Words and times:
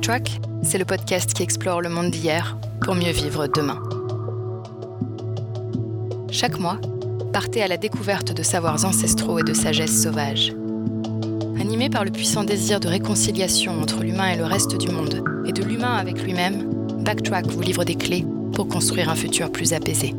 Backtrack, 0.00 0.40
c'est 0.62 0.78
le 0.78 0.86
podcast 0.86 1.34
qui 1.34 1.42
explore 1.42 1.82
le 1.82 1.90
monde 1.90 2.10
d'hier 2.10 2.56
pour 2.80 2.94
mieux 2.94 3.10
vivre 3.10 3.46
demain. 3.48 3.82
Chaque 6.30 6.58
mois, 6.58 6.78
partez 7.34 7.62
à 7.62 7.68
la 7.68 7.76
découverte 7.76 8.32
de 8.32 8.42
savoirs 8.42 8.82
ancestraux 8.86 9.40
et 9.40 9.42
de 9.42 9.52
sagesse 9.52 10.02
sauvage. 10.02 10.54
Animé 11.60 11.90
par 11.90 12.06
le 12.06 12.10
puissant 12.10 12.44
désir 12.44 12.80
de 12.80 12.88
réconciliation 12.88 13.78
entre 13.78 14.02
l'humain 14.02 14.28
et 14.28 14.38
le 14.38 14.44
reste 14.44 14.78
du 14.78 14.88
monde, 14.88 15.22
et 15.44 15.52
de 15.52 15.62
l'humain 15.62 15.96
avec 15.96 16.22
lui-même, 16.22 16.72
Backtrack 17.04 17.48
vous 17.48 17.60
livre 17.60 17.84
des 17.84 17.96
clés 17.96 18.24
pour 18.54 18.68
construire 18.68 19.10
un 19.10 19.16
futur 19.16 19.52
plus 19.52 19.74
apaisé. 19.74 20.14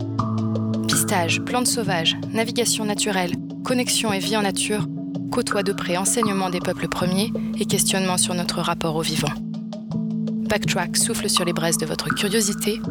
Pistage, 0.88 1.42
plantes 1.42 1.66
sauvages, 1.66 2.18
navigation 2.34 2.86
naturelle, 2.86 3.34
connexion 3.64 4.14
et 4.14 4.20
vie 4.20 4.38
en 4.38 4.44
nature 4.44 4.86
côtoient 5.32 5.64
de 5.64 5.74
près 5.74 5.98
enseignement 5.98 6.52
des 6.52 6.60
peuples 6.60 6.88
premiers 6.88 7.34
et 7.60 7.66
questionnement 7.66 8.20
sur 8.20 8.36
notre 8.36 8.62
rapport 8.62 8.96
au 8.96 9.02
vivant. 9.02 9.34
Backtrack 10.52 10.98
souffle 10.98 11.30
sur 11.30 11.46
les 11.46 11.54
braises 11.54 11.78
de 11.78 11.86
votre 11.86 12.14
curiosité, 12.14 12.82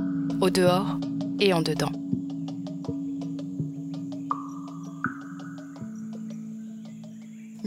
au 0.40 0.48
dehors 0.48 0.98
et 1.40 1.52
en 1.52 1.60
dedans. 1.60 1.99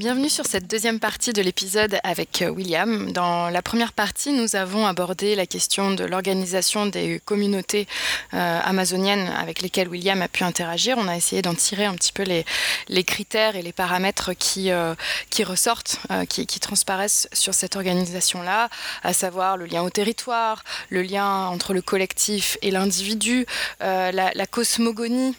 Bienvenue 0.03 0.30
sur 0.30 0.45
cette 0.45 0.67
deuxième 0.67 0.99
partie 0.99 1.31
de 1.31 1.41
l'épisode 1.41 1.98
avec 2.03 2.41
euh, 2.41 2.49
William. 2.49 3.13
Dans 3.13 3.48
la 3.49 3.61
première 3.61 3.94
partie, 3.94 4.34
nous 4.34 4.57
avons 4.57 4.85
abordé 4.85 5.34
la 5.34 5.45
question 5.45 5.91
de 5.91 6.03
l'organisation 6.03 6.88
des 6.88 7.22
communautés 7.23 7.88
euh, 8.33 8.59
amazoniennes 8.66 9.31
avec 9.39 9.61
lesquelles 9.61 9.88
William 9.88 10.22
a 10.22 10.28
pu 10.28 10.44
interagir. 10.44 10.97
On 10.97 11.08
a 11.08 11.16
essayé 11.16 11.41
d'en 11.41 11.55
tirer 11.55 11.86
un 11.86 11.94
petit 11.94 12.11
peu 12.11 12.23
les, 12.23 13.03
critères 13.05 13.55
et 13.55 13.61
les 13.61 13.72
paramètres 13.72 14.33
qui, 14.33 14.72
euh, 14.72 14.94
ressortent, 15.45 16.02
qui, 16.28 16.59
transparaissent 16.59 17.30
sur 17.31 17.53
cette 17.53 17.78
organisation-là, 17.78 18.67
à 19.03 19.13
savoir 19.13 19.56
le 19.56 19.67
lien 19.67 19.83
au 19.83 19.89
territoire, 19.89 20.66
le 20.89 21.02
lien 21.02 21.47
entre 21.47 21.73
le 21.73 21.81
collectif 21.81 22.58
et 22.61 22.72
l'individu, 22.72 23.45
la, 23.80 24.45
cosmogonie, 24.52 25.33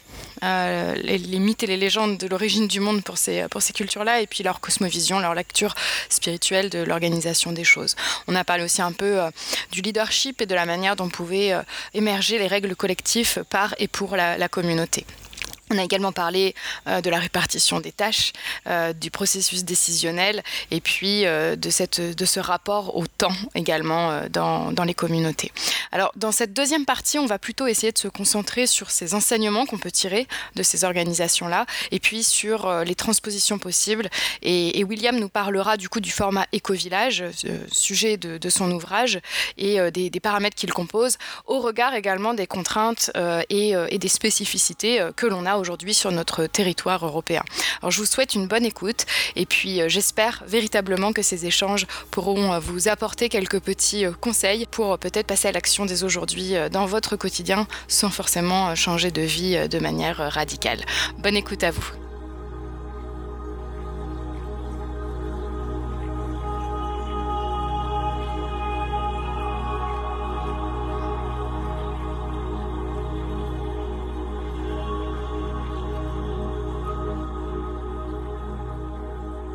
les, 0.95 1.19
les, 1.19 1.39
mythes 1.39 1.62
et 1.62 1.67
les 1.67 1.77
légendes 1.77 2.19
de 2.19 2.27
l'origine 2.27 2.69
du 2.69 2.81
monde 2.81 3.03
pour 3.03 3.19
ces, 3.19 3.47
pour 3.48 3.62
ces 3.62 3.73
cultures-là, 3.73 4.20
et 4.20 4.27
puis 4.27 4.42
leur 4.42 4.61
cosmovision, 4.61 5.19
leur 5.20 5.34
lecture 5.34 5.75
spirituelle 6.09 6.70
de 6.70 6.83
l'organisation 6.83 7.53
des 7.53 7.64
choses. 7.64 7.97
On 8.27 8.34
a 8.34 8.45
parlé 8.45 8.64
aussi 8.64 8.83
un 8.83 8.92
peu 8.92 9.20
euh, 9.20 9.31
du 9.73 9.81
leadership 9.81 10.41
et 10.41 10.47
de 10.47 10.55
la 10.55 10.67
manière 10.67 10.97
dont 10.97 11.09
pouvaient 11.09 11.53
euh, 11.53 11.62
émerger 11.92 12.39
les 12.39 12.47
règles 12.47 12.77
collectives 12.77 13.45
par 13.48 13.75
et 13.78 13.89
pour 13.89 14.17
la 14.17 14.48
communauté. 14.48 15.05
On 15.70 15.79
a 15.79 15.83
également 15.83 16.12
parlé 16.12 16.55
euh, 16.87 17.01
de 17.01 17.09
la 17.09 17.19
répartition 17.19 17.81
des 17.81 17.93
tâches, 17.93 18.33
euh, 18.67 18.93
du 18.93 19.11
processus 19.11 19.65
décisionnel 19.65 20.43
et 20.70 20.83
puis 20.83 21.25
euh, 21.25 21.57
de, 21.57 21.70
ce 21.70 22.41
rapport 22.41 22.97
au 22.97 23.07
temps 23.07 23.34
également 23.55 24.20
dans, 24.31 24.85
les 24.85 24.95
communautés. 24.95 25.53
Alors 25.91 26.12
dans 26.17 26.33
cette 26.33 26.53
deuxième 26.53 26.85
partie, 26.85 27.19
on 27.19 27.27
va 27.27 27.39
plutôt 27.39 27.67
essayer 27.67 27.92
de 27.92 27.98
se 27.98 28.09
concentrer 28.09 28.67
sur 28.67 28.91
ces 28.91 29.15
enseignements 29.15 29.65
qu'on 29.65 29.79
peut 29.79 29.91
tirer 29.91 30.29
de 30.55 30.62
ces 30.62 30.85
organisations-là 30.85 31.65
et 31.91 31.98
puis 31.98 32.23
sur 32.25 32.85
les 32.85 32.95
transpositions 32.95 33.59
possibles. 33.59 34.11
Et, 34.42 34.85
William 34.85 35.19
nous 35.19 35.31
parlera 35.31 35.79
du 35.79 35.89
coup 35.89 36.01
du 36.01 36.11
format 36.11 36.47
éco-village, 36.53 37.25
sujet 37.73 38.19
de, 38.19 38.51
son 38.51 38.70
ouvrage, 38.70 39.19
et 39.57 39.79
des, 39.91 40.11
des 40.11 40.20
paramètres 40.20 40.57
qu'il 40.57 40.73
compose, 40.73 41.17
au 41.47 41.61
regard 41.61 41.95
également 41.95 42.35
des 42.35 42.47
contraintes 42.47 43.11
et, 43.48 43.70
et 43.70 43.98
des 43.98 44.09
spécificités 44.09 45.08
que 45.17 45.27
l'on 45.27 45.47
a 45.47 45.54
aujourd'hui 45.59 45.95
sur 45.95 46.13
notre 46.13 46.47
territoire 46.47 47.05
européen. 47.05 47.42
Alors 47.81 47.91
je 47.91 47.98
vous 47.98 48.07
souhaite 48.07 48.35
une 48.35 48.47
bonne 48.47 48.65
écoute 48.65 49.07
et 49.37 49.47
puis 49.47 49.81
euh, 49.81 49.89
j'espère 49.89 50.42
véritablement 50.47 51.13
que 51.13 51.23
ces 51.23 51.47
échanges 51.47 51.87
pourront 52.11 52.53
euh, 52.53 52.59
vous 52.59 52.89
apporter 52.89 53.29
quelques 53.29 53.61
petits 53.61 54.07
euh, 54.07 54.13
conseils 54.20 54.67
pour 54.67 54.98
peut-être 54.98 55.27
passer 55.27 55.48
à 55.48 55.53
l'action 55.53 55.87
dès 55.87 56.05
aujourd'hui 56.05 56.55
dans 56.70 56.87
votre 56.87 57.17
quotidien 57.17 57.67
sans 57.89 58.11
forcément 58.11 58.75
changer 58.75 59.11
de 59.11 59.23
vie 59.23 59.69
de 59.69 59.79
manière 59.79 60.17
radicale. 60.33 60.85
Bonne 61.19 61.37
écoute 61.37 61.63
à 61.63 61.71
vous. 61.71 62.04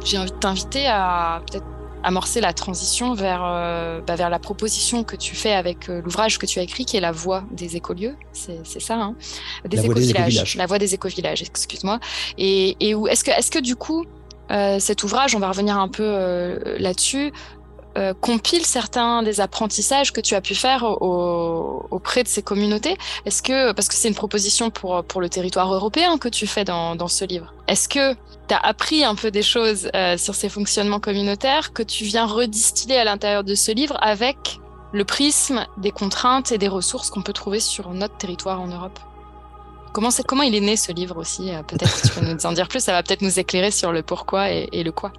J'ai 0.03 0.17
envie 0.17 0.31
de 0.31 0.37
t'inviter 0.37 0.87
à 0.87 1.41
peut-être 1.49 1.65
amorcer 2.03 2.41
la 2.41 2.53
transition 2.53 3.13
vers, 3.13 3.41
euh, 3.43 4.01
bah, 4.01 4.15
vers 4.15 4.29
la 4.29 4.39
proposition 4.39 5.03
que 5.03 5.15
tu 5.15 5.35
fais 5.35 5.51
avec 5.51 5.89
euh, 5.89 6.01
l'ouvrage 6.01 6.37
que 6.37 6.45
tu 6.45 6.59
as 6.59 6.61
écrit, 6.61 6.85
qui 6.85 6.97
est 6.97 7.01
La 7.01 7.11
Voix 7.11 7.43
des 7.51 7.75
écolieux. 7.75 8.15
C'est 8.31 8.63
ça, 8.79 8.95
hein? 8.95 9.15
Des 9.65 9.77
la, 9.77 9.83
voix 9.83 9.93
des 9.93 10.09
écovillages. 10.09 10.55
la 10.55 10.65
Voix 10.65 10.79
des 10.79 10.93
écovillages, 10.93 11.41
excuse-moi. 11.41 11.99
Et, 12.37 12.77
et 12.79 12.95
est-ce 13.09 13.23
que, 13.23 13.31
est 13.31 13.41
-ce 13.41 13.51
que 13.51 13.59
du 13.59 13.75
coup, 13.75 14.05
euh, 14.51 14.79
cet 14.79 15.03
ouvrage, 15.03 15.35
on 15.35 15.39
va 15.39 15.49
revenir 15.49 15.77
un 15.77 15.89
peu 15.89 16.57
là-dessus, 16.79 17.31
euh, 17.97 18.13
compile 18.13 18.65
certains 18.65 19.23
des 19.23 19.41
apprentissages 19.41 20.13
que 20.13 20.21
tu 20.21 20.35
as 20.35 20.41
pu 20.41 20.55
faire 20.55 20.83
auprès 21.01 22.23
de 22.23 22.27
ces 22.27 22.41
communautés. 22.41 22.97
Est-ce 23.25 23.41
que, 23.41 23.71
parce 23.71 23.87
que 23.87 23.95
c'est 23.95 24.07
une 24.07 24.15
proposition 24.15 24.69
pour, 24.69 25.03
pour 25.03 25.21
le 25.21 25.29
territoire 25.29 25.73
européen 25.73 26.17
que 26.17 26.29
tu 26.29 26.45
fais 26.47 26.63
dans, 26.63 26.95
dans 26.95 27.07
ce 27.07 27.25
livre, 27.25 27.53
est-ce 27.67 27.89
que 27.89 28.13
tu 28.47 28.53
as 28.53 28.57
appris 28.57 29.03
un 29.03 29.15
peu 29.15 29.31
des 29.31 29.41
choses 29.41 29.89
euh, 29.95 30.17
sur 30.17 30.35
ces 30.35 30.49
fonctionnements 30.49 30.99
communautaires 30.99 31.73
que 31.73 31.83
tu 31.83 32.03
viens 32.03 32.25
redistiller 32.25 32.97
à 32.97 33.03
l'intérieur 33.03 33.43
de 33.43 33.55
ce 33.55 33.71
livre 33.71 33.97
avec 34.01 34.59
le 34.91 35.05
prisme 35.05 35.65
des 35.77 35.91
contraintes 35.91 36.51
et 36.51 36.57
des 36.57 36.67
ressources 36.67 37.09
qu'on 37.09 37.21
peut 37.21 37.33
trouver 37.33 37.59
sur 37.59 37.89
notre 37.91 38.17
territoire 38.17 38.59
en 38.61 38.67
Europe? 38.67 38.99
Comment, 39.93 40.09
comment 40.27 40.43
il 40.43 40.55
est 40.55 40.61
né 40.61 40.77
ce 40.77 40.91
livre 40.91 41.17
aussi? 41.17 41.51
Euh, 41.51 41.63
Peut-être 41.63 42.01
que 42.01 42.07
tu 42.07 42.13
peux 42.13 42.25
nous 42.33 42.45
en 42.45 42.53
dire 42.53 42.67
plus, 42.67 42.83
ça 42.83 42.91
va 42.91 43.03
peut-être 43.03 43.21
nous 43.21 43.39
éclairer 43.39 43.71
sur 43.71 43.91
le 43.91 44.03
pourquoi 44.03 44.51
et, 44.51 44.69
et 44.71 44.83
le 44.83 44.91
quoi. 44.91 45.11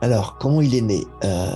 Alors, 0.00 0.38
comment 0.38 0.60
il 0.60 0.74
est 0.74 0.80
né? 0.80 1.04
Euh, 1.24 1.52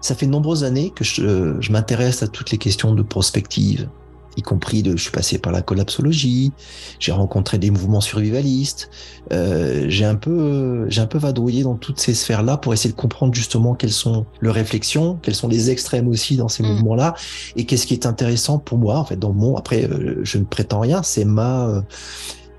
Ça 0.00 0.14
fait 0.14 0.26
de 0.26 0.30
nombreuses 0.30 0.62
années 0.62 0.90
que 0.94 1.02
je, 1.02 1.56
je 1.60 1.72
m'intéresse 1.72 2.22
à 2.22 2.28
toutes 2.28 2.52
les 2.52 2.58
questions 2.58 2.94
de 2.94 3.02
prospective, 3.02 3.88
y 4.36 4.42
compris 4.42 4.82
de, 4.82 4.96
je 4.96 5.02
suis 5.02 5.10
passé 5.10 5.38
par 5.38 5.52
la 5.52 5.62
collapsologie, 5.62 6.52
j'ai 7.00 7.10
rencontré 7.10 7.58
des 7.58 7.70
mouvements 7.70 8.02
survivalistes, 8.02 8.88
euh, 9.32 9.86
j'ai 9.88 10.04
un 10.04 10.14
peu, 10.14 10.86
j'ai 10.90 11.00
un 11.00 11.06
peu 11.06 11.18
vadrouillé 11.18 11.64
dans 11.64 11.74
toutes 11.74 11.98
ces 11.98 12.14
sphères-là 12.14 12.56
pour 12.56 12.72
essayer 12.72 12.92
de 12.92 13.00
comprendre 13.00 13.34
justement 13.34 13.74
quelles 13.74 13.90
sont 13.90 14.26
leurs 14.40 14.54
réflexions, 14.54 15.18
quels 15.22 15.34
sont 15.34 15.48
les 15.48 15.70
extrêmes 15.70 16.06
aussi 16.06 16.36
dans 16.36 16.48
ces 16.48 16.62
mmh. 16.62 16.68
mouvements-là, 16.68 17.14
et 17.56 17.64
qu'est-ce 17.64 17.86
qui 17.86 17.94
est 17.94 18.06
intéressant 18.06 18.58
pour 18.58 18.78
moi, 18.78 18.98
en 18.98 19.04
fait, 19.04 19.18
dans 19.18 19.32
mon, 19.32 19.56
après, 19.56 19.84
euh, 19.84 20.20
je 20.22 20.38
ne 20.38 20.44
prétends 20.44 20.80
rien, 20.80 21.02
c'est 21.02 21.24
ma, 21.24 21.82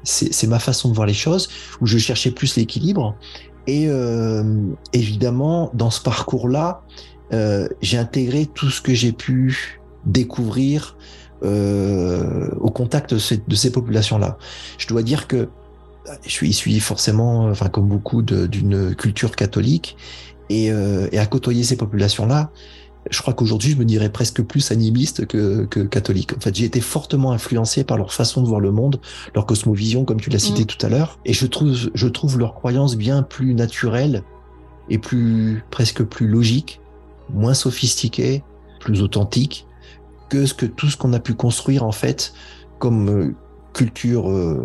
c'est 0.03 0.47
ma 0.47 0.59
façon 0.59 0.89
de 0.89 0.95
voir 0.95 1.05
les 1.05 1.13
choses, 1.13 1.49
où 1.81 1.85
je 1.85 1.97
cherchais 1.97 2.31
plus 2.31 2.55
l'équilibre. 2.55 3.15
Et 3.67 3.87
euh, 3.87 4.43
évidemment, 4.93 5.69
dans 5.73 5.91
ce 5.91 6.01
parcours-là, 6.01 6.81
euh, 7.33 7.67
j'ai 7.81 7.97
intégré 7.97 8.45
tout 8.45 8.69
ce 8.69 8.81
que 8.81 8.93
j'ai 8.93 9.11
pu 9.11 9.79
découvrir 10.05 10.97
euh, 11.43 12.49
au 12.59 12.71
contact 12.71 13.13
de 13.13 13.19
ces, 13.55 13.71
populations-là. 13.71 14.37
Je 14.77 14.87
dois 14.87 15.03
dire 15.03 15.27
que 15.27 15.49
je 16.23 16.31
suis 16.31 16.49
issu 16.49 16.79
forcément, 16.79 17.49
enfin 17.49 17.67
comme 17.67 17.87
beaucoup, 17.87 18.21
d'une 18.21 18.95
culture 18.95 19.35
catholique, 19.35 19.97
et, 20.49 20.71
euh, 20.71 21.09
et 21.11 21.19
à 21.19 21.25
côtoyer 21.25 21.63
ces 21.63 21.75
populations-là, 21.75 22.51
je 23.09 23.21
crois 23.21 23.33
qu'aujourd'hui, 23.33 23.71
je 23.71 23.77
me 23.77 23.85
dirais 23.85 24.09
presque 24.09 24.41
plus 24.41 24.71
animiste 24.71 25.25
que, 25.25 25.65
que 25.65 25.81
catholique. 25.81 26.33
En 26.35 26.39
fait, 26.39 26.55
j'ai 26.55 26.65
été 26.65 26.81
fortement 26.81 27.31
influencé 27.31 27.83
par 27.83 27.97
leur 27.97 28.13
façon 28.13 28.41
de 28.41 28.47
voir 28.47 28.59
le 28.59 28.71
monde, 28.71 28.99
leur 29.35 29.45
cosmovision, 29.45 30.05
comme 30.05 30.19
tu 30.19 30.29
l'as 30.29 30.39
cité 30.39 30.63
mm. 30.63 30.65
tout 30.65 30.85
à 30.85 30.89
l'heure. 30.89 31.19
Et 31.25 31.33
je 31.33 31.45
trouve, 31.45 31.75
je 31.93 32.07
trouve 32.07 32.37
leur 32.37 32.53
croyance 32.53 32.95
bien 32.95 33.23
plus 33.23 33.53
naturelle 33.53 34.23
et 34.89 34.97
plus, 34.97 35.63
presque 35.69 36.03
plus 36.03 36.27
logique, 36.27 36.79
moins 37.33 37.53
sophistiquée, 37.53 38.43
plus 38.79 39.01
authentique 39.01 39.65
que 40.29 40.45
ce 40.45 40.53
que 40.53 40.65
tout 40.65 40.89
ce 40.89 40.97
qu'on 40.97 41.13
a 41.13 41.19
pu 41.19 41.33
construire, 41.33 41.83
en 41.83 41.91
fait, 41.91 42.33
comme 42.79 43.09
euh, 43.09 43.35
culture, 43.73 44.29
euh, 44.29 44.61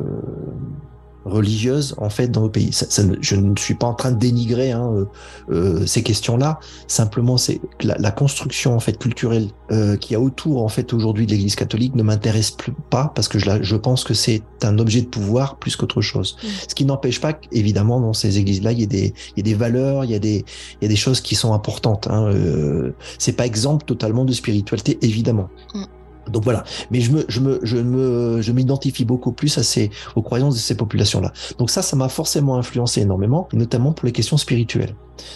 religieuse 1.24 1.94
en 1.98 2.10
fait 2.10 2.28
dans 2.28 2.44
le 2.44 2.50
pays. 2.50 2.72
Ça, 2.72 3.02
je 3.20 3.36
ne 3.36 3.56
suis 3.56 3.74
pas 3.74 3.86
en 3.86 3.94
train 3.94 4.12
de 4.12 4.19
dénigrer 4.19 4.72
hein, 4.72 4.90
euh, 4.92 5.04
euh 5.50 5.86
ces 5.86 6.02
questions-là. 6.02 6.58
Simplement, 6.86 7.36
c'est 7.36 7.60
la, 7.82 7.96
la, 7.98 8.10
construction 8.10 8.74
en 8.74 8.80
fait 8.80 8.98
culturelle 8.98 9.48
euh, 9.70 9.96
qui 9.96 10.14
a 10.14 10.20
autour 10.20 10.62
en 10.62 10.69
fait 10.69 10.92
aujourd'hui 10.92 11.26
de 11.26 11.32
l'Église 11.32 11.54
catholique 11.54 11.94
ne 11.94 12.02
m'intéresse 12.02 12.50
plus 12.50 12.72
pas 12.90 13.12
parce 13.14 13.28
que 13.28 13.38
je, 13.38 13.46
la, 13.46 13.62
je 13.62 13.76
pense 13.76 14.04
que 14.04 14.14
c'est 14.14 14.42
un 14.62 14.78
objet 14.78 15.02
de 15.02 15.06
pouvoir 15.06 15.56
plus 15.56 15.76
qu'autre 15.76 16.00
chose. 16.00 16.36
Mmh. 16.42 16.46
Ce 16.69 16.74
qui 16.74 16.84
n'empêche 16.84 17.20
pas 17.20 17.32
qu'évidemment 17.32 18.00
dans 18.00 18.12
ces 18.12 18.38
églises-là 18.38 18.72
il 18.72 18.80
y 18.80 18.84
a 18.84 18.86
des 18.86 19.14
il 19.36 19.38
y 19.38 19.40
a 19.40 19.44
des 19.44 19.54
valeurs, 19.54 20.04
il 20.04 20.10
y 20.10 20.14
a 20.14 20.19
des 20.19 20.44
il 20.80 20.82
y 20.82 20.86
a 20.86 20.88
des 20.88 20.96
choses 20.96 21.20
qui 21.20 21.34
sont 21.34 21.52
importantes. 21.54 22.08
Hein. 22.10 22.26
Euh, 22.26 22.92
c'est 23.19 23.32
pas 23.32 23.46
exemple 23.46 23.84
totalement 23.84 24.24
de 24.24 24.32
spiritualité 24.32 24.98
évidemment. 25.02 25.48
Mmh. 25.74 25.84
Donc 26.32 26.44
voilà, 26.44 26.64
mais 26.90 27.00
je 27.00 27.12
me, 27.12 27.25
je 27.29 27.40
me, 27.40 27.61
je 27.62 27.76
me, 27.76 28.40
je 28.40 28.52
m'identifie 28.52 29.05
beaucoup 29.05 29.32
plus 29.32 29.56
à 29.58 29.62
ces, 29.62 29.90
aux 30.17 30.23
croyances 30.23 30.55
de 30.55 30.61
ces 30.61 30.76
populations-là. 30.76 31.32
Donc 31.58 31.70
ça, 31.70 31.82
ça 31.82 31.96
m'a 31.96 32.08
forcément 32.08 32.56
influencé 32.56 33.02
énormément, 33.02 33.49
notamment 33.52 33.93
pour 33.93 34.06
les 34.06 34.12
questions 34.12 34.37
spirituelles. 34.37 34.94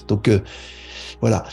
Donc 0.09 0.29
euh, 0.29 0.41
voilà. 1.21 1.45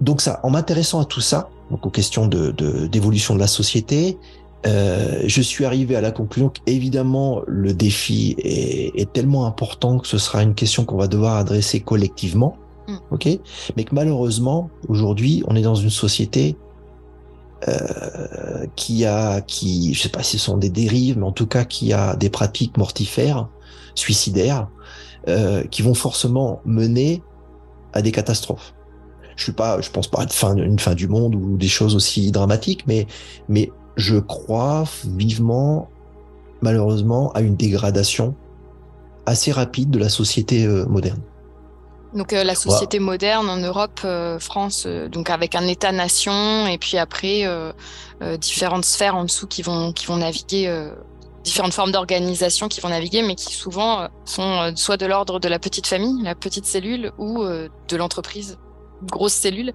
donc 0.00 0.20
ça, 0.20 0.40
en 0.42 0.50
m'intéressant 0.50 1.00
à 1.00 1.04
tout 1.04 1.20
ça, 1.20 1.48
donc 1.70 1.84
aux 1.84 1.90
questions 1.90 2.26
de 2.26 2.52
d'évolution 2.86 3.34
de, 3.34 3.40
la 3.40 3.46
société, 3.46 4.18
euh, 4.66 5.22
je 5.26 5.42
suis 5.42 5.64
arrivé 5.64 5.96
à 5.96 6.00
la 6.00 6.10
conclusion 6.10 6.50
qu'évidemment 6.50 7.42
le 7.46 7.72
défi 7.72 8.34
est, 8.38 9.00
est, 9.00 9.12
tellement 9.12 9.46
important 9.46 9.98
que 9.98 10.06
ce 10.06 10.18
sera 10.18 10.42
une 10.42 10.54
question 10.54 10.84
qu'on 10.84 10.96
va 10.96 11.08
devoir 11.08 11.36
adresser 11.36 11.80
collectivement, 11.80 12.56
mm. 12.88 12.96
ok? 13.10 13.28
Mais 13.76 13.84
que 13.84 13.94
malheureusement 13.94 14.70
aujourd'hui 14.88 15.42
on 15.46 15.56
est 15.56 15.62
dans 15.62 15.74
une 15.74 15.90
société 15.90 16.56
euh, 17.68 18.66
qui 18.76 19.04
a, 19.04 19.40
qui, 19.40 19.92
je 19.94 20.02
sais 20.02 20.08
pas 20.08 20.22
si 20.22 20.38
ce 20.38 20.44
sont 20.44 20.56
des 20.56 20.70
dérives, 20.70 21.18
mais 21.18 21.26
en 21.26 21.32
tout 21.32 21.46
cas 21.46 21.64
qui 21.64 21.92
a 21.92 22.14
des 22.16 22.30
pratiques 22.30 22.76
mortifères, 22.76 23.48
suicidaires, 23.94 24.68
euh, 25.28 25.64
qui 25.64 25.82
vont 25.82 25.94
forcément 25.94 26.60
mener 26.64 27.22
à 27.92 28.02
des 28.02 28.12
catastrophes. 28.12 28.74
Je 29.36 29.42
suis 29.42 29.52
pas, 29.52 29.80
je 29.80 29.90
pense 29.90 30.08
pas 30.08 30.22
à 30.22 30.28
fin, 30.28 30.56
une 30.56 30.78
fin 30.78 30.94
du 30.94 31.08
monde 31.08 31.34
ou 31.34 31.56
des 31.56 31.68
choses 31.68 31.96
aussi 31.96 32.30
dramatiques, 32.30 32.84
mais, 32.86 33.06
mais 33.48 33.72
je 33.96 34.16
crois 34.16 34.84
vivement, 35.04 35.88
malheureusement, 36.62 37.32
à 37.32 37.40
une 37.40 37.56
dégradation 37.56 38.34
assez 39.26 39.50
rapide 39.50 39.90
de 39.90 39.98
la 39.98 40.08
société 40.08 40.64
euh, 40.64 40.86
moderne. 40.86 41.20
Donc 42.16 42.32
euh, 42.32 42.42
la 42.42 42.54
société 42.54 42.98
moderne 42.98 43.48
en 43.48 43.58
Europe, 43.58 44.00
euh, 44.04 44.38
France, 44.38 44.86
donc 44.86 45.30
avec 45.30 45.54
un 45.54 45.66
État-nation 45.66 46.66
et 46.66 46.78
puis 46.78 46.98
après 46.98 47.44
différentes 48.40 48.84
sphères 48.84 49.14
en 49.14 49.24
dessous 49.24 49.46
qui 49.46 49.62
vont 49.62 49.92
qui 49.92 50.06
vont 50.06 50.16
naviguer, 50.16 50.90
différentes 51.44 51.74
formes 51.74 51.92
d'organisation 51.92 52.68
qui 52.68 52.80
vont 52.80 52.88
naviguer, 52.88 53.22
mais 53.22 53.34
qui 53.34 53.52
souvent 53.54 54.08
sont 54.24 54.72
soit 54.74 54.96
de 54.96 55.06
l'ordre 55.06 55.38
de 55.38 55.48
la 55.48 55.58
petite 55.58 55.86
famille, 55.86 56.22
la 56.22 56.34
petite 56.34 56.66
cellule, 56.66 57.12
ou 57.18 57.44
de 57.44 57.96
l'entreprise, 57.96 58.58
grosse 59.02 59.34
cellule, 59.34 59.74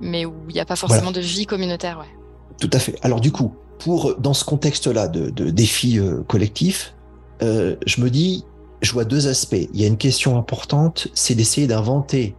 mais 0.00 0.24
où 0.24 0.34
il 0.48 0.54
n'y 0.54 0.60
a 0.60 0.64
pas 0.64 0.76
forcément 0.76 1.12
de 1.12 1.20
vie 1.20 1.46
communautaire. 1.46 1.98
Ouais. 1.98 2.24
Tout 2.60 2.70
à 2.72 2.78
fait. 2.78 2.98
Alors 3.02 3.20
du 3.20 3.32
coup, 3.32 3.54
pour 3.78 4.16
dans 4.16 4.34
ce 4.34 4.44
contexte-là 4.44 5.08
de, 5.08 5.30
de 5.30 5.50
défis 5.50 5.98
euh, 5.98 6.22
collectifs, 6.22 6.94
euh, 7.42 7.76
je 7.86 8.00
me 8.00 8.10
dis, 8.10 8.44
je 8.84 8.92
vois 8.92 9.04
deux 9.04 9.28
aspects. 9.28 9.68
Il 9.72 9.80
y 9.80 9.84
a 9.84 9.86
une 9.86 9.96
question 9.96 10.38
importante, 10.38 11.08
c'est 11.14 11.34
d'essayer 11.34 11.66
d'inventer 11.66 12.36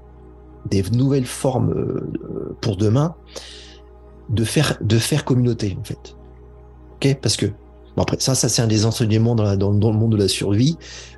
des 0.70 0.84
nouvelles 0.92 1.26
formes 1.26 1.72
euh, 1.72 2.58
pour 2.62 2.78
demain, 2.78 3.16
de 4.30 4.44
faire 4.44 4.78
de 4.82 4.98
faire 4.98 5.26
communauté 5.26 5.78
en 5.80 5.84
fait. 5.84 6.16
Ok, 6.96 7.18
parce 7.22 7.38
que 7.38 7.48
bon 7.96 8.04
après 8.04 8.18
ça, 8.20 8.36
ça 8.36 8.50
c'est 8.50 8.62
un 8.62 8.68
des 8.68 8.86
enseignements 8.86 9.36
dans, 9.36 9.44
la, 9.44 9.58
dans, 9.58 9.74
dans, 9.74 9.92
le 9.92 9.98
monde 9.98 10.14
de 10.14 10.18
la 10.18 10.28
survie 10.28 10.78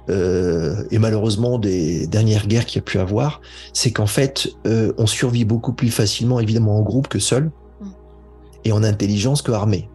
euh, 0.10 0.84
et 0.92 1.00
malheureusement 1.00 1.60
des 1.60 2.08
dernières 2.08 2.48
guerres 2.48 2.66
qu'il 2.66 2.78
y 2.78 2.80
a 2.80 2.84
pu 2.84 3.00
avoir, 3.00 3.42
c'est 3.74 3.92
qu'en 3.92 4.08
fait 4.08 4.50
euh, 4.66 4.94
on 4.98 5.08
survit 5.08 5.46
beaucoup 5.46 5.74
plus 5.74 5.92
facilement 5.92 6.40
évidemment 6.40 6.78
en 6.78 6.82
groupe 6.82 7.08
que 7.08 7.20
seul 7.20 7.52
et 8.66 8.72
en 8.72 8.84
intelligence 8.84 9.42
que 9.42 9.52
armée. 9.52 9.90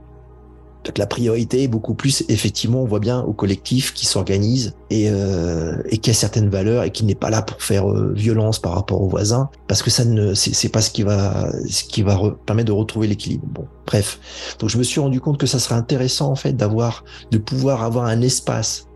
Donc 0.84 0.98
la 0.98 1.06
priorité 1.06 1.62
est 1.62 1.68
beaucoup 1.68 1.94
plus, 1.94 2.24
effectivement, 2.28 2.82
on 2.82 2.86
voit 2.86 2.98
bien 2.98 3.20
au 3.20 3.32
collectif 3.32 3.94
qui 3.94 4.06
s'organise 4.06 4.74
et, 4.90 5.08
euh, 5.10 5.80
qui 6.02 6.10
a 6.10 6.14
certaines 6.14 6.48
valeurs 6.48 6.82
et 6.82 6.90
qui 6.90 7.04
n'est 7.04 7.14
pas 7.14 7.30
là 7.30 7.42
pour 7.42 7.62
faire 7.62 7.88
euh, 7.88 8.12
violence 8.14 8.58
par 8.58 8.74
rapport 8.74 9.00
aux 9.00 9.08
voisins, 9.08 9.48
parce 9.68 9.82
que 9.82 9.90
ça 9.90 10.04
ne, 10.04 10.34
c'est 10.34 10.68
pas 10.68 10.82
ce 10.82 10.90
qui 10.90 11.02
va, 11.02 11.52
ce 11.68 11.84
qui 11.84 12.02
va 12.02 12.18
permettre 12.46 12.68
de 12.68 12.72
retrouver 12.72 13.06
l'équilibre. 13.06 13.46
Bon, 13.46 13.66
bref. 13.86 14.18
Donc 14.58 14.70
je 14.70 14.78
me 14.78 14.82
suis 14.82 15.00
rendu 15.00 15.20
compte 15.20 15.38
que 15.38 15.46
ça 15.46 15.58
serait 15.58 15.76
intéressant 15.76 16.30
en 16.30 16.36
fait 16.36 16.52
d'avoir, 16.52 17.04
de 17.30 17.38
pouvoir 17.38 17.84
avoir 17.84 18.06
un 18.06 18.20
espace 18.20 18.88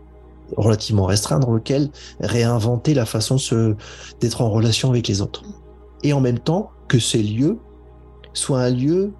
relativement 0.55 1.05
restreint 1.05 1.39
dans 1.39 1.51
lequel 1.51 1.89
réinventer 2.19 2.93
la 2.93 3.05
façon 3.05 3.37
d'être 4.21 4.41
en 4.41 4.49
relation 4.49 4.89
avec 4.89 5.07
les 5.07 5.21
autres. 5.21 5.43
Et 6.03 6.13
en 6.13 6.21
même 6.21 6.39
temps 6.39 6.71
que 6.87 6.99
ces 6.99 7.21
lieux 7.21 7.59
soient 8.33 8.61
un 8.61 8.69
lieu 8.69 9.13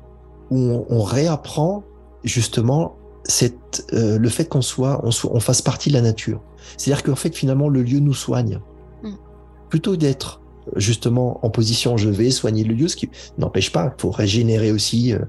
où 0.50 0.86
on, 0.90 1.02
réapprend 1.02 1.84
justement 2.24 2.96
cette, 3.24 3.86
euh, 3.94 4.18
le 4.18 4.30
fait 4.30 4.46
qu'on 4.46 4.62
soit, 4.62 5.02
on, 5.04 5.10
on, 5.30 5.40
fasse 5.40 5.62
partie 5.62 5.90
de 5.90 5.96
la 5.96 6.02
nature. 6.02 6.42
C'est-à-dire 6.78 7.04
qu'en 7.04 7.16
fait, 7.16 7.36
finalement, 7.36 7.70
le 7.70 7.84
lieu 7.84 8.00
nous 8.00 8.14
soigne. 8.14 8.60
Mm. 9.04 9.14
Plutôt 9.70 9.96
d'être 9.96 10.42
justement 10.76 11.40
en 11.46 11.50
position 11.50 11.96
je 11.98 12.10
vais 12.10 12.30
soigner 12.30 12.64
le 12.64 12.74
lieu, 12.74 12.88
ce 12.88 12.96
qui 12.96 13.10
n'empêche 13.38 13.72
pas, 13.72 13.94
il 13.98 14.02
faut 14.02 14.12
régénérer 14.12 14.72
aussi 14.72 15.14
euh, 15.14 15.20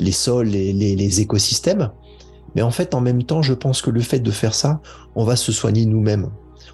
les 0.00 0.12
sols, 0.12 0.48
les, 0.48 0.72
les, 0.72 0.96
les, 0.96 1.20
écosystèmes. 1.20 1.90
Mais 2.54 2.62
en 2.62 2.70
fait, 2.70 2.94
en 2.94 3.00
même 3.00 3.22
temps, 3.22 3.42
je 3.42 3.54
pense 3.54 3.82
que 3.82 3.90
le 3.90 4.00
fait 4.00 4.20
de 4.20 4.30
faire 4.30 4.54
ça, 4.54 4.80
on 5.14 5.24
va 5.24 5.36
se 5.36 5.52
soigner 5.52 5.84
nous-mêmes. 5.84 6.30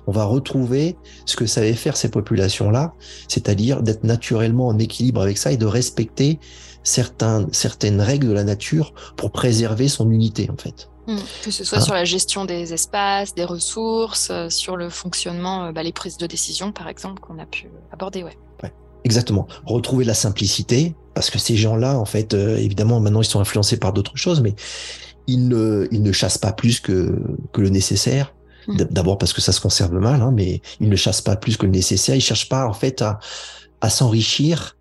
On 0.06 0.12
va 0.12 0.25
retrouver 0.25 0.97
ce 1.27 1.37
que 1.37 1.47
savaient 1.47 1.75
faire 1.75 1.97
ces 1.97 2.11
populations-là, 2.11 2.95
c'est-à-dire 3.29 3.83
d'être 3.83 4.05
naturellement 4.05 4.69
en 4.69 4.79
équilibre 4.79 5.23
avec 5.23 5.39
ça 5.39 5.53
et 5.53 5.56
de 5.56 5.67
respecter 5.67 6.39
certains, 6.83 7.47
certaines 7.53 8.01
règles 8.01 8.29
de 8.29 8.33
la 8.33 8.45
nature 8.45 8.93
pour 9.17 9.33
préserver 9.33 9.89
son 9.89 10.11
unité, 10.11 10.49
en 10.51 10.56
fait. 10.56 10.91
Hmm. 11.06 11.19
que 11.43 11.51
ce 11.51 11.65
soit 11.65 11.79
hein? 11.79 11.83
sur 11.83 11.93
la 11.93 12.06
gestion 12.06 12.47
des 12.47 12.73
espaces, 12.73 13.35
des 13.35 13.45
ressources, 13.45 14.31
euh, 14.31 14.49
sur 14.49 14.77
le 14.77 14.89
fonctionnement, 14.89 15.67
euh, 15.67 15.73
bah, 15.73 15.83
les 15.83 15.93
prises 15.93 16.17
de 16.17 16.27
décision, 16.27 16.73
par 16.73 16.89
exemple, 16.89 17.21
qu'on 17.21 17.39
a 17.39 17.45
pu 17.45 17.69
aborder, 17.93 18.23
ouais. 18.23 18.39
ouais. 18.62 18.73
Exactement. 19.05 19.47
Retrouver 19.67 20.07
la 20.07 20.15
simplicité, 20.15 20.95
parce 21.15 21.29
que 21.29 21.39
ces 21.39 21.57
gens-là, 21.57 21.99
en 21.99 22.07
fait, 22.07 22.33
euh, 22.33 22.57
évidemment, 22.57 23.00
maintenant, 23.00 23.21
ils 23.21 23.27
sont 23.27 23.41
influencés 23.41 23.77
par 23.77 23.93
d'autres 23.93 24.17
choses, 24.17 24.41
mais 24.41 24.55
ils 25.27 25.49
ne, 25.49 25.89
ils 25.91 26.03
ne 26.03 26.12
chassent 26.12 26.39
pas 26.39 26.53
plus 26.53 26.81
que, 26.81 27.19
que 27.53 27.61
le 27.61 27.69
nécessaire. 27.69 28.34
Hmm. 28.66 28.76
D'abord 28.76 29.19
parce 29.19 29.32
que 29.32 29.40
ça 29.40 29.52
se 29.52 29.61
conserve 29.61 29.94
mal, 29.94 30.22
hein, 30.22 30.32
mais 30.34 30.61
ils 30.81 30.88
ne 30.88 30.96
chassent 30.96 31.22
pas 31.22 31.37
plus 31.37 31.56
que 31.56 31.66
le 31.66 31.72
nécessaire. 31.72 32.14
Ils 32.14 32.20
cherchent 32.20 32.49
pas, 32.49 32.66
en 32.66 32.72
fait, 32.72 33.02
à, 33.02 33.19
à 33.81 33.90
s'enrichir 33.90 34.76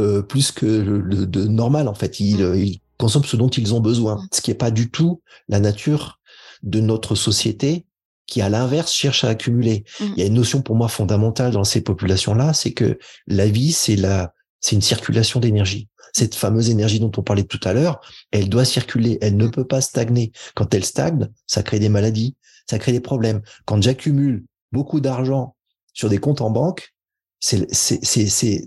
euh, 0.00 0.22
plus 0.22 0.50
que 0.50 0.66
le, 0.66 1.26
de 1.26 1.46
normal 1.46 1.86
en 1.86 1.94
fait. 1.94 2.20
Ils, 2.20 2.42
mm. 2.42 2.56
ils, 2.56 2.80
consomment 2.96 3.24
ce 3.24 3.36
dont 3.36 3.48
ils 3.48 3.74
ont 3.74 3.80
besoin, 3.80 4.16
mm. 4.16 4.28
ce 4.32 4.40
qui 4.40 4.50
est 4.50 4.54
pas 4.54 4.70
du 4.70 4.90
tout 4.90 5.22
la 5.48 5.60
nature 5.60 6.20
de 6.62 6.80
notre 6.80 7.14
société 7.14 7.86
qui 8.26 8.40
à 8.42 8.48
l'inverse 8.48 8.92
cherche 8.92 9.24
à 9.24 9.28
accumuler. 9.30 9.84
Il 9.98 10.16
y 10.16 10.22
a 10.22 10.26
une 10.26 10.34
notion 10.34 10.62
pour 10.62 10.76
moi 10.76 10.88
fondamentale 10.88 11.50
dans 11.52 11.64
ces 11.64 11.80
populations-là, 11.80 12.52
c'est 12.54 12.72
que 12.72 12.98
la 13.26 13.46
vie 13.46 13.72
c'est 13.72 13.96
la 13.96 14.32
c'est 14.60 14.76
une 14.76 14.82
circulation 14.82 15.40
d'énergie. 15.40 15.88
Cette 16.12 16.34
fameuse 16.34 16.70
énergie 16.70 17.00
dont 17.00 17.10
on 17.16 17.22
parlait 17.22 17.44
tout 17.44 17.60
à 17.64 17.72
l'heure, 17.72 18.00
elle 18.30 18.48
doit 18.48 18.64
circuler, 18.64 19.18
elle 19.20 19.36
ne 19.36 19.46
peut 19.46 19.66
pas 19.66 19.80
stagner. 19.80 20.32
Quand 20.54 20.72
elle 20.74 20.84
stagne, 20.84 21.28
ça 21.46 21.62
crée 21.62 21.78
des 21.78 21.88
maladies, 21.88 22.36
ça 22.70 22.78
crée 22.78 22.92
des 22.92 23.00
problèmes. 23.00 23.42
Quand 23.64 23.82
j'accumule 23.82 24.44
beaucoup 24.72 25.00
d'argent 25.00 25.56
sur 25.92 26.08
des 26.08 26.18
comptes 26.18 26.40
en 26.40 26.50
banque, 26.50 26.94
c'est 27.40 27.66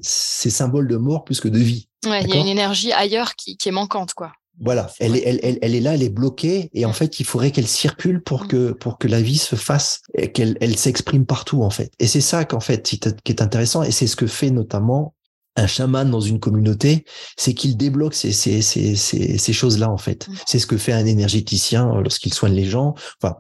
symbole 0.03 0.87
de 0.87 0.97
mort 0.97 1.23
plus 1.23 1.39
que 1.39 1.47
de 1.47 1.59
vie. 1.59 1.87
Ouais, 2.05 2.21
il 2.23 2.29
y 2.29 2.33
a 2.33 2.41
une 2.41 2.47
énergie 2.47 2.91
ailleurs 2.91 3.35
qui, 3.35 3.55
qui 3.55 3.69
est 3.69 3.71
manquante, 3.71 4.13
quoi. 4.13 4.33
Voilà, 4.59 4.91
elle 4.99 5.15
est, 5.15 5.23
elle, 5.25 5.39
elle, 5.41 5.57
elle, 5.63 5.73
est 5.73 5.79
là, 5.79 5.95
elle 5.95 6.03
est 6.03 6.09
bloquée, 6.09 6.69
et 6.73 6.85
en 6.85 6.93
fait, 6.93 7.19
il 7.19 7.25
faudrait 7.25 7.49
qu'elle 7.49 7.67
circule 7.67 8.21
pour 8.21 8.43
mm. 8.43 8.47
que 8.47 8.71
pour 8.71 8.99
que 8.99 9.07
la 9.07 9.19
vie 9.19 9.39
se 9.39 9.55
fasse 9.55 10.01
qu'elle 10.33 10.57
elle 10.61 10.77
s'exprime 10.77 11.25
partout, 11.25 11.63
en 11.63 11.71
fait. 11.71 11.91
Et 11.99 12.05
c'est 12.05 12.21
ça 12.21 12.45
qu'en 12.45 12.59
fait 12.59 12.83
qui 13.23 13.31
est 13.31 13.41
intéressant, 13.41 13.81
et 13.81 13.91
c'est 13.91 14.05
ce 14.05 14.15
que 14.15 14.27
fait 14.27 14.51
notamment 14.51 15.15
un 15.55 15.67
chaman 15.67 16.09
dans 16.09 16.21
une 16.21 16.39
communauté, 16.39 17.05
c'est 17.37 17.53
qu'il 17.53 17.77
débloque 17.77 18.13
ces, 18.13 18.31
ces, 18.31 18.61
ces, 18.61 18.95
ces, 18.95 19.37
ces 19.37 19.53
choses-là, 19.53 19.89
en 19.89 19.97
fait. 19.97 20.27
Mm. 20.27 20.35
C'est 20.45 20.59
ce 20.59 20.67
que 20.67 20.77
fait 20.77 20.93
un 20.93 21.05
énergéticien 21.05 21.89
euh, 21.89 22.01
lorsqu'il 22.01 22.33
soigne 22.33 22.53
les 22.53 22.65
gens. 22.65 22.93
Enfin, 23.21 23.37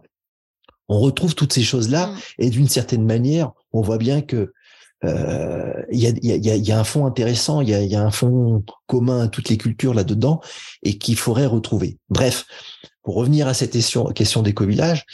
on 0.89 0.99
retrouve 0.99 1.35
toutes 1.35 1.53
ces 1.53 1.63
choses-là, 1.63 2.13
et 2.39 2.49
d'une 2.49 2.67
certaine 2.67 3.05
manière, 3.05 3.51
on 3.71 3.81
voit 3.81 3.97
bien 3.97 4.21
que 4.21 4.53
il 5.91 5.99
y, 5.99 6.07
a, 6.07 6.11
y, 6.21 6.49
a, 6.49 6.55
y, 6.55 6.71
a, 6.71 6.79
un 6.79 6.85
fond 6.85 7.05
intéressant, 7.05 7.59
il 7.59 7.67
y 7.67 7.73
a, 7.73 7.83
y 7.83 7.93
a, 7.93 8.01
un 8.01 8.09
fond 8.09 8.63
commun 8.87 9.23
à 9.23 9.27
toutes 9.27 9.49
les 9.49 9.57
cultures 9.57 9.93
là-dedans 9.93 10.39
et 10.81 10.97
qu'il 10.97 11.17
faudrait 11.17 11.45
retrouver. 11.45 11.97
Bref, 12.09 12.45
pour 13.03 13.15
revenir 13.15 13.49
à 13.49 13.53
cette 13.53 13.71
question, 13.71 14.05
question 14.05 14.43
d'éco-village, 14.43 15.05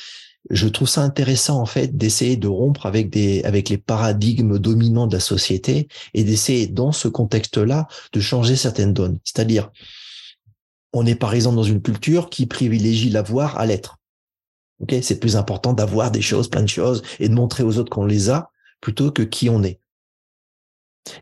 je 0.49 0.67
trouve 0.67 0.87
ça 0.87 1.01
intéressant 1.01 1.59
en 1.59 1.65
fait 1.65 1.97
d'essayer 1.97 2.37
de 2.37 2.47
rompre 2.47 2.85
avec 2.85 3.09
des 3.09 3.43
avec 3.43 3.69
les 3.69 3.77
paradigmes 3.77 4.57
dominants 4.57 5.07
de 5.07 5.13
la 5.13 5.19
société 5.19 5.87
et 6.13 6.23
d'essayer 6.23 6.67
dans 6.67 6.91
ce 6.91 7.07
contexte-là 7.07 7.87
de 8.13 8.19
changer 8.19 8.55
certaines 8.55 8.93
donnes. 8.93 9.19
C'est-à-dire, 9.23 9.69
on 10.93 11.05
est 11.05 11.15
par 11.15 11.33
exemple 11.33 11.57
dans 11.57 11.63
une 11.63 11.81
culture 11.81 12.29
qui 12.29 12.45
privilégie 12.45 13.09
l'avoir 13.09 13.59
à 13.59 13.65
l'être. 13.65 13.98
Ok, 14.79 14.95
c'est 15.01 15.19
plus 15.19 15.35
important 15.35 15.73
d'avoir 15.73 16.11
des 16.11 16.21
choses, 16.21 16.49
plein 16.49 16.61
de 16.61 16.69
choses, 16.69 17.03
et 17.19 17.27
de 17.27 17.33
montrer 17.33 17.63
aux 17.63 17.77
autres 17.77 17.89
qu'on 17.89 18.05
les 18.05 18.29
a 18.29 18.51
plutôt 18.81 19.11
que 19.11 19.23
qui 19.23 19.49
on 19.49 19.63
est. 19.63 19.79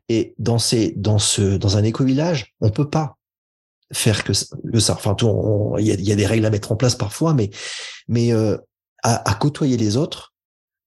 Et 0.09 0.35
dans 0.37 0.59
ces, 0.59 0.91
dans 0.91 1.19
ce, 1.19 1.57
dans 1.57 1.77
un 1.77 1.83
éco-village, 1.83 2.53
on 2.61 2.69
peut 2.69 2.89
pas 2.89 3.17
faire 3.91 4.23
que, 4.23 4.33
ça. 4.33 4.93
Enfin, 4.93 5.15
il 5.79 5.85
y 5.85 5.91
a, 5.91 5.95
y 5.95 6.11
a, 6.11 6.15
des 6.15 6.25
règles 6.25 6.45
à 6.45 6.49
mettre 6.49 6.71
en 6.71 6.75
place 6.75 6.95
parfois, 6.95 7.33
mais, 7.33 7.49
mais 8.07 8.33
euh, 8.33 8.57
à, 9.03 9.29
à, 9.29 9.33
côtoyer 9.35 9.77
les 9.77 9.97
autres, 9.97 10.33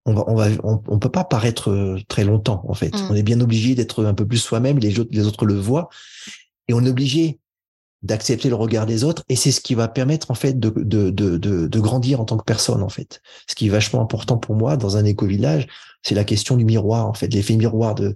on 0.07 0.15
va, 0.15 0.25
on 0.29 0.35
va, 0.35 0.49
on, 0.65 0.99
peut 0.99 1.11
pas 1.11 1.25
paraître 1.25 1.71
euh, 1.71 1.99
très 2.09 2.25
longtemps 2.25 2.63
en 2.69 2.75
fait. 2.75 2.95
Mmh. 2.95 3.09
On 3.11 3.15
est 3.15 3.23
bien 3.23 3.41
obligé 3.41 3.75
d'être 3.75 4.05
un 4.05 4.15
peu 4.15 4.27
plus 4.27 4.39
soi-même. 4.39 4.79
Les 4.79 4.99
autres, 4.99 5.11
les 5.13 5.27
autres 5.27 5.47
le 5.47 5.55
voient, 5.55 5.89
et 6.69 6.75
on 6.75 6.85
est 6.85 6.91
obligé 6.91 7.40
d'accepter 8.03 8.49
le 8.49 8.55
regard 8.55 8.87
des 8.87 9.05
autres 9.05 9.25
et 9.29 9.37
c'est 9.37 9.53
ce 9.53 9.61
qui 9.61 9.75
va 9.75 9.87
permettre 9.89 10.31
en 10.31 10.35
fait 10.35 10.59
de, 10.59 10.71
de, 10.71 11.11
de, 11.11 11.37
de, 11.37 11.81
grandir 11.81 12.21
en 12.21 12.25
tant 12.25 12.39
que 12.39 12.45
personne 12.45 12.83
en 12.83 12.89
fait 12.89 13.21
ce 13.47 13.55
qui 13.55 13.67
est 13.67 13.71
vachement 13.71 14.01
important 14.01 14.39
pour 14.39 14.57
moi 14.57 14.79
dans 14.79 14.97
un 14.97 15.05
éco-village 15.05 15.67
c'est 16.03 16.15
la 16.15 16.25
question 16.25 16.57
du 16.57 16.65
miroir 16.65 17.07
en 17.07 17.15
fait, 17.15 17.33
l'effet 17.33 17.57
miroir 17.57 17.95
de 17.95 18.15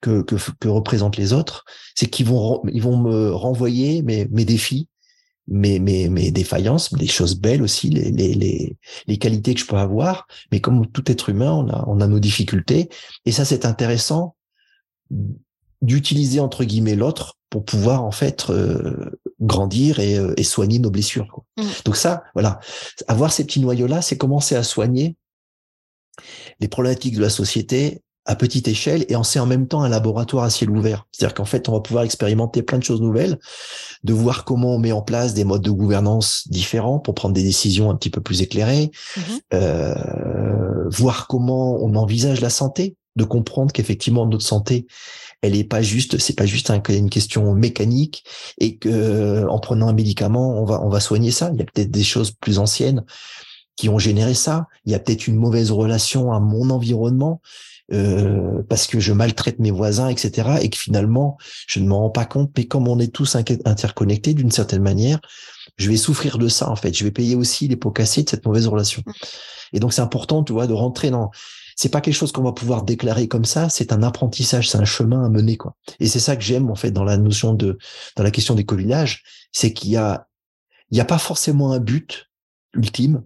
que, 0.00 0.22
que, 0.22 0.36
que 0.60 0.68
représentent 0.68 1.16
les 1.16 1.32
autres, 1.32 1.64
c'est 1.94 2.06
qu'ils 2.06 2.26
vont 2.26 2.62
ils 2.72 2.82
vont 2.82 2.96
me 2.96 3.32
renvoyer 3.32 4.02
mes, 4.02 4.26
mes 4.26 4.44
défis, 4.44 4.88
mes, 5.48 5.78
mes, 5.78 6.08
mes 6.08 6.30
défaillances, 6.30 6.92
des 6.94 7.06
choses 7.06 7.36
belles 7.36 7.62
aussi, 7.62 7.90
les, 7.90 8.10
les, 8.10 8.34
les, 8.34 8.76
les 9.06 9.16
qualités 9.18 9.54
que 9.54 9.60
je 9.60 9.66
peux 9.66 9.76
avoir. 9.76 10.26
Mais 10.52 10.60
comme 10.60 10.86
tout 10.86 11.10
être 11.10 11.28
humain, 11.28 11.52
on 11.52 11.68
a, 11.68 11.84
on 11.86 12.00
a 12.00 12.06
nos 12.06 12.20
difficultés. 12.20 12.88
Et 13.26 13.32
ça, 13.32 13.44
c'est 13.44 13.66
intéressant 13.66 14.36
d'utiliser 15.82 16.40
entre 16.40 16.64
guillemets 16.64 16.94
l'autre 16.94 17.36
pour 17.50 17.64
pouvoir 17.64 18.04
en 18.04 18.10
fait 18.10 18.46
euh, 18.48 19.10
grandir 19.40 19.98
et, 19.98 20.18
euh, 20.18 20.34
et, 20.36 20.44
soigner 20.44 20.78
nos 20.78 20.90
blessures. 20.90 21.28
Quoi. 21.28 21.44
Mmh. 21.56 21.62
Donc 21.84 21.96
ça, 21.96 22.24
voilà, 22.34 22.60
avoir 23.08 23.32
ces 23.32 23.44
petits 23.44 23.60
noyaux 23.60 23.86
là, 23.86 24.02
c'est 24.02 24.16
commencer 24.16 24.56
à 24.56 24.62
soigner 24.62 25.16
les 26.60 26.68
problématiques 26.68 27.16
de 27.16 27.20
la 27.20 27.30
société 27.30 28.02
à 28.26 28.36
petite 28.36 28.68
échelle 28.68 29.04
et 29.08 29.16
en 29.16 29.22
c'est 29.22 29.38
en 29.38 29.46
même 29.46 29.68
temps 29.68 29.82
un 29.82 29.88
laboratoire 29.88 30.44
à 30.44 30.50
ciel 30.50 30.70
ouvert. 30.70 31.06
C'est-à-dire 31.12 31.34
qu'en 31.34 31.44
fait, 31.44 31.68
on 31.68 31.72
va 31.72 31.80
pouvoir 31.80 32.04
expérimenter 32.04 32.62
plein 32.62 32.78
de 32.78 32.84
choses 32.84 33.02
nouvelles, 33.02 33.38
de 34.02 34.12
voir 34.12 34.44
comment 34.44 34.74
on 34.74 34.78
met 34.78 34.92
en 34.92 35.02
place 35.02 35.34
des 35.34 35.44
modes 35.44 35.62
de 35.62 35.70
gouvernance 35.70 36.48
différents 36.48 36.98
pour 36.98 37.14
prendre 37.14 37.34
des 37.34 37.42
décisions 37.42 37.90
un 37.90 37.96
petit 37.96 38.10
peu 38.10 38.20
plus 38.20 38.42
éclairées, 38.42 38.90
mmh 39.16 39.20
euh, 39.52 40.88
voir 40.88 41.26
comment 41.26 41.82
on 41.82 41.94
envisage 41.94 42.40
la 42.40 42.50
santé, 42.50 42.96
de 43.16 43.24
comprendre 43.24 43.72
qu'effectivement 43.72 44.26
notre 44.26 44.44
santé, 44.44 44.86
elle 45.44 45.56
est 45.56 45.64
pas 45.64 45.82
juste, 45.82 46.18
c'est 46.18 46.36
pas 46.36 46.46
juste 46.46 46.70
une 46.88 47.10
question 47.10 47.54
mécanique 47.54 48.24
et 48.58 48.76
que 48.76 49.46
en 49.48 49.58
prenant 49.58 49.88
un 49.88 49.92
médicament, 49.92 50.60
on 50.60 50.64
va 50.64 50.80
on 50.82 50.88
va 50.88 51.00
soigner 51.00 51.30
ça. 51.30 51.50
Il 51.52 51.58
y 51.58 51.62
a 51.62 51.66
peut-être 51.66 51.90
des 51.90 52.02
choses 52.02 52.30
plus 52.30 52.58
anciennes 52.58 53.04
qui 53.76 53.88
ont 53.88 53.98
généré 53.98 54.34
ça. 54.34 54.66
Il 54.86 54.92
y 54.92 54.94
a 54.94 54.98
peut-être 54.98 55.26
une 55.26 55.36
mauvaise 55.36 55.70
relation 55.70 56.32
à 56.32 56.40
mon 56.40 56.70
environnement 56.70 57.40
euh, 57.92 58.62
parce 58.68 58.86
que 58.86 58.98
je 59.00 59.12
maltraite 59.12 59.58
mes 59.58 59.70
voisins, 59.70 60.08
etc. 60.08 60.58
Et 60.62 60.70
que 60.70 60.78
finalement, 60.78 61.36
je 61.66 61.80
ne 61.80 61.86
m'en 61.86 62.00
rends 62.00 62.10
pas 62.10 62.24
compte. 62.24 62.50
Mais 62.56 62.64
comme 62.64 62.88
on 62.88 62.98
est 62.98 63.12
tous 63.12 63.36
interconnectés 63.36 64.32
d'une 64.32 64.50
certaine 64.50 64.82
manière, 64.82 65.20
je 65.76 65.90
vais 65.90 65.96
souffrir 65.96 66.38
de 66.38 66.48
ça 66.48 66.70
en 66.70 66.76
fait. 66.76 66.96
Je 66.96 67.04
vais 67.04 67.10
payer 67.10 67.36
aussi 67.36 67.68
les 67.68 67.76
pots 67.76 67.90
cassés 67.90 68.22
de 68.22 68.30
cette 68.30 68.46
mauvaise 68.46 68.66
relation. 68.66 69.02
Mmh. 69.04 69.12
Et 69.74 69.80
donc 69.80 69.92
c'est 69.92 70.02
important, 70.02 70.42
tu 70.42 70.52
vois, 70.52 70.66
de 70.66 70.72
rentrer 70.72 71.10
dans. 71.10 71.30
C'est 71.76 71.88
pas 71.88 72.00
quelque 72.00 72.14
chose 72.14 72.32
qu'on 72.32 72.42
va 72.42 72.52
pouvoir 72.52 72.82
déclarer 72.82 73.28
comme 73.28 73.44
ça. 73.44 73.68
C'est 73.68 73.92
un 73.92 74.02
apprentissage, 74.02 74.68
c'est 74.68 74.78
un 74.78 74.84
chemin 74.84 75.24
à 75.24 75.28
mener 75.28 75.56
quoi. 75.56 75.74
Et 76.00 76.06
c'est 76.06 76.20
ça 76.20 76.36
que 76.36 76.42
j'aime 76.42 76.70
en 76.70 76.74
fait 76.74 76.90
dans 76.90 77.04
la 77.04 77.16
notion 77.16 77.54
de, 77.54 77.78
dans 78.16 78.22
la 78.22 78.30
question 78.30 78.54
des 78.54 78.64
co-villages, 78.64 79.22
c'est 79.52 79.72
qu'il 79.72 79.90
y 79.90 79.96
a, 79.96 80.28
il 80.90 80.98
y 80.98 81.00
a 81.00 81.04
pas 81.04 81.18
forcément 81.18 81.72
un 81.72 81.80
but 81.80 82.30
ultime. 82.74 83.22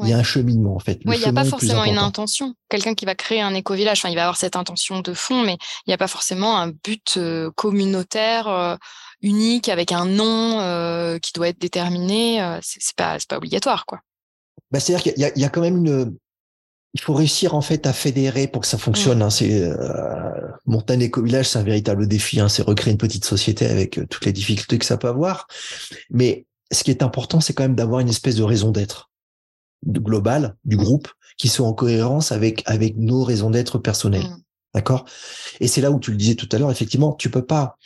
Il 0.00 0.08
y 0.08 0.14
a 0.14 0.16
un 0.16 0.22
cheminement 0.22 0.74
en 0.74 0.78
fait. 0.78 1.00
Oui, 1.04 1.16
il 1.16 1.20
n'y 1.20 1.26
a 1.26 1.32
pas 1.34 1.44
forcément 1.44 1.84
une 1.84 1.98
intention. 1.98 2.54
Quelqu'un 2.70 2.94
qui 2.94 3.04
va 3.04 3.14
créer 3.14 3.42
un 3.42 3.52
éco-village, 3.52 3.98
enfin, 3.98 4.08
il 4.08 4.14
va 4.14 4.22
avoir 4.22 4.38
cette 4.38 4.56
intention 4.56 5.00
de 5.00 5.12
fond, 5.12 5.42
mais 5.42 5.58
il 5.86 5.90
n'y 5.90 5.92
a 5.92 5.98
pas 5.98 6.08
forcément 6.08 6.56
un 6.56 6.68
but 6.68 7.18
euh, 7.18 7.50
communautaire 7.56 8.48
euh, 8.48 8.76
unique 9.20 9.68
avec 9.68 9.92
un 9.92 10.06
nom 10.06 10.60
euh, 10.60 11.18
qui 11.18 11.32
doit 11.34 11.48
être 11.48 11.60
déterminé. 11.60 12.58
c'est 12.62 12.96
pas, 12.96 13.18
pas 13.28 13.36
obligatoire, 13.36 13.84
quoi. 13.84 14.00
Bah, 14.70 14.80
C'est-à-dire 14.80 15.12
qu'il 15.12 15.22
y, 15.22 15.40
y, 15.40 15.44
a 15.44 15.48
quand 15.50 15.60
même 15.60 15.84
une. 15.84 16.16
Il 16.94 17.00
faut 17.00 17.14
réussir 17.14 17.54
en 17.54 17.62
fait 17.62 17.86
à 17.86 17.92
fédérer 17.92 18.46
pour 18.46 18.62
que 18.62 18.68
ça 18.68 18.78
fonctionne. 18.78 19.20
Mmh. 19.20 19.22
Hein. 19.22 19.30
C'est 19.30 19.70
monter 20.66 20.94
un 20.94 21.00
éco-village, 21.00 21.48
c'est 21.48 21.58
un 21.58 21.64
véritable 21.64 22.06
défi. 22.06 22.40
Hein. 22.40 22.48
C'est 22.48 22.62
recréer 22.62 22.92
une 22.92 22.98
petite 22.98 23.24
société 23.24 23.66
avec 23.66 24.00
toutes 24.10 24.26
les 24.26 24.32
difficultés 24.32 24.78
que 24.78 24.84
ça 24.84 24.98
peut 24.98 25.08
avoir. 25.08 25.46
Mais 26.10 26.46
ce 26.70 26.84
qui 26.84 26.90
est 26.90 27.02
important, 27.02 27.40
c'est 27.40 27.54
quand 27.54 27.64
même 27.64 27.74
d'avoir 27.74 28.00
une 28.00 28.08
espèce 28.08 28.36
de 28.36 28.42
raison 28.42 28.70
d'être 28.70 29.10
global 29.86 30.56
du 30.64 30.76
mmh. 30.76 30.80
groupe 30.80 31.08
qui 31.38 31.48
sont 31.48 31.64
en 31.64 31.72
cohérence 31.72 32.30
avec 32.30 32.62
avec 32.66 32.96
nos 32.96 33.22
raisons 33.22 33.50
d'être 33.50 33.78
personnelles. 33.78 34.22
Mmh. 34.22 34.42
D'accord? 34.74 35.04
Et 35.60 35.68
c'est 35.68 35.80
là 35.80 35.90
où 35.90 35.98
tu 35.98 36.10
le 36.10 36.16
disais 36.16 36.34
tout 36.34 36.48
à 36.52 36.58
l'heure, 36.58 36.70
effectivement, 36.70 37.12
tu 37.12 37.30
peux 37.30 37.44
pas, 37.44 37.76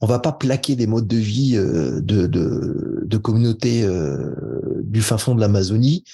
on 0.00 0.06
va 0.06 0.18
pas 0.18 0.32
plaquer 0.32 0.76
des 0.76 0.86
modes 0.86 1.06
de 1.06 1.16
vie 1.16 1.56
euh, 1.56 2.00
de, 2.02 2.26
de, 2.26 3.02
de 3.04 3.16
communautés 3.16 3.82
euh, 3.82 4.82
du 4.82 5.00
fin 5.00 5.16
fond 5.16 5.34
de 5.34 5.40
l'Amazonie 5.40 6.04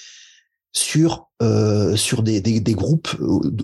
sur 0.73 1.27
euh, 1.41 1.95
sur 1.95 2.23
des, 2.23 2.41
des, 2.41 2.59
des 2.59 2.73
groupes 2.73 3.15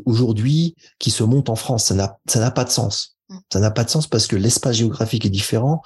aujourd'hui 0.06 0.76
qui 1.00 1.12
se 1.12 1.24
montent 1.24 1.50
en 1.50 1.56
France. 1.56 1.86
Ça 1.86 1.96
n'a 1.96 2.20
ça 2.28 2.40
n'a 2.40 2.52
pas 2.52 2.64
de 2.64 2.70
sens. 2.70 3.18
Mmh. 3.30 3.38
Ça 3.52 3.60
n'a 3.60 3.72
pas 3.72 3.84
de 3.84 3.90
sens 3.90 4.08
parce 4.08 4.28
que 4.28 4.36
l'espace 4.36 4.78
géographique 4.78 5.26
est 5.26 5.30
différent 5.30 5.82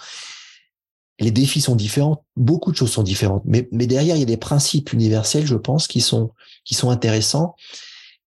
les 1.22 1.32
défis 1.32 1.62
sont 1.62 1.76
différents, 1.76 2.26
beaucoup 2.36 2.72
de 2.72 2.78
choses 2.78 2.92
sont 2.92 3.04
différentes, 3.04 3.44
mais, 3.46 3.70
mais 3.72 3.88
derrière, 3.88 4.16
il 4.16 4.20
y 4.20 4.24
a 4.24 4.26
des 4.26 4.38
principes 4.38 4.92
universels, 4.92 5.46
je 5.46 5.56
pense, 5.56 5.88
qui 5.88 6.02
sont, 6.02 6.32
qui 6.66 6.74
sont 6.74 6.90
intéressants 6.90 7.56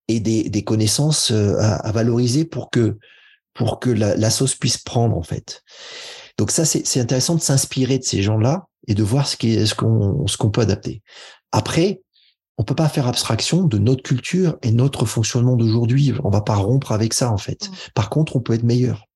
et 0.08 0.20
des, 0.20 0.48
des 0.48 0.62
connaissances 0.62 1.32
euh, 1.32 1.56
à, 1.58 1.90
valoriser 1.92 2.44
pour 2.44 2.70
que, 2.70 2.98
pour 3.52 3.80
que 3.80 3.90
la, 3.90 4.16
la, 4.16 4.30
sauce 4.30 4.54
puisse 4.54 4.78
prendre, 4.78 5.16
en 5.16 5.22
fait. 5.22 5.62
Donc 6.38 6.50
ça, 6.50 6.64
c'est 6.64 7.00
intéressant 7.00 7.34
de 7.34 7.40
s'inspirer 7.40 7.98
de 7.98 8.04
ces 8.04 8.22
gens-là 8.22 8.66
et 8.86 8.94
de 8.94 9.02
voir 9.02 9.26
ce 9.26 9.36
qu'on 9.36 9.66
ce 9.66 9.74
qu'on 9.74 10.26
ce 10.26 10.36
qu'on 10.36 10.50
peut 10.50 10.60
adapter. 10.60 11.02
Après, 11.52 12.02
on 12.58 12.64
peut 12.64 12.74
pas 12.74 12.88
faire 12.88 13.08
abstraction 13.08 13.62
de 13.64 13.78
notre 13.78 14.02
culture 14.02 14.56
et 14.62 14.70
notre 14.70 15.06
fonctionnement 15.06 15.56
d'aujourd'hui. 15.56 16.12
On 16.22 16.30
va 16.30 16.40
pas 16.40 16.54
rompre 16.54 16.92
avec 16.92 17.12
ça, 17.12 17.30
en 17.32 17.38
fait. 17.38 17.68
Mmh. 17.68 17.74
Par 17.94 18.10
contre, 18.10 18.36
on 18.36 18.40
peut 18.40 18.54
être 18.54 18.62
meilleur 18.62 19.06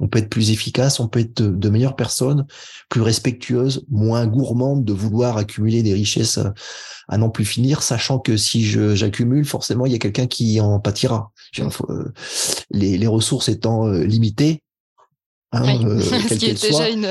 on 0.00 0.08
peut 0.08 0.18
être 0.18 0.28
plus 0.28 0.50
efficace, 0.50 1.00
on 1.00 1.08
peut 1.08 1.20
être 1.20 1.42
de, 1.42 1.68
meilleures 1.68 1.96
personnes, 1.96 2.46
plus 2.88 3.00
respectueuses, 3.00 3.84
moins 3.90 4.26
gourmandes 4.26 4.84
de 4.84 4.92
vouloir 4.92 5.36
accumuler 5.36 5.82
des 5.82 5.92
richesses 5.92 6.38
à, 7.08 7.18
n'en 7.18 7.30
plus 7.30 7.44
finir, 7.44 7.82
sachant 7.82 8.18
que 8.18 8.36
si 8.36 8.64
j'accumule, 8.64 9.44
forcément, 9.44 9.86
il 9.86 9.92
y 9.92 9.96
a 9.96 9.98
quelqu'un 9.98 10.26
qui 10.26 10.60
en 10.60 10.78
pâtira. 10.78 11.32
Euh, 11.58 12.04
les, 12.70 13.06
ressources 13.06 13.48
étant 13.48 13.88
euh, 13.88 14.04
limitées, 14.04 14.62
Hein, 15.52 15.82
euh, 15.84 16.00
Ce 16.28 16.34
qui 16.34 16.46
est 16.46 16.60
déjà 16.60 16.88
une, 16.88 17.08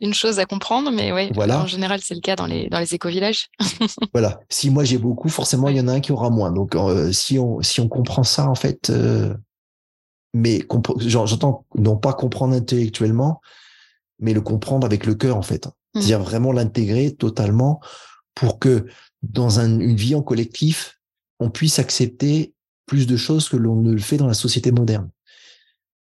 une, 0.00 0.12
chose 0.12 0.38
à 0.38 0.44
comprendre, 0.44 0.90
mais 0.90 1.10
oui, 1.12 1.30
voilà. 1.34 1.62
en 1.62 1.66
général, 1.66 2.00
c'est 2.02 2.14
le 2.14 2.20
cas 2.20 2.36
dans 2.36 2.46
les, 2.46 2.68
dans 2.68 2.80
les 2.80 2.94
éco-villages. 2.94 3.48
voilà. 4.12 4.40
Si 4.50 4.68
moi 4.68 4.84
j'ai 4.84 4.98
beaucoup, 4.98 5.28
forcément, 5.28 5.68
il 5.68 5.76
y 5.76 5.80
en 5.80 5.88
a 5.88 5.92
un 5.92 6.00
qui 6.00 6.12
aura 6.12 6.28
moins. 6.28 6.52
Donc, 6.52 6.76
si, 7.12 7.38
on, 7.38 7.62
si 7.62 7.80
on 7.80 7.88
comprend 7.88 8.24
ça, 8.24 8.48
en 8.48 8.54
fait, 8.54 8.92
mais 10.34 10.66
j'entends 10.98 11.64
non 11.74 11.96
pas 11.96 12.12
comprendre 12.12 12.54
intellectuellement, 12.54 13.40
mais 14.18 14.34
le 14.34 14.40
comprendre 14.40 14.86
avec 14.86 15.06
le 15.06 15.14
cœur 15.14 15.36
en 15.36 15.42
fait. 15.42 15.66
Mmh. 15.66 15.70
C'est-à-dire 15.94 16.20
vraiment 16.20 16.52
l'intégrer 16.52 17.14
totalement 17.14 17.80
pour 18.34 18.58
que 18.58 18.86
dans 19.22 19.60
une 19.60 19.94
vie 19.94 20.14
en 20.14 20.22
collectif, 20.22 21.00
on 21.40 21.50
puisse 21.50 21.78
accepter 21.78 22.52
plus 22.86 23.06
de 23.06 23.16
choses 23.16 23.48
que 23.48 23.56
l'on 23.56 23.76
ne 23.76 23.92
le 23.92 24.00
fait 24.00 24.16
dans 24.16 24.26
la 24.26 24.34
société 24.34 24.72
moderne. 24.72 25.10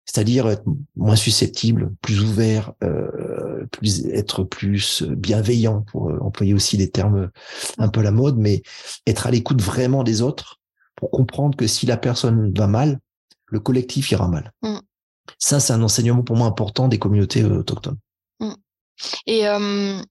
C'est-à-dire 0.09 0.49
être 0.49 0.63
moins 0.95 1.15
susceptible, 1.15 1.93
plus 2.01 2.23
ouvert, 2.23 2.73
euh, 2.83 3.67
plus 3.71 4.07
être 4.07 4.43
plus 4.43 5.03
bienveillant 5.03 5.81
pour 5.81 6.09
euh, 6.09 6.17
employer 6.21 6.55
aussi 6.55 6.77
des 6.77 6.89
termes 6.89 7.29
un 7.77 7.89
peu 7.89 8.01
la 8.01 8.09
mode, 8.09 8.35
mais 8.35 8.63
être 9.05 9.27
à 9.27 9.31
l'écoute 9.31 9.61
vraiment 9.61 10.03
des 10.03 10.23
autres 10.23 10.59
pour 10.95 11.11
comprendre 11.11 11.55
que 11.55 11.67
si 11.67 11.85
la 11.85 11.95
personne 11.95 12.51
va 12.57 12.65
mal, 12.65 12.99
le 13.45 13.59
collectif 13.59 14.09
ira 14.09 14.27
mal. 14.27 14.51
Mm. 14.63 14.79
Ça, 15.37 15.59
c'est 15.59 15.73
un 15.73 15.83
enseignement 15.83 16.23
pour 16.23 16.35
moi 16.35 16.47
important 16.47 16.87
des 16.87 16.97
communautés 16.97 17.43
autochtones. 17.43 17.99
Mm. 18.39 18.53
Et 19.27 19.47
euh, 19.47 20.01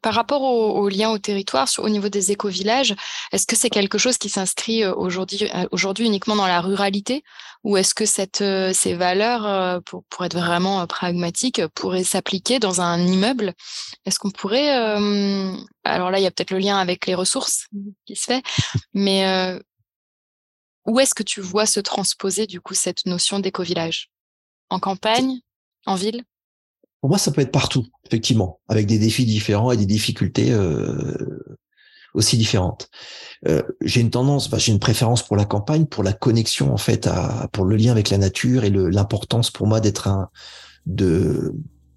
par 0.00 0.14
rapport 0.14 0.42
au, 0.42 0.88
lien 0.88 1.10
au 1.10 1.18
territoire, 1.18 1.68
au 1.78 1.88
niveau 1.88 2.08
des 2.08 2.30
éco-villages, 2.30 2.94
est-ce 3.32 3.46
que 3.46 3.56
c'est 3.56 3.70
quelque 3.70 3.98
chose 3.98 4.16
qui 4.16 4.28
s'inscrit 4.28 4.84
euh, 4.84 4.94
aujourd'hui, 4.94 5.50
aujourd'hui 5.72 6.06
uniquement 6.06 6.36
dans 6.36 6.46
la 6.46 6.60
ruralité? 6.60 7.24
Ou 7.64 7.76
est-ce 7.76 7.94
que 7.94 8.04
ces 8.04 8.94
valeurs, 8.94 9.82
pour, 9.84 10.04
pour 10.04 10.24
être 10.24 10.36
vraiment 10.36 10.84
pragmatique, 10.86 11.64
pourraient 11.74 12.02
s'appliquer 12.02 12.58
dans 12.58 12.80
un 12.80 12.98
immeuble? 12.98 13.54
Est-ce 14.04 14.18
qu'on 14.18 14.30
pourrait, 14.32 14.70
alors 15.84 16.10
là, 16.10 16.18
il 16.18 16.22
y 16.22 16.26
a 16.26 16.30
peut-être 16.32 16.50
le 16.50 16.58
lien 16.58 16.78
avec 16.78 17.06
les 17.06 17.14
ressources 17.14 17.68
qui 18.04 18.16
se 18.16 18.24
fait, 18.24 18.42
mais 18.94 19.60
où 20.86 20.98
est-ce 20.98 21.14
que 21.14 21.22
tu 21.22 21.40
vois 21.40 21.66
se 21.66 21.78
transposer 21.78 22.46
du 22.46 22.60
coup 22.60 22.74
cette 22.74 23.06
notion 23.06 23.38
d'éco-village? 23.38 24.10
En 24.68 24.80
campagne? 24.80 25.40
En 25.86 25.94
ville? 25.94 26.24
Pour 27.02 27.08
moi, 27.08 27.18
ça 27.18 27.32
peut 27.32 27.40
être 27.40 27.50
partout, 27.50 27.84
effectivement, 28.06 28.60
avec 28.68 28.86
des 28.86 29.00
défis 29.00 29.26
différents 29.26 29.72
et 29.72 29.76
des 29.76 29.86
difficultés 29.86 30.52
euh, 30.52 31.50
aussi 32.14 32.36
différentes. 32.36 32.88
Euh, 33.48 33.62
j'ai 33.84 34.00
une 34.00 34.10
tendance, 34.10 34.48
j'ai 34.56 34.70
une 34.70 34.78
préférence 34.78 35.26
pour 35.26 35.36
la 35.36 35.44
campagne, 35.44 35.86
pour 35.86 36.04
la 36.04 36.12
connexion 36.12 36.72
en 36.72 36.76
fait, 36.76 37.08
à, 37.08 37.48
pour 37.50 37.64
le 37.64 37.74
lien 37.74 37.90
avec 37.90 38.08
la 38.08 38.18
nature 38.18 38.62
et 38.62 38.70
l'importance 38.70 39.50
pour 39.50 39.66
moi 39.66 39.80
d'être 39.80 40.06
un, 40.06 40.28
de 40.86 41.52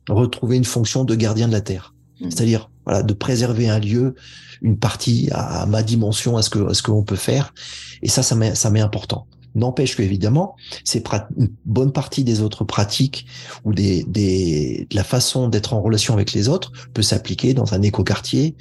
retrouver 0.09 0.57
une 0.57 0.65
fonction 0.65 1.03
de 1.03 1.13
gardien 1.13 1.47
de 1.47 1.53
la 1.53 1.61
terre. 1.61 1.93
Mmh. 2.19 2.31
C'est-à-dire 2.31 2.71
voilà, 2.85 3.03
de 3.03 3.13
préserver 3.13 3.69
un 3.69 3.77
lieu, 3.77 4.15
une 4.63 4.79
partie 4.79 5.29
à, 5.33 5.67
ma 5.67 5.83
dimension, 5.83 6.35
à 6.35 6.41
ce 6.41 6.49
que 6.49 6.73
ce 6.73 6.81
que 6.81 6.89
l'on 6.89 7.03
peut 7.03 7.15
faire. 7.15 7.53
Et 8.01 8.09
ça, 8.09 8.23
ça 8.23 8.33
m'est 8.33 8.55
ça 8.55 8.71
m'est 8.71 8.81
important. 8.81 9.27
N'empêche 9.55 9.95
que 9.95 10.03
évidemment, 10.03 10.55
c'est 10.83 11.03
une 11.37 11.49
bonne 11.65 11.91
partie 11.91 12.23
des 12.23 12.41
autres 12.41 12.65
pratiques 12.65 13.25
ou 13.63 13.73
des, 13.73 14.03
des 14.03 14.85
de 14.89 14.95
la 14.95 15.03
façon 15.03 15.47
d'être 15.47 15.73
en 15.73 15.81
relation 15.81 16.13
avec 16.13 16.33
les 16.33 16.49
autres 16.49 16.71
peut 16.93 17.01
s'appliquer 17.01 17.53
dans 17.53 17.73
un 17.73 17.81
écoquartier, 17.81 18.55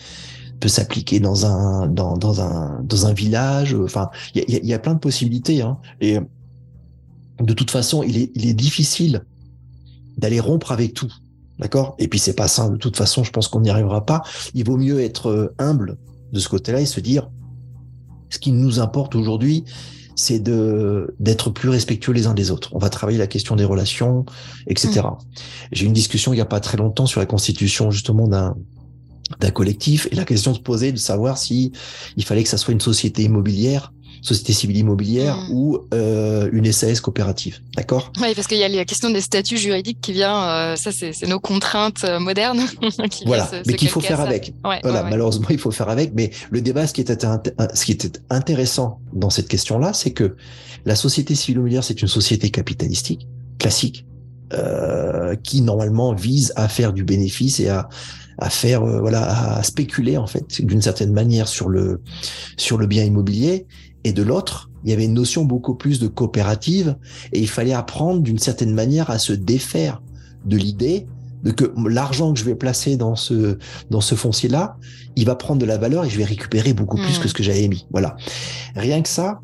peut 0.60 0.68
s'appliquer 0.68 1.18
dans 1.18 1.46
un 1.46 1.88
dans, 1.88 2.16
dans 2.16 2.40
un 2.40 2.80
dans 2.84 3.06
un 3.06 3.12
village. 3.12 3.74
Enfin, 3.74 4.10
il 4.34 4.44
y 4.48 4.72
a, 4.72 4.78
plein 4.78 4.94
de 4.94 5.00
possibilités. 5.00 5.62
Hein. 5.62 5.78
Et 6.00 6.18
de 7.40 7.52
toute 7.52 7.72
façon, 7.72 8.04
il 8.04 8.16
est, 8.16 8.30
il 8.36 8.46
est 8.46 8.54
difficile 8.54 9.24
d'aller 10.16 10.38
rompre 10.38 10.70
avec 10.70 10.94
tout. 10.94 11.12
D'accord? 11.58 11.94
Et 11.98 12.08
puis 12.08 12.18
c'est 12.18 12.34
pas 12.34 12.48
ça, 12.48 12.68
de 12.68 12.76
toute 12.76 12.96
façon, 12.96 13.24
je 13.24 13.30
pense 13.30 13.48
qu'on 13.48 13.60
n'y 13.60 13.70
arrivera 13.70 14.04
pas. 14.06 14.22
Il 14.54 14.64
vaut 14.64 14.76
mieux 14.76 15.00
être 15.00 15.28
euh, 15.28 15.54
humble 15.58 15.98
de 16.32 16.38
ce 16.40 16.48
côté-là 16.48 16.80
et 16.80 16.86
se 16.86 17.00
dire 17.00 17.30
ce 18.28 18.38
qui 18.38 18.52
nous 18.52 18.80
importe 18.80 19.14
aujourd'hui, 19.14 19.64
c'est 20.16 20.38
de 20.38 21.14
d'être 21.18 21.50
plus 21.50 21.68
respectueux 21.68 22.12
les 22.12 22.26
uns 22.26 22.35
des 22.35 22.50
autres. 22.50 22.71
On 22.73 22.78
va 22.78 22.90
travailler 22.90 23.18
la 23.18 23.26
question 23.26 23.56
des 23.56 23.64
relations, 23.64 24.25
etc. 24.66 25.00
Mmh. 25.00 25.16
J'ai 25.73 25.85
eu 25.85 25.87
une 25.87 25.92
discussion 25.92 26.33
il 26.33 26.37
y 26.37 26.42
a 26.42 26.47
pas 26.47 26.61
très 26.61 26.76
longtemps 26.76 27.06
sur 27.06 27.21
la 27.21 27.26
constitution 27.26 27.90
justement 27.90 28.28
d'un 28.28 28.56
d'un 29.40 29.50
collectif 29.50 30.06
et 30.12 30.16
la 30.16 30.25
question 30.25 30.54
se 30.54 30.61
posait 30.61 30.92
de 30.92 30.99
savoir 30.99 31.38
si 31.38 31.73
il 32.16 32.25
fallait 32.25 32.42
que 32.42 32.49
ça 32.49 32.59
soit 32.59 32.73
une 32.73 32.80
société 32.80 33.23
immobilière 33.23 33.92
société 34.24 34.54
civile 34.54 34.78
immobilière 34.78 35.36
mm. 35.36 35.52
ou 35.52 35.78
euh, 35.92 36.48
une 36.52 36.72
SAS 36.72 37.00
coopérative. 37.00 37.60
D'accord? 37.76 38.10
Oui, 38.20 38.34
parce 38.34 38.46
qu'il 38.46 38.56
y 38.56 38.64
a 38.64 38.68
la 38.68 38.84
question 38.84 39.10
des 39.10 39.20
statuts 39.20 39.58
juridiques 39.58 40.00
qui 40.00 40.12
vient, 40.12 40.48
euh, 40.48 40.76
ça 40.76 40.90
c'est 40.92 41.26
nos 41.26 41.38
contraintes 41.38 42.04
euh, 42.04 42.18
modernes. 42.18 42.62
voilà, 43.26 43.48
mais 43.66 43.74
qu'il 43.74 43.88
faut 43.88 44.00
faire 44.00 44.20
avec. 44.20 44.54
voilà, 44.62 45.04
malheureusement, 45.04 45.48
il 45.50 45.58
faut 45.58 45.70
faire 45.70 45.90
avec. 45.90 46.12
Mais 46.14 46.30
le 46.50 46.62
débat, 46.62 46.86
ce 46.86 46.94
qui 46.94 47.02
était, 47.02 47.18
ce 47.74 47.84
qui 47.84 47.92
était 47.92 48.18
intéressant 48.30 48.98
dans 49.12 49.30
cette 49.30 49.48
question-là, 49.48 49.92
c'est 49.92 50.12
que 50.12 50.36
la 50.86 50.96
société 50.96 51.34
civile 51.34 51.56
immobilière, 51.56 51.84
c'est 51.84 52.00
une 52.00 52.08
société 52.08 52.50
capitalistique, 52.50 53.28
classique, 53.58 54.06
euh, 54.54 55.36
qui 55.36 55.60
normalement 55.60 56.14
vise 56.14 56.52
à 56.56 56.68
faire 56.68 56.92
du 56.94 57.04
bénéfice 57.04 57.60
et 57.60 57.68
à 57.68 57.88
à 58.38 58.50
faire 58.50 58.84
voilà 58.84 59.58
à 59.58 59.62
spéculer 59.62 60.16
en 60.16 60.26
fait 60.26 60.60
d'une 60.60 60.82
certaine 60.82 61.12
manière 61.12 61.46
sur 61.46 61.68
le 61.68 62.02
sur 62.56 62.78
le 62.78 62.88
bien 62.88 63.04
immobilier 63.04 63.64
et 64.04 64.12
de 64.12 64.23
l'autre, 64.23 64.70
il 64.84 64.90
y 64.90 64.92
avait 64.92 65.06
une 65.06 65.14
notion 65.14 65.44
beaucoup 65.44 65.75
plus 65.75 65.99
de 65.99 66.08
coopérative 66.08 66.96
et 67.32 67.40
il 67.40 67.49
fallait 67.49 67.73
apprendre 67.73 68.20
d'une 68.20 68.38
certaine 68.38 68.73
manière 68.73 69.11
à 69.11 69.18
se 69.18 69.32
défaire 69.32 70.02
de 70.44 70.56
l'idée 70.56 71.06
de 71.42 71.50
que 71.50 71.73
l'argent 71.88 72.32
que 72.32 72.38
je 72.38 72.44
vais 72.44 72.54
placer 72.54 72.96
dans 72.96 73.16
ce 73.16 73.58
dans 73.90 74.00
ce 74.00 74.14
foncier 74.14 74.49
là, 74.49 74.76
il 75.14 75.26
va 75.26 75.37
prendre 75.37 75.61
de 75.61 75.66
la 75.66 75.78
valeur 75.78 76.04
et 76.04 76.11
je 76.11 76.16
vais 76.16 76.25
récupérer 76.25 76.73
beaucoup 76.73 76.96
plus 76.96 77.18
que 77.18 77.25
mmh. 77.25 77.28
ce 77.28 77.34
que 77.34 77.42
j'avais 77.42 77.68
mis. 77.68 77.87
Voilà. 77.90 78.16
Rien 78.75 79.02
que 79.02 79.08
ça, 79.08 79.40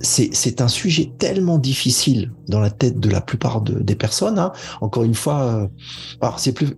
c'est 0.00 0.30
c'est 0.32 0.60
un 0.60 0.68
sujet 0.68 1.12
tellement 1.18 1.58
difficile 1.58 2.32
dans 2.48 2.60
la 2.60 2.70
tête 2.70 3.00
de 3.00 3.08
la 3.08 3.22
plupart 3.22 3.62
des 3.62 3.94
personnes. 3.94 4.38
Hein. 4.38 4.52
Encore 4.82 5.04
une 5.04 5.14
fois, 5.14 5.42
euh, 5.42 5.68
alors 6.20 6.38
c'est 6.38 6.52
plus 6.52 6.76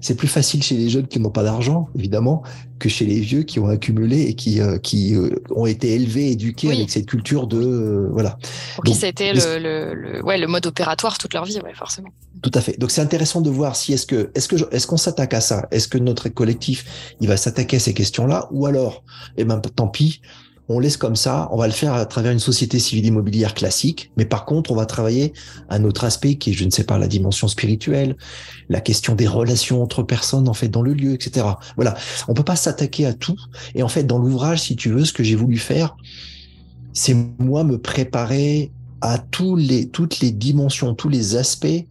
c'est 0.00 0.14
plus 0.14 0.28
facile 0.28 0.62
chez 0.62 0.76
les 0.76 0.88
jeunes 0.88 1.06
qui 1.06 1.20
n'ont 1.20 1.30
pas 1.30 1.42
d'argent, 1.42 1.88
évidemment, 1.96 2.42
que 2.78 2.88
chez 2.88 3.04
les 3.04 3.20
vieux 3.20 3.42
qui 3.42 3.60
ont 3.60 3.68
accumulé 3.68 4.22
et 4.22 4.34
qui, 4.34 4.60
euh, 4.60 4.78
qui 4.78 5.14
euh, 5.14 5.30
ont 5.50 5.66
été 5.66 5.94
élevés, 5.94 6.30
éduqués 6.30 6.72
avec 6.72 6.90
cette 6.90 7.06
culture 7.06 7.46
de 7.46 7.60
euh, 7.60 8.08
voilà. 8.12 8.38
Pour 8.74 8.84
qui 8.84 8.94
ça 8.94 9.06
a 9.06 9.08
été 9.10 9.32
le, 9.32 9.94
le, 9.94 10.24
ouais, 10.24 10.38
le 10.38 10.46
mode 10.46 10.66
opératoire 10.66 11.18
toute 11.18 11.34
leur 11.34 11.44
vie, 11.44 11.58
ouais, 11.62 11.74
forcément. 11.74 12.08
Tout 12.42 12.50
à 12.54 12.60
fait. 12.60 12.78
Donc 12.78 12.90
c'est 12.90 13.02
intéressant 13.02 13.40
de 13.42 13.50
voir 13.50 13.76
si 13.76 13.92
est-ce 13.92 14.06
que 14.06 14.30
est-ce 14.34 14.48
que 14.48 14.56
est-ce 14.74 14.86
qu'on 14.86 14.96
s'attaque 14.96 15.34
à 15.34 15.40
ça? 15.40 15.68
Est-ce 15.70 15.88
que 15.88 15.98
notre 15.98 16.28
collectif 16.30 17.14
il 17.20 17.28
va 17.28 17.36
s'attaquer 17.36 17.76
à 17.76 17.80
ces 17.80 17.92
questions-là? 17.92 18.48
Ou 18.50 18.66
alors 18.66 19.04
eh 19.36 19.44
ben 19.44 19.60
tant 19.60 19.88
pis 19.88 20.22
on 20.72 20.78
laisse 20.78 20.96
comme 20.96 21.16
ça, 21.16 21.48
on 21.50 21.56
va 21.56 21.66
le 21.66 21.72
faire 21.72 21.94
à 21.94 22.06
travers 22.06 22.30
une 22.30 22.38
société 22.38 22.78
civile 22.78 23.06
immobilière 23.06 23.54
classique, 23.54 24.12
mais 24.16 24.24
par 24.24 24.44
contre, 24.44 24.70
on 24.70 24.76
va 24.76 24.86
travailler 24.86 25.32
un 25.68 25.82
autre 25.82 26.04
aspect 26.04 26.36
qui 26.36 26.50
est, 26.50 26.52
je 26.52 26.64
ne 26.64 26.70
sais 26.70 26.84
pas, 26.84 26.96
la 26.96 27.08
dimension 27.08 27.48
spirituelle, 27.48 28.16
la 28.68 28.80
question 28.80 29.16
des 29.16 29.26
relations 29.26 29.82
entre 29.82 30.04
personnes, 30.04 30.48
en 30.48 30.54
fait, 30.54 30.68
dans 30.68 30.82
le 30.82 30.92
lieu, 30.94 31.12
etc. 31.12 31.44
Voilà. 31.74 31.96
On 32.28 32.34
peut 32.34 32.44
pas 32.44 32.54
s'attaquer 32.54 33.04
à 33.04 33.12
tout. 33.14 33.36
Et 33.74 33.82
en 33.82 33.88
fait, 33.88 34.04
dans 34.04 34.18
l'ouvrage, 34.18 34.62
si 34.62 34.76
tu 34.76 34.90
veux, 34.90 35.04
ce 35.04 35.12
que 35.12 35.24
j'ai 35.24 35.34
voulu 35.34 35.58
faire, 35.58 35.96
c'est 36.92 37.16
moi 37.40 37.64
me 37.64 37.76
préparer 37.76 38.70
à 39.00 39.18
tous 39.18 39.56
les, 39.56 39.88
toutes 39.88 40.20
les 40.20 40.30
dimensions, 40.30 40.94
tous 40.94 41.08
les 41.08 41.34
aspects 41.34 41.84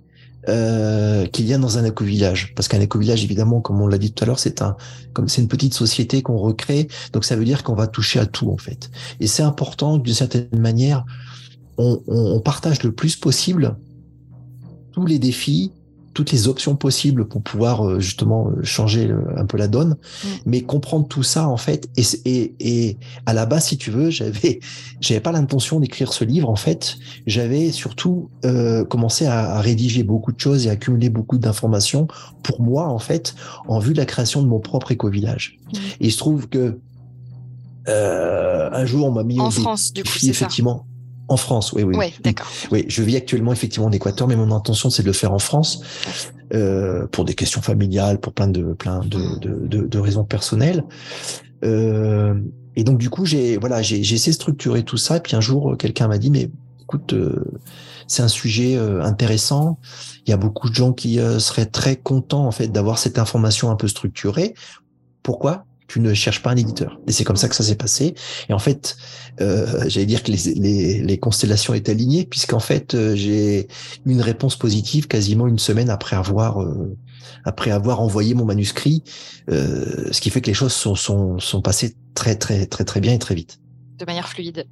euh, 0.48 1.26
qu'il 1.26 1.48
y 1.48 1.54
a 1.54 1.58
dans 1.58 1.78
un 1.78 1.86
éco-village. 1.86 2.54
Parce 2.56 2.68
qu'un 2.68 2.80
éco-village, 2.80 3.24
évidemment, 3.24 3.60
comme 3.62 3.82
on 3.82 3.88
l'a 3.88 3.98
dit 3.98 4.12
tout 4.14 4.24
à 4.24 4.28
l'heure, 4.28 4.40
c'est 4.40 4.62
un, 4.62 4.78
comme 5.14 5.28
c'est 5.28 5.42
une 5.42 5.48
petite 5.48 5.74
société 5.74 6.22
qu'on 6.22 6.38
recrée. 6.38 6.88
Donc 7.14 7.26
ça 7.26 7.36
veut 7.36 7.46
dire 7.46 7.64
qu'on 7.64 7.76
va 7.76 7.88
toucher 7.88 8.20
à 8.20 8.26
tout, 8.26 8.50
en 8.50 8.58
fait. 8.58 8.90
Et 9.20 9.28
c'est 9.28 9.44
important 9.44 9.98
d'une 9.98 10.14
certaine 10.14 10.48
manière, 10.58 11.06
on, 11.78 12.02
on, 12.08 12.40
partage 12.40 12.84
le 12.84 12.92
plus 12.92 13.16
possible 13.16 13.78
tous 14.92 15.06
les 15.06 15.20
défis, 15.20 15.72
toutes 16.14 16.32
les 16.32 16.48
options 16.48 16.76
possibles 16.76 17.28
pour 17.28 17.42
pouvoir 17.42 17.88
euh, 17.88 18.00
justement 18.00 18.50
euh, 18.50 18.64
changer 18.64 19.08
euh, 19.08 19.22
un 19.38 19.46
peu 19.46 19.58
la 19.58 19.68
donne, 19.68 19.92
mm. 19.92 20.28
mais 20.46 20.62
comprendre 20.62 21.08
tout 21.08 21.24
ça 21.24 21.48
en 21.48 21.58
fait. 21.58 21.90
Et, 21.98 22.04
et, 22.26 22.56
et 22.60 22.98
à 23.26 23.34
la 23.34 23.46
base, 23.46 23.66
si 23.66 23.78
tu 23.78 23.92
veux, 23.92 24.10
j'avais 24.10 24.60
j'avais 25.02 25.20
pas 25.20 25.32
l'intention 25.32 25.80
d'écrire 25.80 26.14
ce 26.14 26.24
livre 26.24 26.50
en 26.50 26.56
fait. 26.56 26.98
J'avais 27.28 27.72
surtout 27.72 28.30
euh, 28.46 28.84
commencé 28.86 29.26
à, 29.26 29.56
à, 29.56 29.62
rédiger 29.62 30.04
beaucoup 30.04 30.32
de 30.32 30.40
choses 30.40 30.68
et 30.68 30.70
accumuler 30.70 31.10
beaucoup 31.10 31.38
d'informations 31.38 32.08
pour 32.44 32.62
moi 32.62 32.88
en 32.88 33.00
fait, 33.00 33.36
en 33.68 33.80
vue 33.80 33.94
de 33.94 34.00
la 34.00 34.06
création 34.06 34.42
de 34.42 34.48
mon 34.48 34.60
propre 34.60 34.92
éco-village. 34.92 35.58
Mm. 35.74 35.78
Et 35.78 36.08
il 36.08 36.12
se 36.12 36.18
trouve 36.18 36.50
que 36.50 36.80
euh, 37.88 38.70
un 38.72 38.86
jour 38.86 39.08
on 39.08 39.12
m'a 39.12 39.24
mis 39.24 39.40
en 39.40 39.52
France 39.52 39.94
du 39.94 40.04
coup, 40.04 40.10
effectivement. 40.24 40.86
En 41.30 41.38
France, 41.38 41.74
oui, 41.74 41.84
oui. 41.84 41.96
Oui, 41.98 42.14
d'accord. 42.24 42.48
Oui, 42.72 42.86
je 42.88 43.04
vis 43.04 43.16
actuellement 43.16 43.54
effectivement 43.54 43.88
en 43.88 43.92
Équateur, 43.92 44.28
mais 44.28 44.36
mon 44.36 44.52
intention 44.52 44.90
c'est 44.90 45.04
de 45.04 45.08
le 45.08 45.14
faire 45.14 45.32
en 45.32 45.40
France 45.40 45.82
euh, 46.54 47.06
pour 47.08 47.24
des 47.24 47.36
questions 47.36 47.62
familiales, 47.62 48.20
pour 48.20 48.34
plein 48.34 48.48
de 48.48 48.74
plein 48.74 49.00
de, 49.00 49.40
de, 49.40 49.68
de, 49.68 49.86
de 49.86 50.00
raisons 50.00 50.24
personnelles. 50.24 50.84
Euh, 51.64 52.34
et 52.76 52.84
donc 52.84 52.98
du 52.98 53.10
coup, 53.10 53.26
j'ai 53.26 53.58
voilà, 53.58 53.82
j'ai 53.82 54.00
essayé 54.00 54.32
de 54.32 54.36
structurer 54.36 54.84
tout 54.84 54.98
ça. 54.98 55.18
Et 55.18 55.20
puis 55.20 55.36
un 55.36 55.42
jour, 55.42 55.78
quelqu'un 55.78 56.08
m'a 56.08 56.18
dit, 56.18 56.32
mais 56.32 56.50
écoute, 56.82 57.14
euh, 57.14 57.44
c'est 58.08 58.24
un 58.24 58.28
sujet 58.28 58.76
euh, 58.76 59.04
intéressant. 59.04 59.78
Il 60.26 60.32
y 60.32 60.34
a 60.34 60.38
beaucoup 60.38 60.70
de 60.70 60.76
gens 60.76 60.94
qui 60.94 61.20
euh, 61.20 61.38
seraient 61.38 61.68
très 61.68 61.96
contents 61.96 62.48
en 62.48 62.52
fait 62.52 62.70
d'avoir 62.70 62.98
cette 62.98 63.20
information 63.20 63.70
un 63.70 63.76
peu 63.76 63.88
structurée. 63.88 64.56
Pourquoi? 65.22 65.66
Tu 65.90 66.00
ne 66.00 66.14
cherches 66.14 66.42
pas 66.42 66.52
un 66.52 66.56
éditeur. 66.56 67.00
Et 67.08 67.12
c'est 67.12 67.26
comme 67.26 67.36
ça 67.36 67.50
que 67.50 67.56
ça 67.56 67.64
s'est 67.64 67.76
passé. 67.76 68.14
Et 68.48 68.54
en 68.54 68.60
fait, 68.60 68.96
euh, 69.42 69.84
j'allais 69.88 70.06
dire 70.06 70.24
que 70.24 70.32
les, 70.32 70.54
les, 70.54 71.04
les, 71.04 71.18
constellations 71.18 71.74
étaient 71.74 71.92
alignées, 71.92 72.26
puisqu'en 72.26 72.60
fait, 72.60 72.94
euh, 72.94 73.16
j'ai 73.16 73.68
une 74.06 74.22
réponse 74.22 74.56
positive 74.56 75.08
quasiment 75.08 75.48
une 75.48 75.60
semaine 75.60 75.90
après 75.90 76.16
avoir 76.16 76.62
euh, 76.62 76.96
après 77.44 77.72
avoir 77.72 78.02
envoyé 78.02 78.36
mon 78.36 78.46
manuscrit, 78.46 79.04
euh, 79.50 80.08
ce 80.12 80.22
qui 80.22 80.30
fait 80.30 80.42
que 80.42 80.48
les 80.48 80.54
choses 80.54 80.74
sont, 80.74 80.96
sont, 80.96 81.40
sont 81.40 81.62
passées 81.62 81.96
très 82.14 82.36
très 82.36 82.68
très 82.68 82.86
très 82.86 83.00
bien 83.00 83.14
et 83.14 83.20
très 83.20 83.36
vite 83.36 83.60
de 84.00 84.06
manière 84.06 84.28
fluide. 84.28 84.66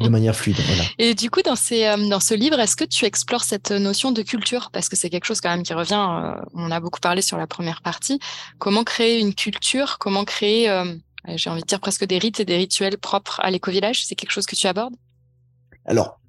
de 0.00 0.08
manière 0.08 0.36
fluide, 0.36 0.56
voilà. 0.66 0.82
Et 0.98 1.14
du 1.14 1.30
coup, 1.30 1.42
dans, 1.42 1.56
ces, 1.56 1.86
euh, 1.86 2.08
dans 2.08 2.20
ce 2.20 2.34
livre, 2.34 2.58
est-ce 2.58 2.76
que 2.76 2.84
tu 2.84 3.04
explores 3.04 3.44
cette 3.44 3.70
notion 3.70 4.12
de 4.12 4.22
culture? 4.22 4.70
Parce 4.72 4.88
que 4.88 4.96
c'est 4.96 5.08
quelque 5.08 5.24
chose 5.24 5.40
quand 5.40 5.50
même 5.50 5.62
qui 5.62 5.72
revient, 5.72 6.06
euh, 6.10 6.34
on 6.54 6.70
a 6.70 6.80
beaucoup 6.80 7.00
parlé 7.00 7.22
sur 7.22 7.38
la 7.38 7.46
première 7.46 7.82
partie. 7.82 8.18
Comment 8.58 8.84
créer 8.84 9.20
une 9.20 9.34
culture? 9.34 9.98
Comment 9.98 10.24
créer, 10.24 10.68
euh, 10.68 10.84
j'ai 11.36 11.48
envie 11.48 11.62
de 11.62 11.66
dire 11.66 11.80
presque 11.80 12.04
des 12.04 12.18
rites 12.18 12.40
et 12.40 12.44
des 12.44 12.56
rituels 12.56 12.98
propres 12.98 13.40
à 13.42 13.50
l'éco-village? 13.50 14.04
C'est 14.04 14.14
quelque 14.14 14.32
chose 14.32 14.46
que 14.46 14.56
tu 14.56 14.66
abordes? 14.66 14.94
Alors, 15.86 16.20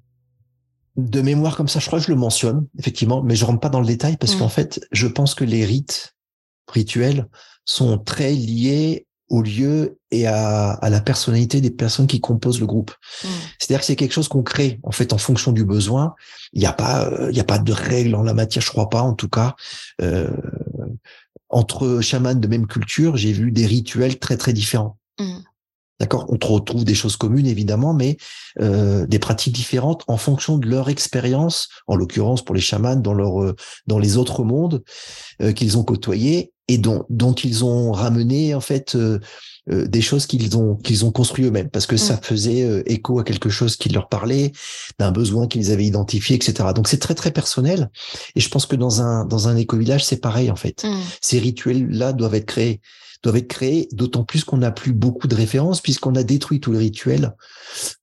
de 0.96 1.20
mémoire 1.20 1.56
comme 1.56 1.68
ça, 1.68 1.80
je 1.80 1.86
crois 1.86 1.98
que 1.98 2.06
je 2.06 2.10
le 2.10 2.16
mentionne, 2.18 2.66
effectivement, 2.78 3.22
mais 3.22 3.34
je 3.34 3.44
rentre 3.44 3.60
pas 3.60 3.68
dans 3.68 3.80
le 3.80 3.86
détail 3.86 4.16
parce 4.16 4.36
mmh. 4.36 4.38
qu'en 4.38 4.48
fait, 4.48 4.86
je 4.92 5.06
pense 5.06 5.34
que 5.34 5.44
les 5.44 5.64
rites 5.64 6.14
rituels 6.68 7.28
sont 7.64 7.98
très 7.98 8.32
liés 8.32 9.06
au 9.28 9.42
lieu 9.42 9.98
et 10.10 10.26
à, 10.26 10.72
à, 10.72 10.90
la 10.90 11.00
personnalité 11.00 11.60
des 11.60 11.70
personnes 11.70 12.06
qui 12.06 12.20
composent 12.20 12.60
le 12.60 12.66
groupe. 12.66 12.92
Mmh. 13.22 13.28
C'est-à-dire 13.58 13.80
que 13.80 13.86
c'est 13.86 13.96
quelque 13.96 14.12
chose 14.12 14.28
qu'on 14.28 14.42
crée 14.42 14.80
en 14.82 14.92
fait 14.92 15.12
en 15.12 15.18
fonction 15.18 15.52
du 15.52 15.64
besoin. 15.64 16.14
Il 16.52 16.60
n'y 16.60 16.66
a 16.66 16.72
pas, 16.72 17.06
euh, 17.06 17.30
il 17.30 17.36
y 17.36 17.40
a 17.40 17.44
pas 17.44 17.58
de 17.58 17.72
règles 17.72 18.14
en 18.14 18.22
la 18.22 18.34
matière, 18.34 18.62
je 18.62 18.70
crois 18.70 18.90
pas 18.90 19.02
en 19.02 19.14
tout 19.14 19.28
cas. 19.28 19.56
Euh, 20.02 20.30
entre 21.48 22.00
chamans 22.00 22.34
de 22.34 22.48
même 22.48 22.66
culture, 22.66 23.16
j'ai 23.16 23.32
vu 23.32 23.50
des 23.50 23.66
rituels 23.66 24.18
très 24.18 24.36
très 24.36 24.52
différents. 24.52 24.98
Mmh. 25.18 25.38
D'accord? 26.00 26.26
On 26.28 26.52
retrouve 26.52 26.84
des 26.84 26.94
choses 26.94 27.16
communes, 27.16 27.46
évidemment, 27.46 27.94
mais 27.94 28.16
euh, 28.60 29.06
des 29.06 29.20
pratiques 29.20 29.54
différentes 29.54 30.02
en 30.08 30.16
fonction 30.16 30.58
de 30.58 30.68
leur 30.68 30.88
expérience, 30.88 31.68
en 31.86 31.94
l'occurrence 31.94 32.44
pour 32.44 32.54
les 32.54 32.60
chamans 32.60 32.96
dans, 32.96 33.14
leur, 33.14 33.40
euh, 33.40 33.54
dans 33.86 34.00
les 34.00 34.16
autres 34.16 34.42
mondes 34.42 34.82
euh, 35.40 35.52
qu'ils 35.52 35.78
ont 35.78 35.84
côtoyés 35.84 36.52
et 36.68 36.78
dont, 36.78 37.04
dont 37.10 37.34
ils 37.34 37.64
ont 37.64 37.92
ramené 37.92 38.54
en 38.54 38.60
fait 38.60 38.94
euh, 38.94 39.20
euh, 39.70 39.86
des 39.86 40.00
choses 40.00 40.26
qu'ils 40.26 40.56
ont 40.56 40.76
qu'ils 40.76 41.04
ont 41.04 41.12
construit 41.12 41.44
eux-mêmes 41.44 41.70
parce 41.70 41.86
que 41.86 41.96
ça 41.96 42.14
mmh. 42.14 42.20
faisait 42.22 42.82
écho 42.86 43.18
à 43.18 43.24
quelque 43.24 43.50
chose 43.50 43.76
qui 43.76 43.88
leur 43.88 44.08
parlait, 44.08 44.52
d'un 44.98 45.12
besoin 45.12 45.46
qu'ils 45.46 45.72
avaient 45.72 45.84
identifié, 45.84 46.36
etc. 46.36 46.70
Donc 46.74 46.88
c'est 46.88 46.98
très 46.98 47.14
très 47.14 47.30
personnel 47.30 47.90
et 48.34 48.40
je 48.40 48.48
pense 48.48 48.66
que 48.66 48.76
dans 48.76 49.02
un 49.02 49.24
dans 49.24 49.48
un 49.48 49.56
éco-village 49.56 50.04
c'est 50.04 50.20
pareil 50.20 50.50
en 50.50 50.56
fait. 50.56 50.84
Mmh. 50.84 50.96
Ces 51.20 51.38
rituels 51.38 51.88
là 51.90 52.12
doivent 52.12 52.34
être 52.34 52.46
créés 52.46 52.80
doivent 53.24 53.36
être 53.36 53.48
créés, 53.48 53.88
d'autant 53.90 54.22
plus 54.22 54.44
qu'on 54.44 54.58
n'a 54.58 54.70
plus 54.70 54.92
beaucoup 54.92 55.26
de 55.26 55.34
références 55.34 55.80
puisqu'on 55.80 56.14
a 56.14 56.22
détruit 56.22 56.60
tous 56.60 56.72
les 56.72 56.78
rituels 56.78 57.34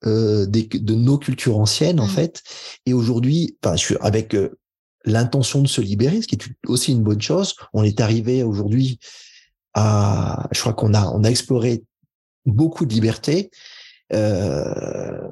euh, 0.06 0.46
des, 0.48 0.64
de 0.64 0.96
nos 0.96 1.18
cultures 1.18 1.60
anciennes 1.60 2.00
en 2.00 2.08
mmh. 2.08 2.10
fait. 2.10 2.44
Et 2.86 2.94
aujourd'hui, 2.94 3.56
enfin, 3.64 3.76
je 3.76 3.82
suis 3.82 3.96
avec 4.02 4.34
euh, 4.34 4.58
l'intention 5.06 5.62
de 5.62 5.68
se 5.68 5.82
libérer, 5.82 6.22
ce 6.22 6.28
qui 6.28 6.36
est 6.36 6.50
aussi 6.68 6.92
une 6.92 7.04
bonne 7.04 7.22
chose. 7.22 7.56
On 7.74 7.84
est 7.84 8.00
arrivé 8.00 8.44
aujourd'hui 8.44 9.00
à, 9.74 10.48
je 10.52 10.60
crois 10.60 10.74
qu'on 10.74 10.94
a 10.94 11.06
on 11.08 11.24
a 11.24 11.30
exploré 11.30 11.84
beaucoup 12.46 12.86
de 12.86 12.94
liberté 12.94 13.52
euh, 14.14 15.28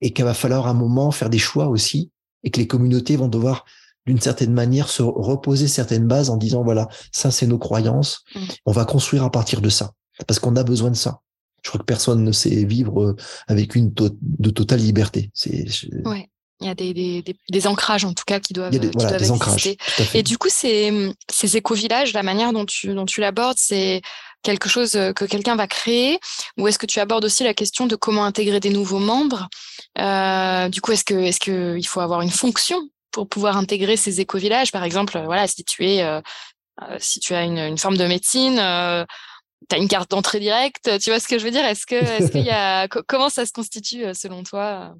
et 0.00 0.12
qu'il 0.12 0.24
va 0.24 0.34
falloir 0.34 0.66
un 0.68 0.74
moment 0.74 1.10
faire 1.10 1.30
des 1.30 1.38
choix 1.38 1.68
aussi 1.68 2.10
et 2.44 2.50
que 2.50 2.60
les 2.60 2.66
communautés 2.66 3.16
vont 3.16 3.28
devoir 3.28 3.64
d'une 4.06 4.20
certaine 4.20 4.52
manière 4.52 4.88
se 4.88 5.02
reposer 5.02 5.68
certaines 5.68 6.06
bases 6.06 6.30
en 6.30 6.36
disant 6.36 6.62
voilà 6.62 6.88
ça 7.12 7.30
c'est 7.30 7.46
nos 7.46 7.58
croyances 7.58 8.24
mm. 8.34 8.40
on 8.66 8.72
va 8.72 8.84
construire 8.84 9.24
à 9.24 9.30
partir 9.30 9.60
de 9.60 9.68
ça 9.68 9.92
parce 10.26 10.38
qu'on 10.38 10.56
a 10.56 10.62
besoin 10.62 10.90
de 10.90 10.96
ça 10.96 11.20
je 11.62 11.68
crois 11.68 11.80
que 11.80 11.84
personne 11.84 12.24
ne 12.24 12.32
sait 12.32 12.64
vivre 12.64 13.02
euh, 13.02 13.16
avec 13.48 13.74
une 13.74 13.92
de 13.92 14.50
totale 14.50 14.80
liberté 14.80 15.30
c'est 15.34 15.66
ouais 16.04 16.28
il 16.60 16.66
y 16.66 16.70
a 16.70 16.74
des, 16.74 16.92
des, 16.92 17.24
des, 17.48 17.66
ancrages 17.66 18.04
en 18.04 18.12
tout 18.12 18.24
cas 18.26 18.38
qui 18.38 18.52
doivent, 18.52 18.70
des, 18.70 18.90
voilà, 18.94 19.16
des 19.16 19.30
ancrages, 19.30 19.76
Et 20.12 20.22
du 20.22 20.36
coup, 20.36 20.48
ces, 20.50 21.12
ces 21.30 21.56
éco-villages, 21.56 22.12
la 22.12 22.22
manière 22.22 22.52
dont 22.52 22.66
tu, 22.66 22.94
dont 22.94 23.06
tu 23.06 23.20
l'abordes, 23.20 23.56
c'est 23.58 24.02
quelque 24.42 24.68
chose 24.68 24.94
euh, 24.94 25.12
que 25.12 25.24
quelqu'un 25.24 25.56
va 25.56 25.66
créer? 25.66 26.18
Ou 26.58 26.68
est-ce 26.68 26.78
que 26.78 26.86
tu 26.86 27.00
abordes 27.00 27.24
aussi 27.24 27.44
la 27.44 27.54
question 27.54 27.86
de 27.86 27.96
comment 27.96 28.24
intégrer 28.24 28.60
des 28.60 28.70
nouveaux 28.70 28.98
membres? 28.98 29.48
Euh, 29.98 30.68
Du 30.68 30.80
coup, 30.80 30.92
est-ce 30.92 31.04
que 31.04 31.14
est-ce 31.14 31.40
qu'il 31.40 31.86
faut 31.86 32.00
avoir 32.00 32.20
une 32.20 32.30
fonction 32.30 32.78
pour 33.10 33.28
pouvoir 33.28 33.56
intégrer 33.56 33.96
ces 33.96 34.20
éco-villages? 34.20 34.72
Par 34.72 34.84
exemple, 34.84 35.20
voilà, 35.24 35.46
si 35.46 35.64
tu 35.64 35.86
es 35.86 36.02
euh, 36.02 36.20
euh 36.82 36.96
si 36.98 37.20
tu 37.20 37.34
as 37.34 37.44
une, 37.44 37.58
une 37.58 37.78
forme 37.78 37.96
de 37.96 38.06
médecine, 38.06 38.58
euh, 38.58 39.04
tu 39.68 39.76
as 39.76 39.78
une 39.78 39.88
carte 39.88 40.10
d'entrée 40.10 40.40
directe, 40.40 40.90
tu 41.00 41.10
vois 41.10 41.20
ce 41.20 41.28
que 41.28 41.38
je 41.38 41.44
veux 41.44 41.50
dire? 41.50 41.64
Est-ce 41.64 41.86
que 41.86 41.94
est-ce 41.94 42.30
qu'il 42.32 42.44
y 42.44 42.50
a 42.50 42.88
comment 43.08 43.30
ça 43.30 43.46
se 43.46 43.52
constitue 43.52 44.04
selon 44.14 44.42
toi 44.42 44.94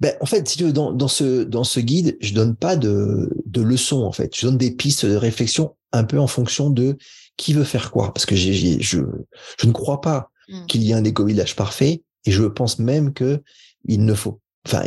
ben, 0.00 0.14
en 0.20 0.26
fait, 0.26 0.48
si 0.48 0.56
tu 0.56 0.64
veux, 0.64 0.72
dans, 0.72 0.92
dans, 0.92 1.08
ce, 1.08 1.44
dans 1.44 1.64
ce 1.64 1.78
guide, 1.78 2.16
je 2.20 2.32
donne 2.32 2.56
pas 2.56 2.76
de, 2.76 3.30
de 3.44 3.60
leçons, 3.60 4.02
en 4.02 4.12
fait. 4.12 4.34
Je 4.34 4.46
donne 4.46 4.56
des 4.56 4.70
pistes 4.70 5.04
de 5.04 5.14
réflexion 5.14 5.76
un 5.92 6.04
peu 6.04 6.18
en 6.18 6.26
fonction 6.26 6.70
de 6.70 6.96
qui 7.36 7.52
veut 7.52 7.64
faire 7.64 7.90
quoi. 7.90 8.12
Parce 8.14 8.26
que 8.26 8.34
je, 8.34 8.78
je 8.80 9.66
ne 9.66 9.72
crois 9.72 10.00
pas 10.00 10.30
mmh. 10.48 10.66
qu'il 10.66 10.82
y 10.82 10.90
ait 10.90 10.94
un 10.94 11.04
éco-village 11.04 11.54
parfait 11.54 12.02
et 12.24 12.30
je 12.30 12.44
pense 12.44 12.78
même 12.78 13.12
que 13.12 13.42
il 13.86 14.04
ne 14.04 14.14
faut, 14.14 14.40
enfin, 14.66 14.82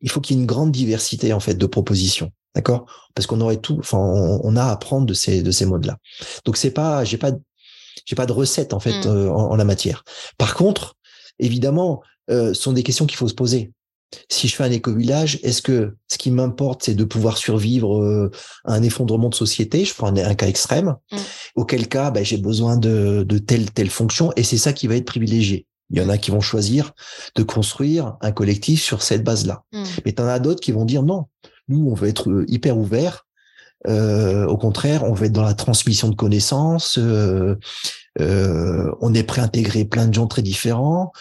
il 0.00 0.10
faut 0.10 0.20
qu'il 0.20 0.36
y 0.36 0.38
ait 0.38 0.42
une 0.42 0.46
grande 0.46 0.72
diversité, 0.72 1.32
en 1.32 1.40
fait, 1.40 1.54
de 1.54 1.66
propositions. 1.66 2.30
D'accord? 2.54 2.86
Parce 3.14 3.26
qu'on 3.26 3.40
aurait 3.40 3.60
tout, 3.60 3.78
enfin, 3.80 3.98
on, 3.98 4.56
a 4.56 4.62
à 4.62 4.70
apprendre 4.70 5.06
de 5.06 5.14
ces, 5.14 5.42
de 5.42 5.50
ces 5.50 5.66
modes-là. 5.66 5.98
Donc, 6.44 6.56
c'est 6.56 6.70
pas, 6.70 7.04
j'ai 7.04 7.18
pas, 7.18 7.32
j'ai 8.04 8.14
pas 8.14 8.26
de 8.26 8.32
recette, 8.32 8.72
en 8.72 8.80
fait, 8.80 9.04
mmh. 9.04 9.08
euh, 9.08 9.30
en, 9.30 9.56
la 9.56 9.64
matière. 9.64 10.04
Par 10.38 10.54
contre, 10.54 10.96
évidemment, 11.38 12.02
euh, 12.30 12.54
ce 12.54 12.62
sont 12.62 12.72
des 12.72 12.82
questions 12.82 13.06
qu'il 13.06 13.16
faut 13.16 13.28
se 13.28 13.34
poser 13.34 13.72
si 14.28 14.48
je 14.48 14.56
fais 14.56 14.64
un 14.64 14.70
éco-village, 14.70 15.38
est-ce 15.42 15.62
que 15.62 15.96
ce 16.08 16.18
qui 16.18 16.30
m'importe, 16.30 16.84
c'est 16.84 16.94
de 16.94 17.04
pouvoir 17.04 17.36
survivre 17.36 18.02
euh, 18.02 18.30
à 18.64 18.74
un 18.74 18.82
effondrement 18.82 19.28
de 19.28 19.34
société? 19.34 19.84
Je 19.84 19.94
prends 19.94 20.14
un, 20.14 20.34
cas 20.34 20.48
extrême. 20.48 20.96
Mm. 21.12 21.16
Auquel 21.56 21.88
cas, 21.88 22.10
ben, 22.10 22.24
j'ai 22.24 22.38
besoin 22.38 22.76
de, 22.76 23.24
de 23.26 23.38
telle 23.38 23.70
telle 23.70 23.90
fonction, 23.90 24.32
et 24.36 24.42
c'est 24.42 24.58
ça 24.58 24.72
qui 24.72 24.86
va 24.86 24.96
être 24.96 25.06
privilégié. 25.06 25.66
Il 25.90 25.98
y 25.98 26.00
en 26.00 26.08
a 26.08 26.18
qui 26.18 26.30
vont 26.30 26.40
choisir 26.40 26.92
de 27.36 27.42
construire 27.42 28.16
un 28.20 28.32
collectif 28.32 28.82
sur 28.82 29.02
cette 29.02 29.22
base-là. 29.22 29.62
Mm. 29.72 29.84
Mais 30.04 30.12
tu 30.12 30.22
en 30.22 30.26
as 30.26 30.38
d'autres 30.38 30.60
qui 30.60 30.72
vont 30.72 30.84
dire 30.84 31.02
non, 31.02 31.26
nous, 31.68 31.88
on 31.90 31.94
veut 31.94 32.08
être 32.08 32.30
euh, 32.30 32.44
hyper 32.48 32.76
ouverts. 32.76 33.26
Euh, 33.86 34.46
au 34.46 34.56
contraire, 34.56 35.04
on 35.04 35.12
veut 35.12 35.26
être 35.26 35.32
dans 35.32 35.42
la 35.42 35.54
transmission 35.54 36.08
de 36.08 36.14
connaissances. 36.14 36.98
Euh, 36.98 37.56
euh, 38.20 38.90
on 39.00 39.12
est 39.14 39.24
prêt 39.24 39.40
à 39.40 39.44
intégrer 39.44 39.84
plein 39.84 40.06
de 40.06 40.14
gens 40.14 40.26
très 40.26 40.42
différents. 40.42 41.12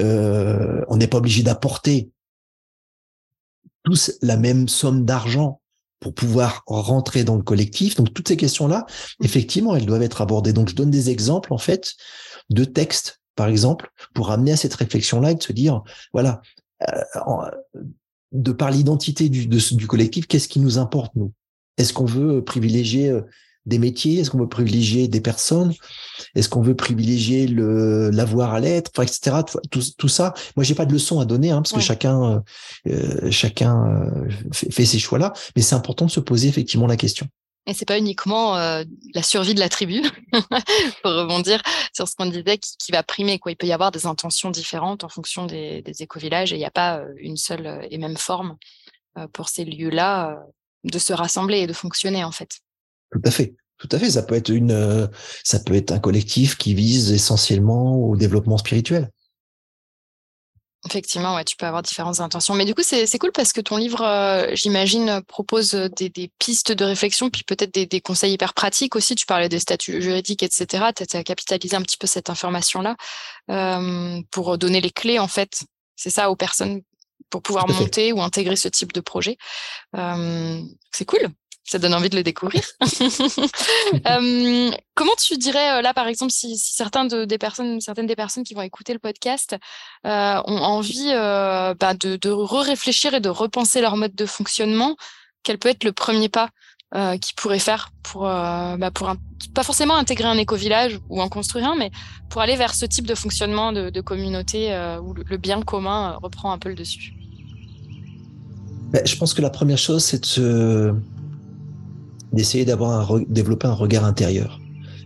Euh, 0.00 0.82
on 0.88 0.96
n'est 0.96 1.06
pas 1.06 1.18
obligé 1.18 1.42
d'apporter 1.42 2.10
tous 3.84 4.12
la 4.22 4.36
même 4.36 4.68
somme 4.68 5.04
d'argent 5.04 5.60
pour 6.00 6.14
pouvoir 6.14 6.64
rentrer 6.66 7.24
dans 7.24 7.36
le 7.36 7.42
collectif. 7.42 7.94
Donc 7.94 8.12
toutes 8.12 8.28
ces 8.28 8.36
questions-là, 8.36 8.86
effectivement, 9.22 9.76
elles 9.76 9.86
doivent 9.86 10.02
être 10.02 10.20
abordées. 10.20 10.52
Donc 10.52 10.68
je 10.68 10.74
donne 10.74 10.90
des 10.90 11.10
exemples 11.10 11.52
en 11.52 11.58
fait 11.58 11.94
de 12.50 12.64
textes, 12.64 13.20
par 13.36 13.48
exemple, 13.48 13.90
pour 14.14 14.30
amener 14.30 14.52
à 14.52 14.56
cette 14.56 14.74
réflexion-là 14.74 15.30
et 15.30 15.34
de 15.36 15.42
se 15.42 15.52
dire, 15.52 15.82
voilà, 16.12 16.42
euh, 16.82 17.50
de 18.32 18.52
par 18.52 18.70
l'identité 18.70 19.28
du, 19.28 19.46
du 19.46 19.86
collectif, 19.86 20.26
qu'est-ce 20.26 20.48
qui 20.48 20.60
nous 20.60 20.78
importe 20.78 21.14
nous? 21.14 21.32
Est-ce 21.76 21.92
qu'on 21.92 22.04
veut 22.04 22.44
privilégier 22.44 23.08
euh, 23.10 23.22
des 23.66 23.78
métiers? 23.78 24.20
Est-ce 24.20 24.30
qu'on 24.30 24.38
veut 24.38 24.48
privilégier 24.48 25.08
des 25.08 25.20
personnes? 25.20 25.72
Est-ce 26.34 26.48
qu'on 26.48 26.62
veut 26.62 26.74
privilégier 26.74 27.46
le 27.46 28.10
l'avoir 28.10 28.54
à 28.54 28.60
l'être, 28.60 28.90
enfin, 28.94 29.04
etc. 29.04 29.36
Tout, 29.70 29.82
tout, 29.96 30.08
ça. 30.08 30.34
Moi, 30.56 30.64
j'ai 30.64 30.74
pas 30.74 30.86
de 30.86 30.92
leçon 30.92 31.20
à 31.20 31.24
donner, 31.24 31.50
hein, 31.50 31.62
parce 31.62 31.72
que 31.72 31.80
chacun 31.80 32.42
euh, 32.86 33.30
chacun 33.30 33.86
euh, 33.86 34.30
fait, 34.52 34.84
ses 34.84 34.98
choix 34.98 35.18
là. 35.18 35.32
Mais 35.56 35.62
c'est 35.62 35.74
important 35.74 36.06
de 36.06 36.10
se 36.10 36.20
poser 36.20 36.48
effectivement 36.48 36.86
la 36.86 36.96
question. 36.96 37.26
Et 37.66 37.74
c'est 37.74 37.86
pas 37.86 37.98
uniquement 37.98 38.56
euh, 38.56 38.82
la 39.14 39.22
survie 39.22 39.54
de 39.54 39.60
la 39.60 39.68
tribu, 39.68 40.02
pour 41.02 41.12
rebondir 41.12 41.62
sur 41.92 42.08
ce 42.08 42.16
qu'on 42.16 42.26
disait, 42.26 42.58
qui, 42.58 42.76
qui, 42.76 42.90
va 42.90 43.04
primer. 43.04 43.38
Quoi. 43.38 43.52
Il 43.52 43.56
peut 43.56 43.68
y 43.68 43.72
avoir 43.72 43.92
des 43.92 44.06
intentions 44.06 44.50
différentes 44.50 45.04
en 45.04 45.08
fonction 45.08 45.46
des, 45.46 45.80
des 45.82 46.02
éco-villages 46.02 46.52
et 46.52 46.56
il 46.56 46.58
n'y 46.58 46.64
a 46.64 46.72
pas 46.72 47.02
une 47.18 47.36
seule 47.36 47.86
et 47.88 47.98
même 47.98 48.16
forme 48.16 48.56
pour 49.32 49.48
ces 49.48 49.64
lieux-là 49.64 50.42
de 50.84 50.98
se 50.98 51.12
rassembler 51.12 51.58
et 51.58 51.66
de 51.66 51.72
fonctionner 51.72 52.24
en 52.24 52.32
fait. 52.32 52.60
Tout 53.12 53.22
à 53.24 53.30
fait. 53.30 53.54
Tout 53.78 53.88
à 53.92 53.98
fait. 53.98 54.10
Ça 54.10 54.22
peut 54.22 54.34
être 54.34 54.48
une, 54.48 54.72
euh, 54.72 55.06
ça 55.44 55.58
peut 55.58 55.74
être 55.74 55.92
un 55.92 55.98
collectif 55.98 56.56
qui 56.56 56.74
vise 56.74 57.12
essentiellement 57.12 57.96
au 57.96 58.16
développement 58.16 58.58
spirituel. 58.58 59.10
Effectivement, 60.84 61.36
ouais, 61.36 61.44
tu 61.44 61.54
peux 61.54 61.66
avoir 61.66 61.82
différentes 61.82 62.18
intentions. 62.18 62.54
Mais 62.54 62.64
du 62.64 62.74
coup, 62.74 62.82
c'est 62.82 63.18
cool 63.18 63.30
parce 63.30 63.52
que 63.52 63.60
ton 63.60 63.76
livre, 63.76 64.02
euh, 64.02 64.50
j'imagine, 64.54 65.22
propose 65.28 65.74
des, 65.96 66.08
des, 66.08 66.28
pistes 66.40 66.72
de 66.72 66.84
réflexion, 66.84 67.30
puis 67.30 67.44
peut-être 67.44 67.72
des, 67.72 67.86
des, 67.86 68.00
conseils 68.00 68.32
hyper 68.32 68.52
pratiques 68.52 68.96
aussi. 68.96 69.14
Tu 69.14 69.24
parlais 69.24 69.48
des 69.48 69.60
statuts 69.60 70.02
juridiques, 70.02 70.42
etc. 70.42 70.86
Tu 70.96 71.16
as 71.16 71.22
capitalisé 71.22 71.76
un 71.76 71.82
petit 71.82 71.96
peu 71.96 72.08
cette 72.08 72.30
information-là 72.30 72.96
euh, 73.50 74.20
pour 74.32 74.58
donner 74.58 74.80
les 74.80 74.90
clés, 74.90 75.20
en 75.20 75.28
fait. 75.28 75.62
C'est 75.94 76.10
ça 76.10 76.30
aux 76.30 76.36
personnes 76.36 76.82
pour 77.30 77.42
pouvoir 77.42 77.68
monter 77.68 78.12
ou 78.12 78.20
intégrer 78.20 78.56
ce 78.56 78.68
type 78.68 78.92
de 78.92 79.00
projet. 79.00 79.36
Euh, 79.96 80.60
c'est 80.90 81.04
cool 81.04 81.28
ça 81.64 81.78
donne 81.78 81.94
envie 81.94 82.10
de 82.10 82.16
le 82.16 82.22
découvrir. 82.22 82.62
euh, 82.80 84.70
comment 84.94 85.12
tu 85.18 85.36
dirais 85.38 85.78
euh, 85.78 85.82
là, 85.82 85.94
par 85.94 86.08
exemple, 86.08 86.32
si, 86.32 86.56
certains 86.58 87.04
de, 87.04 87.24
des 87.24 87.38
personnes, 87.38 87.80
certaines 87.80 88.06
des 88.06 88.16
personnes 88.16 88.42
qui 88.42 88.54
vont 88.54 88.62
écouter 88.62 88.92
le 88.92 88.98
podcast 88.98 89.56
euh, 90.06 90.42
ont 90.44 90.58
envie 90.58 91.12
bah, 91.12 91.94
de, 91.94 92.16
de 92.16 92.30
re-réfléchir 92.30 93.14
et 93.14 93.20
de 93.20 93.28
repenser 93.28 93.80
leur 93.80 93.96
mode 93.96 94.14
de 94.14 94.26
fonctionnement, 94.26 94.96
quel 95.42 95.58
peut 95.58 95.68
être 95.68 95.84
le 95.84 95.92
premier 95.92 96.28
pas 96.28 96.50
qu'ils 97.22 97.34
pourraient 97.36 97.58
faire 97.58 97.88
pour, 98.02 98.24
bah, 98.24 98.90
pour 98.92 99.14
pas 99.54 99.62
forcément 99.62 99.96
intégrer 99.96 100.28
un 100.28 100.36
éco-village 100.36 101.00
ou 101.08 101.22
en 101.22 101.30
construire 101.30 101.70
un, 101.70 101.74
mais 101.74 101.90
pour 102.28 102.42
aller 102.42 102.54
vers 102.54 102.74
ce 102.74 102.84
type 102.84 103.06
de 103.06 103.14
fonctionnement 103.14 103.72
de, 103.72 104.00
communauté 104.02 104.76
où 105.02 105.14
le, 105.14 105.36
bien 105.38 105.62
commun 105.62 106.18
reprend 106.22 106.52
un 106.52 106.58
peu 106.58 106.68
le 106.68 106.74
dessus? 106.74 107.14
Ben, 108.90 109.06
je 109.06 109.16
pense 109.16 109.32
que 109.32 109.40
la 109.40 109.48
première 109.48 109.78
chose, 109.78 110.04
c'est 110.04 110.38
de 110.38 110.94
d'essayer 112.32 112.64
d'avoir 112.64 113.12
un 113.12 113.22
développer 113.28 113.66
un 113.66 113.74
regard 113.74 114.04
intérieur, 114.04 114.60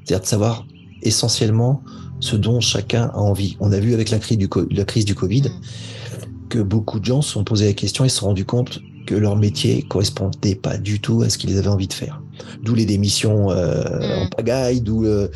c'est-à-dire 0.04 0.20
de 0.20 0.26
savoir 0.26 0.66
essentiellement 1.02 1.82
ce 2.20 2.36
dont 2.36 2.60
chacun 2.60 3.10
a 3.14 3.18
envie. 3.18 3.56
On 3.60 3.72
a 3.72 3.78
vu 3.78 3.94
avec 3.94 4.10
la 4.10 4.18
crise 4.18 4.38
du, 4.38 4.48
la 4.70 4.84
crise 4.84 5.04
du 5.04 5.14
Covid 5.14 5.44
que 6.48 6.58
beaucoup 6.60 7.00
de 7.00 7.04
gens 7.04 7.22
se 7.22 7.32
sont 7.32 7.44
posés 7.44 7.66
la 7.66 7.72
question 7.72 8.04
et 8.04 8.08
se 8.08 8.18
sont 8.18 8.26
rendus 8.26 8.44
compte 8.44 8.80
que 9.06 9.14
leur 9.14 9.36
métier 9.36 9.82
correspondait 9.82 10.54
pas 10.54 10.78
du 10.78 11.00
tout 11.00 11.22
à 11.22 11.28
ce 11.28 11.38
qu'ils 11.38 11.56
avaient 11.56 11.68
envie 11.68 11.88
de 11.88 11.92
faire. 11.92 12.22
D'où 12.62 12.74
les 12.74 12.84
démissions 12.86 13.50
euh, 13.50 13.82
mm. 13.82 14.22
en 14.22 14.28
pagaille, 14.28 14.80
d'où 14.80 15.04
euh, 15.04 15.28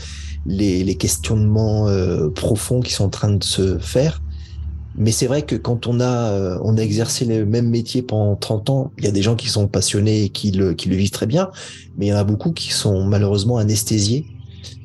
les, 0.47 0.83
les, 0.85 0.97
questionnements 0.97 1.89
euh, 1.89 2.29
profonds 2.31 2.81
qui 2.81 2.93
sont 2.93 3.05
en 3.05 3.11
train 3.11 3.33
de 3.33 3.45
se 3.45 3.79
faire 3.79 4.21
mais 5.01 5.11
c'est 5.11 5.27
vrai 5.27 5.43
que 5.43 5.57
quand 5.57 5.87
on 5.87 5.99
a, 5.99 6.31
euh, 6.31 6.59
on 6.63 6.77
a 6.77 6.81
exercé 6.83 7.25
le 7.25 7.45
même 7.45 7.69
métier 7.69 8.03
pendant 8.03 8.37
30 8.37 8.71
ans, 8.71 8.93
il 8.99 9.05
y 9.05 9.09
a 9.09 9.11
des 9.11 9.23
gens 9.23 9.35
qui 9.35 9.49
sont 9.49 9.67
passionnés 9.67 10.25
et 10.25 10.29
qui 10.29 10.53
le, 10.53 10.75
qui 10.75 10.89
le 10.89 10.97
vivent 10.97 11.11
très 11.11 11.27
bien, 11.27 11.51
mais 11.99 12.07
il 12.07 12.09
y 12.11 12.13
en 12.13 12.19
a 12.19 12.25
beaucoup 12.25 12.53
qui 12.53 12.73
sont 12.73 13.05
malheureusement 13.05 13.59
anesthésiés 13.59 14.27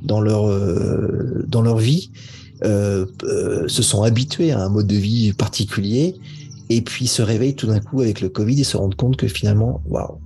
dans 0.02 0.22
leur, 0.22 0.48
euh, 0.48 1.46
dans 1.48 1.62
leur 1.62 1.78
vie, 1.78 2.12
euh, 2.64 3.06
euh, 3.24 3.68
se 3.68 3.84
sont 3.84 4.04
habitués 4.04 4.52
à 4.52 4.64
un 4.64 4.70
mode 4.70 4.88
de 4.88 4.96
vie 4.96 5.34
particulier 5.34 6.16
et 6.70 6.82
puis 6.82 7.06
se 7.06 7.22
réveillent 7.22 7.56
tout 7.56 7.68
d'un 7.68 7.82
coup 7.82 8.00
avec 8.00 8.22
le 8.22 8.30
Covid 8.30 8.62
et 8.62 8.64
se 8.64 8.78
rendent 8.78 8.96
compte 8.96 9.18
que 9.18 9.28
finalement, 9.28 9.82
waouh, 9.86 10.20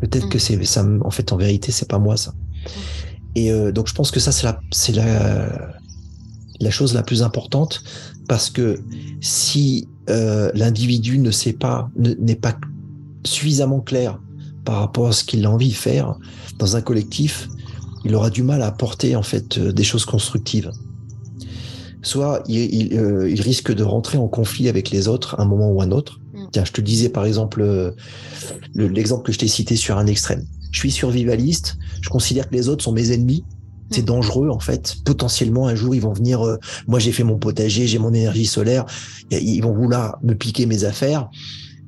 peut-être 0.00 0.28
que 0.28 0.40
c'est 0.40 0.62
ça, 0.64 0.84
en 1.02 1.10
fait, 1.10 1.32
en 1.32 1.36
vérité, 1.36 1.70
c'est 1.70 1.88
pas 1.88 2.00
moi 2.00 2.16
ça. 2.16 2.34
Et 3.36 3.52
euh, 3.52 3.70
donc 3.70 3.86
je 3.86 3.94
pense 3.94 4.10
que 4.10 4.18
ça, 4.18 4.32
c'est 4.32 4.44
la, 4.44 4.60
c'est 4.72 4.92
la, 4.92 5.76
la 6.60 6.70
chose 6.70 6.94
la 6.94 7.02
plus 7.02 7.22
importante 7.22 7.82
parce 8.28 8.50
que 8.50 8.80
si 9.20 9.88
euh, 10.08 10.50
l'individu 10.54 11.18
ne 11.18 11.30
sait 11.30 11.52
pas, 11.52 11.90
n'est 11.96 12.36
pas 12.36 12.56
suffisamment 13.24 13.80
clair 13.80 14.20
par 14.64 14.80
rapport 14.80 15.08
à 15.08 15.12
ce 15.12 15.24
qu'il 15.24 15.44
a 15.44 15.50
envie 15.50 15.70
de 15.70 15.74
faire 15.74 16.16
dans 16.58 16.76
un 16.76 16.80
collectif, 16.80 17.48
il 18.04 18.14
aura 18.14 18.30
du 18.30 18.42
mal 18.42 18.62
à 18.62 18.66
apporter 18.66 19.16
en 19.16 19.22
fait 19.22 19.58
euh, 19.58 19.72
des 19.72 19.84
choses 19.84 20.04
constructives. 20.04 20.70
Soit 22.02 22.44
il, 22.46 22.72
il, 22.72 22.96
euh, 22.96 23.28
il 23.28 23.40
risque 23.40 23.72
de 23.74 23.82
rentrer 23.82 24.16
en 24.16 24.28
conflit 24.28 24.68
avec 24.68 24.90
les 24.90 25.08
autres 25.08 25.34
à 25.38 25.42
un 25.42 25.44
moment 25.44 25.70
ou 25.70 25.82
un 25.82 25.90
autre. 25.90 26.20
Mm. 26.34 26.44
Tiens, 26.52 26.64
je 26.64 26.72
te 26.72 26.80
disais 26.80 27.08
par 27.08 27.24
exemple 27.24 27.62
euh, 27.62 27.90
l'exemple 28.74 29.24
que 29.24 29.32
je 29.32 29.38
t'ai 29.38 29.48
cité 29.48 29.74
sur 29.74 29.98
un 29.98 30.06
extrême. 30.06 30.44
Je 30.70 30.78
suis 30.78 30.92
survivaliste, 30.92 31.78
je 32.00 32.08
considère 32.08 32.48
que 32.48 32.54
les 32.54 32.68
autres 32.68 32.84
sont 32.84 32.92
mes 32.92 33.12
ennemis, 33.12 33.44
c'est 33.90 34.02
mm. 34.02 34.06
dangereux 34.06 34.48
en 34.50 34.60
fait. 34.60 34.96
Potentiellement 35.04 35.66
un 35.66 35.74
jour 35.74 35.94
ils 35.94 36.00
vont 36.00 36.12
venir. 36.12 36.44
Euh, 36.46 36.58
moi 36.86 36.98
j'ai 36.98 37.12
fait 37.12 37.24
mon 37.24 37.38
potager, 37.38 37.86
j'ai 37.86 37.98
mon 37.98 38.12
énergie 38.12 38.46
solaire. 38.46 38.84
Ils 39.30 39.60
vont 39.60 39.72
vouloir 39.72 40.18
me 40.22 40.34
piquer 40.34 40.66
mes 40.66 40.84
affaires. 40.84 41.28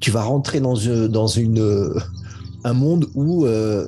tu 0.00 0.10
vas 0.10 0.22
rentrer 0.22 0.60
dans, 0.60 0.74
une, 0.74 1.08
dans 1.08 1.26
une, 1.26 1.92
un 2.64 2.72
monde 2.72 3.06
où 3.14 3.46
euh, 3.46 3.86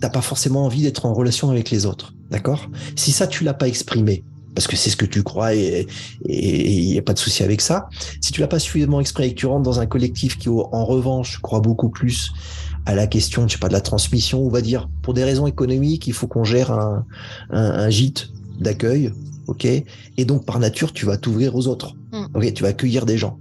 t'as 0.00 0.10
pas 0.10 0.22
forcément 0.22 0.64
envie 0.64 0.82
d'être 0.82 1.06
en 1.06 1.12
relation 1.12 1.50
avec 1.50 1.70
les 1.70 1.86
autres. 1.86 2.14
D'accord? 2.30 2.70
Si 2.96 3.12
ça, 3.12 3.26
tu 3.26 3.44
l'as 3.44 3.54
pas 3.54 3.68
exprimé, 3.68 4.24
parce 4.54 4.66
que 4.66 4.76
c'est 4.76 4.90
ce 4.90 4.96
que 4.96 5.06
tu 5.06 5.22
crois 5.22 5.54
et 5.54 5.86
il 6.26 6.86
n'y 6.88 6.98
a 6.98 7.02
pas 7.02 7.12
de 7.12 7.18
souci 7.18 7.42
avec 7.42 7.60
ça. 7.60 7.88
Si 8.20 8.32
tu 8.32 8.40
l'as 8.40 8.48
pas 8.48 8.58
suffisamment 8.58 9.00
exprimé 9.00 9.28
et 9.28 9.34
que 9.34 9.38
tu 9.38 9.46
rentres 9.46 9.62
dans 9.62 9.80
un 9.80 9.86
collectif 9.86 10.38
qui, 10.38 10.48
en 10.48 10.84
revanche, 10.84 11.38
croit 11.40 11.60
beaucoup 11.60 11.88
plus 11.88 12.32
à 12.86 12.94
la 12.94 13.06
question, 13.06 13.46
je 13.46 13.52
sais 13.54 13.58
pas, 13.58 13.68
de 13.68 13.72
la 13.72 13.80
transmission, 13.80 14.44
on 14.44 14.48
va 14.48 14.60
dire, 14.60 14.88
pour 15.02 15.14
des 15.14 15.24
raisons 15.24 15.46
économiques, 15.46 16.06
il 16.06 16.12
faut 16.12 16.26
qu'on 16.26 16.44
gère 16.44 16.70
un, 16.72 17.04
un, 17.50 17.62
un 17.62 17.90
gîte 17.90 18.30
d'accueil, 18.60 19.12
ok? 19.46 19.64
Et 19.64 20.24
donc, 20.24 20.44
par 20.44 20.58
nature, 20.58 20.92
tu 20.92 21.06
vas 21.06 21.16
t'ouvrir 21.16 21.54
aux 21.54 21.66
autres, 21.66 21.94
mm. 22.12 22.26
ok? 22.34 22.54
Tu 22.54 22.62
vas 22.62 22.70
accueillir 22.70 23.06
des 23.06 23.18
gens. 23.18 23.38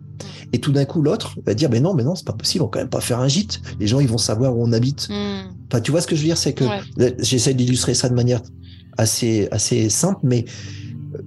Et 0.52 0.60
tout 0.60 0.72
d'un 0.72 0.86
coup, 0.86 1.02
l'autre 1.02 1.38
va 1.46 1.54
dire, 1.54 1.70
mais 1.70 1.80
non, 1.80 1.94
mais 1.94 2.04
non, 2.04 2.16
c'est 2.16 2.26
pas 2.26 2.34
possible, 2.34 2.64
on 2.64 2.68
va 2.68 2.72
quand 2.72 2.80
même 2.80 2.90
pas 2.90 3.02
faire 3.02 3.20
un 3.20 3.28
gîte. 3.28 3.62
Les 3.80 3.88
gens, 3.88 4.00
ils 4.00 4.08
vont 4.08 4.18
savoir 4.18 4.58
où 4.58 4.64
on 4.64 4.72
habite. 4.74 5.08
Mm. 5.10 5.54
Enfin, 5.68 5.82
tu 5.82 5.92
vois 5.92 6.02
ce 6.02 6.08
que 6.08 6.16
je 6.16 6.22
veux 6.22 6.28
dire, 6.28 6.38
c'est 6.38 6.54
que 6.54 6.66
j'essaie 7.20 7.54
d'illustrer 7.54 7.94
ça 7.94 8.10
de 8.10 8.16
manière 8.16 8.42
assez, 8.98 9.48
assez 9.52 9.90
simple, 9.90 10.20
mais 10.24 10.46
euh, 11.16 11.22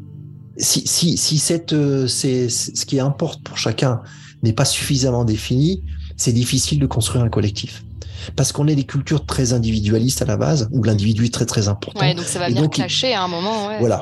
si, 0.59 0.87
si, 0.87 1.17
si 1.17 1.39
cette, 1.39 1.73
euh, 1.73 2.07
c'est, 2.07 2.49
ce 2.49 2.85
qui 2.85 3.01
importe 3.01 3.43
pour 3.43 3.57
chacun 3.57 4.03
n'est 4.43 4.53
pas 4.53 4.65
suffisamment 4.65 5.25
défini, 5.25 5.83
c'est 6.17 6.33
difficile 6.33 6.79
de 6.81 6.87
construire 6.87 7.25
un 7.25 7.29
collectif 7.29 7.85
parce 8.37 8.53
qu'on 8.53 8.67
est 8.69 8.75
des 8.75 8.85
cultures 8.85 9.27
très 9.27 9.53
individualistes 9.53 10.23
à 10.23 10.25
la 10.25 10.37
base, 10.37 10.69
où 10.73 10.83
l'individu 10.83 11.27
est 11.27 11.35
très 11.35 11.47
très 11.47 11.69
important. 11.69 12.01
Ouais, 12.01 12.15
donc 12.15 12.25
ça 12.25 12.39
va 12.39 12.49
venir 12.49 12.69
clasher 12.71 13.13
à 13.13 13.23
un 13.25 13.29
moment. 13.29 13.69
Ouais, 13.69 13.79
voilà. 13.79 14.01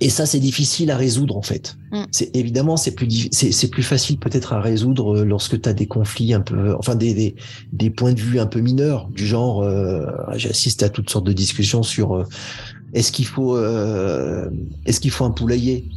Et 0.00 0.10
ça, 0.10 0.26
c'est 0.26 0.40
difficile 0.40 0.90
à 0.90 0.96
résoudre 0.96 1.36
en 1.36 1.42
fait. 1.42 1.76
Mm. 1.92 2.04
C'est 2.10 2.34
évidemment 2.36 2.76
c'est 2.76 2.94
plus 2.94 3.28
c'est 3.32 3.70
plus 3.70 3.82
facile 3.82 4.18
peut-être 4.18 4.52
à 4.52 4.60
résoudre 4.60 5.18
euh, 5.18 5.24
lorsque 5.24 5.60
tu 5.60 5.68
as 5.68 5.72
des 5.72 5.86
conflits 5.86 6.34
un 6.34 6.40
peu, 6.40 6.74
enfin 6.78 6.94
des, 6.94 7.14
des, 7.14 7.34
des 7.72 7.90
points 7.90 8.12
de 8.12 8.20
vue 8.20 8.40
un 8.40 8.46
peu 8.46 8.60
mineurs 8.60 9.08
du 9.08 9.26
genre. 9.26 9.62
Euh, 9.62 10.06
J'ai 10.34 10.50
assisté 10.50 10.84
à 10.84 10.88
toutes 10.88 11.10
sortes 11.10 11.26
de 11.26 11.32
discussions 11.32 11.82
sur 11.82 12.16
euh, 12.16 12.24
est-ce 12.94 13.12
qu'il 13.12 13.26
faut 13.26 13.56
euh, 13.56 14.48
est-ce 14.86 15.00
qu'il 15.00 15.10
faut 15.10 15.24
un 15.24 15.30
poulailler? 15.30 15.88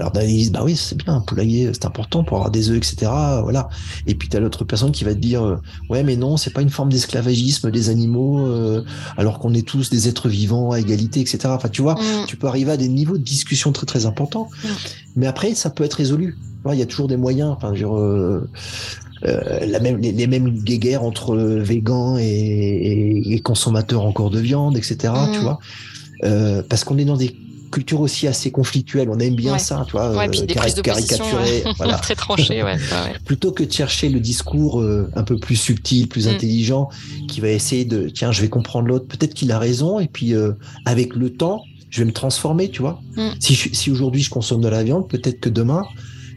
Alors 0.00 0.12
ils 0.22 0.26
disent 0.26 0.52
bah 0.52 0.62
oui 0.64 0.76
c'est 0.76 0.96
bien 0.96 1.14
un 1.14 1.20
poulailler 1.20 1.70
c'est 1.72 1.84
important 1.84 2.24
pour 2.24 2.38
avoir 2.38 2.50
des 2.50 2.70
œufs 2.70 2.78
etc 2.78 3.10
voilà 3.42 3.68
et 4.06 4.14
puis 4.14 4.28
tu 4.28 4.36
as 4.36 4.40
l'autre 4.40 4.64
personne 4.64 4.92
qui 4.92 5.04
va 5.04 5.14
te 5.14 5.18
dire 5.18 5.44
euh, 5.44 5.56
ouais 5.88 6.02
mais 6.02 6.16
non 6.16 6.36
c'est 6.36 6.52
pas 6.52 6.62
une 6.62 6.70
forme 6.70 6.90
d'esclavagisme 6.90 7.70
des 7.70 7.90
animaux 7.90 8.40
euh, 8.40 8.84
alors 9.16 9.38
qu'on 9.38 9.52
est 9.54 9.66
tous 9.66 9.90
des 9.90 10.08
êtres 10.08 10.28
vivants 10.28 10.72
à 10.72 10.80
égalité 10.80 11.20
etc 11.20 11.40
enfin 11.48 11.68
tu 11.68 11.82
vois 11.82 11.94
mm. 11.94 12.26
tu 12.26 12.36
peux 12.36 12.46
arriver 12.46 12.72
à 12.72 12.76
des 12.76 12.88
niveaux 12.88 13.18
de 13.18 13.22
discussion 13.22 13.72
très 13.72 13.86
très 13.86 14.06
importants 14.06 14.48
mm. 14.64 14.68
mais 15.16 15.26
après 15.26 15.54
ça 15.54 15.70
peut 15.70 15.84
être 15.84 15.94
résolu 15.94 16.38
il 16.72 16.78
y 16.78 16.82
a 16.82 16.86
toujours 16.86 17.08
des 17.08 17.16
moyens 17.16 17.50
enfin 17.50 17.74
genre, 17.74 17.98
euh, 17.98 18.46
la 19.22 19.80
même, 19.80 19.98
les, 19.98 20.26
mêmes 20.26 20.50
guéguerres 20.62 21.02
entre 21.02 21.36
végans 21.36 22.16
et, 22.18 23.22
et, 23.34 23.40
consommateurs 23.40 24.04
encore 24.04 24.30
de 24.30 24.38
viande, 24.38 24.76
etc. 24.76 25.12
Tu 25.32 25.38
mm. 25.38 25.42
vois, 25.42 25.58
parce 26.68 26.84
qu'on 26.84 26.98
est 26.98 27.04
dans 27.04 27.16
des 27.16 27.34
culture 27.70 28.00
aussi 28.00 28.26
assez 28.26 28.50
conflictuelle. 28.50 29.08
On 29.10 29.18
aime 29.18 29.34
bien 29.34 29.58
ça, 29.58 29.84
tu 29.86 29.92
vois, 29.92 30.14
ouais, 30.16 30.28
euh, 30.28 30.82
caricaturer, 30.82 31.64
voilà. 31.76 31.98
très 31.98 32.14
tranché, 32.14 32.62
ouais, 32.62 32.76
Plutôt 33.24 33.52
que 33.52 33.64
de 33.64 33.72
chercher 33.72 34.08
le 34.08 34.20
discours 34.20 34.80
euh, 34.80 35.10
un 35.14 35.22
peu 35.22 35.38
plus 35.38 35.56
subtil, 35.56 36.08
plus 36.08 36.26
mm. 36.26 36.30
intelligent, 36.30 36.88
qui 37.28 37.40
va 37.40 37.48
essayer 37.48 37.84
de, 37.84 38.08
tiens, 38.08 38.32
je 38.32 38.40
vais 38.42 38.48
comprendre 38.48 38.88
l'autre. 38.88 39.06
Peut-être 39.06 39.34
qu'il 39.34 39.52
a 39.52 39.58
raison, 39.58 40.00
et 40.00 40.08
puis 40.08 40.34
euh, 40.34 40.52
avec 40.84 41.14
le 41.14 41.30
temps, 41.30 41.62
je 41.90 42.00
vais 42.00 42.06
me 42.06 42.12
transformer, 42.12 42.70
tu 42.70 42.82
vois. 42.82 43.00
Mm. 43.16 43.28
Si, 43.38 43.54
si 43.54 43.90
aujourd'hui 43.90 44.22
je 44.22 44.30
consomme 44.30 44.60
de 44.60 44.68
la 44.68 44.82
viande, 44.82 45.08
peut-être 45.08 45.40
que 45.40 45.48
demain 45.48 45.84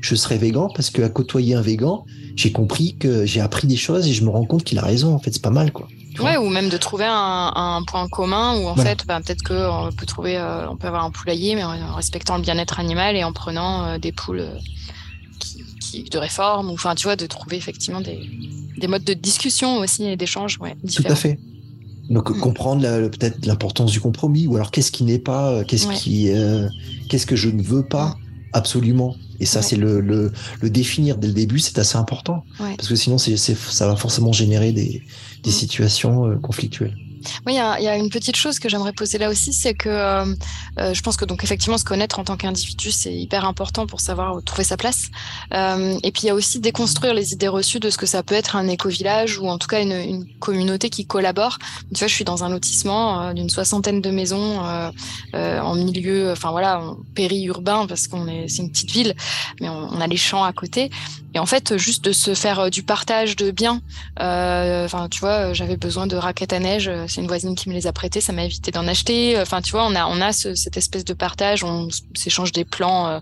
je 0.04 0.16
serai 0.16 0.38
végan 0.38 0.70
parce 0.76 0.90
qu'à 0.90 1.08
côtoyer 1.08 1.56
un 1.56 1.62
végan, 1.62 2.06
j'ai 2.36 2.52
compris 2.52 2.96
que 3.00 3.26
j'ai 3.26 3.40
appris 3.40 3.68
des 3.68 3.78
choses 3.78 4.06
et 4.08 4.14
je 4.14 4.24
me 4.24 4.30
rends 4.30 4.46
compte 4.46 4.64
qu'il 4.64 4.78
a 4.78 4.82
raison. 4.82 5.14
En 5.14 5.20
fait, 5.20 5.32
c'est 5.32 5.42
pas 5.42 5.50
mal, 5.50 5.72
quoi. 5.72 5.88
Ouais, 6.20 6.38
ou 6.38 6.50
même 6.50 6.70
de 6.70 6.78
trouver 6.78 7.06
un, 7.08 7.84
point 7.88 8.08
commun 8.08 8.58
où 8.58 8.68
en 8.68 8.76
fait, 8.76 9.06
bah, 9.06 9.20
peut-être 9.24 9.44
qu'on 9.44 9.90
peut 9.96 10.06
trouver, 10.06 10.38
euh, 10.38 10.70
on 10.70 10.76
peut 10.76 10.88
avoir 10.88 11.04
un 11.04 11.12
poulailler, 11.12 11.56
mais 11.56 11.64
en 11.64 11.96
respectant 11.96 12.38
le 12.38 12.44
bien-être 12.44 12.80
animal 12.80 13.16
et 13.16 13.24
en 13.24 13.34
prenant 13.34 13.86
euh, 13.86 13.98
des 13.98 14.12
poules 14.12 14.40
euh, 14.40 14.58
qui, 15.80 16.04
de 16.04 16.18
réforme, 16.18 16.70
ou 16.70 16.74
enfin, 16.74 16.96
tu 16.96 17.04
vois, 17.04 17.16
de 17.16 17.26
trouver 17.26 17.58
effectivement 17.58 18.02
des, 18.02 18.30
des 18.78 18.88
modes 18.88 19.04
de 19.04 19.14
discussion 19.14 19.78
aussi 19.78 20.06
et 20.06 20.16
d'échange, 20.16 20.60
ouais, 20.60 20.76
différents. 20.84 21.08
Tout 21.08 21.14
à 21.14 21.16
fait. 21.16 21.40
Donc 22.10 22.30
mm. 22.30 22.40
comprendre 22.40 23.08
peut-être 23.10 23.46
l'importance 23.46 23.92
du 23.92 24.00
compromis, 24.00 24.48
ou 24.48 24.56
alors 24.56 24.72
qu'est-ce 24.72 24.92
qui 24.92 25.04
n'est 25.04 25.20
pas, 25.20 25.64
qu'est-ce 25.64 25.88
qui, 25.88 26.30
qu'est-ce 27.10 27.26
que 27.26 27.36
je 27.36 27.50
ne 27.50 27.62
veux 27.62 27.84
pas 27.84 28.16
absolument. 28.54 29.16
Et 29.40 29.46
ça, 29.46 29.62
c'est 29.62 29.76
le, 29.76 30.00
le, 30.00 30.32
le, 30.62 30.70
définir 30.70 31.18
dès 31.18 31.28
le 31.28 31.34
début, 31.34 31.60
c'est 31.60 31.80
assez 31.80 31.98
important. 31.98 32.46
Parce 32.60 32.88
que 32.88 32.96
sinon, 32.96 33.18
c'est, 33.18 33.36
ça 33.36 33.88
va 33.88 33.96
forcément 33.96 34.32
générer 34.32 34.72
des, 34.72 35.02
des 35.44 35.50
mm. 35.50 35.54
situations 35.54 36.26
euh, 36.28 36.36
conflictuelles. 36.36 36.96
Oui, 37.46 37.54
il 37.54 37.84
y, 37.84 37.88
a 37.88 37.96
une 37.98 38.10
petite 38.10 38.36
chose 38.36 38.60
que 38.60 38.70
j'aimerais 38.70 38.94
poser 38.94 39.18
là 39.18 39.30
aussi, 39.30 39.54
c'est 39.54 39.74
que 39.74 39.90
euh, 39.90 40.26
euh, 40.80 40.94
je 40.94 41.02
pense 41.02 41.18
que 41.18 41.26
donc 41.26 41.44
effectivement 41.44 41.78
se 41.78 41.84
connaître 41.84 42.20
en 42.20 42.24
tant 42.24 42.38
qu'individu 42.38 42.92
c'est 42.92 43.14
hyper 43.14 43.46
important 43.46 43.88
pour 43.88 44.02
savoir 44.02 44.42
trouver 44.44 44.64
sa 44.64 44.78
place. 44.78 45.10
Euh, 45.54 45.98
et 46.04 46.12
puis 46.12 46.24
il 46.24 46.26
y 46.28 46.30
a 46.30 46.36
aussi 46.36 46.60
déconstruire 46.60 47.14
les 47.14 47.34
idées 47.34 47.48
reçues 47.48 47.80
de 47.80 47.90
ce 47.90 47.98
que 47.98 48.06
ça 48.06 48.24
peut 48.24 48.36
être 48.36 48.56
un 48.56 48.68
éco-village 48.68 49.38
ou 49.40 49.48
en 49.48 49.58
tout 49.58 49.68
cas 49.68 49.82
une, 49.82 49.92
une, 49.92 50.26
communauté 50.40 50.90
qui 50.90 51.06
collabore. 51.06 51.58
Tu 51.94 52.00
vois, 52.00 52.08
je 52.08 52.14
suis 52.14 52.26
dans 52.26 52.44
un 52.44 52.50
lotissement 52.50 53.34
d'une 53.34 53.50
soixantaine 53.50 54.02
de 54.02 54.10
maisons 54.10 54.60
en 55.34 55.76
milieu, 55.76 56.32
enfin 56.32 56.52
voilà, 56.52 56.82
périurbain 57.16 57.86
parce 57.88 58.08
qu'on 58.08 58.28
est 58.28 58.48
c'est 58.48 58.62
une 58.62 58.72
petite 58.72 58.92
ville, 58.92 59.16
mais 59.62 59.70
on, 59.70 59.94
on, 59.94 60.02
a 60.02 60.08
les 60.08 60.18
champs 60.18 60.44
à 60.44 60.54
côté. 60.54 60.90
Et 61.34 61.40
en 61.40 61.46
fait, 61.46 61.78
juste 61.78 62.04
de 62.04 62.12
se 62.12 62.34
faire 62.34 62.70
du 62.70 62.84
partage 62.84 63.36
de 63.36 63.52
biens. 63.52 63.82
Enfin, 64.18 65.08
tu 65.10 65.20
vois, 65.20 65.54
j'avais 65.54 65.78
besoin 65.78 66.08
de 66.08 66.16
raquettes 66.16 66.54
à 66.54 66.60
neige 66.60 66.90
c'est 67.08 67.22
une 67.22 67.28
voisine 67.28 67.56
qui 67.56 67.70
me 67.70 67.74
les 67.74 67.88
a 67.88 67.94
prêtés, 67.94 68.22
ça 68.22 68.34
m'a 68.34 68.46
évité 68.46 68.72
d'en 68.72 68.88
acheter. 68.88 69.40
Enfin, 69.40 69.62
tu 69.62 69.72
vois, 69.72 69.86
on 69.86 69.96
a, 69.96 70.06
on 70.08 70.22
a 70.22 70.32
cette 70.32 70.78
espèce 70.78 71.06
de 71.06 71.14
partage, 71.14 71.64
on 71.64 71.88
s'échange 72.16 72.52
des 72.52 72.66
plans 72.66 73.08
euh, 73.08 73.20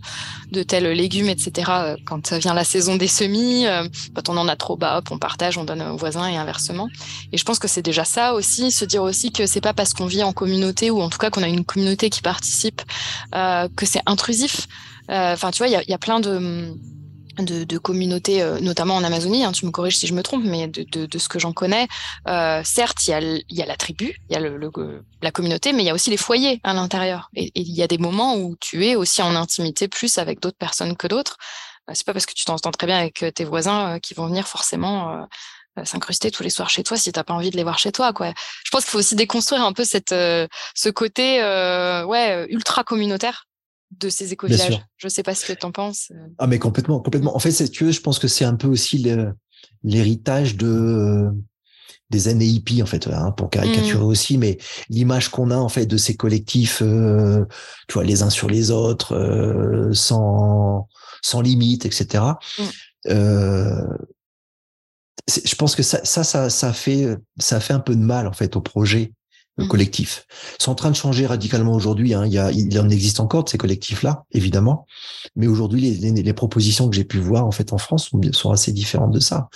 de 0.51 0.63
tels 0.63 0.89
légumes, 0.91 1.29
etc. 1.29 1.71
Euh, 1.71 1.95
quand 2.05 2.33
vient 2.33 2.53
la 2.53 2.63
saison 2.63 2.95
des 2.95 3.07
semis, 3.07 3.65
euh, 3.67 3.87
quand 4.15 4.29
on 4.29 4.37
en 4.37 4.47
a 4.47 4.55
trop, 4.55 4.77
bas, 4.77 4.97
hop, 4.97 5.09
on 5.11 5.17
partage, 5.17 5.57
on 5.57 5.63
donne 5.63 5.81
aux 5.81 5.97
voisins 5.97 6.27
et 6.27 6.37
inversement. 6.37 6.87
Et 7.31 7.37
je 7.37 7.43
pense 7.43 7.59
que 7.59 7.67
c'est 7.67 7.81
déjà 7.81 8.05
ça 8.05 8.33
aussi, 8.33 8.71
se 8.71 8.85
dire 8.85 9.03
aussi 9.03 9.31
que 9.31 9.45
c'est 9.45 9.61
pas 9.61 9.73
parce 9.73 9.93
qu'on 9.93 10.05
vit 10.05 10.23
en 10.23 10.33
communauté 10.33 10.89
ou 10.91 11.01
en 11.01 11.09
tout 11.09 11.17
cas 11.17 11.29
qu'on 11.29 11.43
a 11.43 11.47
une 11.47 11.65
communauté 11.65 12.09
qui 12.09 12.21
participe 12.21 12.81
que 13.31 13.85
c'est 13.85 14.01
intrusif. 14.05 14.67
Enfin, 15.09 15.51
tu 15.51 15.59
vois, 15.59 15.67
il 15.67 15.83
y 15.87 15.91
y 15.91 15.93
a 15.93 15.97
plein 15.97 16.19
de 16.19 16.73
de, 17.37 17.77
communautés, 17.77 18.41
euh, 18.41 18.59
notamment 18.59 18.95
en 18.95 19.03
Amazonie, 19.03 19.43
hein, 19.43 19.51
tu 19.51 19.65
me 19.65 19.71
corriges 19.71 19.97
si 19.97 20.07
je 20.07 20.13
me 20.13 20.23
trompe, 20.23 20.43
mais 20.43 20.67
de, 20.67 21.17
ce 21.17 21.29
que 21.29 21.39
j'en 21.39 21.53
connais, 21.53 21.87
euh, 22.27 22.61
certes, 22.63 23.07
il 23.07 23.11
y, 23.11 23.13
a 23.13 23.21
y 23.49 23.61
a 23.61 23.65
la 23.65 23.75
tribu, 23.75 24.15
il 24.29 24.33
y 24.33 24.35
a 24.35 24.39
le, 24.39 24.59
la 25.21 25.31
communauté, 25.31 25.73
mais 25.73 25.83
il 25.83 25.85
y 25.85 25.89
a 25.89 25.93
aussi 25.93 26.09
les 26.09 26.17
foyers 26.17 26.59
à 26.63 26.73
l'intérieur. 26.73 27.29
Et 27.35 27.51
il 27.55 27.71
y 27.71 27.83
a 27.83 27.87
des 27.87 27.97
moments 27.97 28.35
où 28.35 28.55
tu 28.59 28.85
es 28.85 28.95
aussi 28.95 29.21
en 29.21 29.35
intimité 29.35 29.87
plus 29.87 30.17
avec 30.17 30.41
d'autres 30.41 30.57
personnes 30.57 30.95
que 30.95 31.07
d'autres. 31.07 31.37
Euh, 31.89 31.93
c'est 31.95 32.05
pas 32.05 32.13
parce 32.13 32.25
que 32.25 32.33
tu 32.33 32.45
t'entends 32.45 32.71
très 32.71 32.87
bien 32.87 32.97
avec 32.97 33.23
tes 33.33 33.43
voisins 33.43 33.99
qui 33.99 34.13
vont 34.13 34.27
venir 34.27 34.47
forcément 34.47 35.27
s'incruster 35.85 36.31
tous 36.31 36.43
les 36.43 36.49
soirs 36.49 36.69
chez 36.69 36.83
toi 36.83 36.97
si 36.97 37.13
t'as 37.13 37.23
pas 37.23 37.33
envie 37.33 37.49
de 37.49 37.55
les 37.55 37.63
voir 37.63 37.79
chez 37.79 37.93
toi 37.93 38.11
quoi. 38.11 38.33
Je 38.65 38.69
pense 38.71 38.83
qu'il 38.83 38.91
faut 38.91 38.99
aussi 38.99 39.15
déconstruire 39.15 39.63
un 39.63 39.71
peu 39.71 39.85
cette 39.85 40.09
ce 40.09 40.89
côté 40.89 41.41
ouais 42.05 42.45
ultra 42.49 42.83
communautaire 42.83 43.47
de 43.91 44.09
ces 44.09 44.33
éco-villages. 44.33 44.81
Je 44.97 45.07
sais 45.07 45.23
pas 45.23 45.35
ce 45.35 45.45
que 45.45 45.53
tu 45.53 45.65
en 45.65 45.71
penses. 45.71 46.11
Euh. 46.11 46.27
Ah, 46.37 46.47
mais 46.47 46.59
complètement, 46.59 46.99
complètement. 46.99 47.35
En 47.35 47.39
fait, 47.39 47.51
si 47.51 47.69
tu 47.69 47.85
veux, 47.85 47.91
je 47.91 48.01
pense 48.01 48.19
que 48.19 48.27
c'est 48.27 48.45
un 48.45 48.55
peu 48.55 48.67
aussi 48.67 49.03
l'héritage 49.83 50.55
de 50.57 51.29
des 52.09 52.27
années 52.27 52.45
hippies 52.45 52.83
en 52.83 52.85
fait 52.85 53.07
hein, 53.07 53.31
pour 53.31 53.49
caricaturer 53.49 54.03
mmh. 54.03 54.07
aussi 54.07 54.37
mais 54.37 54.57
l'image 54.89 55.29
qu'on 55.29 55.49
a 55.49 55.55
en 55.55 55.69
fait 55.69 55.85
de 55.85 55.95
ces 55.95 56.17
collectifs 56.17 56.81
euh, 56.81 57.45
tu 57.87 57.93
vois 57.93 58.03
les 58.03 58.21
uns 58.21 58.29
sur 58.29 58.49
les 58.49 58.69
autres 58.69 59.15
euh, 59.15 59.93
sans 59.93 60.89
sans 61.21 61.39
limite 61.39 61.85
etc 61.85 62.25
mmh. 62.59 62.63
je 65.45 65.55
pense 65.55 65.73
que 65.73 65.83
ça, 65.83 66.03
ça 66.03 66.25
ça 66.25 66.49
ça 66.49 66.73
fait 66.73 67.15
ça 67.39 67.61
fait 67.61 67.71
un 67.71 67.79
peu 67.79 67.95
de 67.95 68.01
mal 68.01 68.27
en 68.27 68.33
fait 68.33 68.57
au 68.57 68.61
projet 68.61 69.13
Mmh. 69.57 69.67
collectif. 69.67 70.25
C'est 70.59 70.69
en 70.69 70.75
train 70.75 70.91
de 70.91 70.95
changer 70.95 71.25
radicalement 71.25 71.73
aujourd'hui. 71.73 72.13
Hein. 72.13 72.25
Il, 72.25 72.31
y 72.31 72.37
a, 72.37 72.51
il 72.51 72.79
en 72.79 72.87
existe 72.87 73.19
encore 73.19 73.43
de 73.43 73.49
ces 73.49 73.57
collectifs-là, 73.57 74.23
évidemment, 74.31 74.87
mais 75.35 75.47
aujourd'hui, 75.47 75.81
les, 75.81 76.11
les, 76.11 76.33
propositions 76.33 76.89
que 76.89 76.95
j'ai 76.95 77.03
pu 77.03 77.19
voir 77.19 77.45
en 77.45 77.51
fait 77.51 77.73
en 77.73 77.77
France 77.77 78.07
sont, 78.07 78.21
sont, 78.31 78.51
assez 78.51 78.71
différentes 78.71 79.11
de 79.11 79.19
ça. 79.19 79.49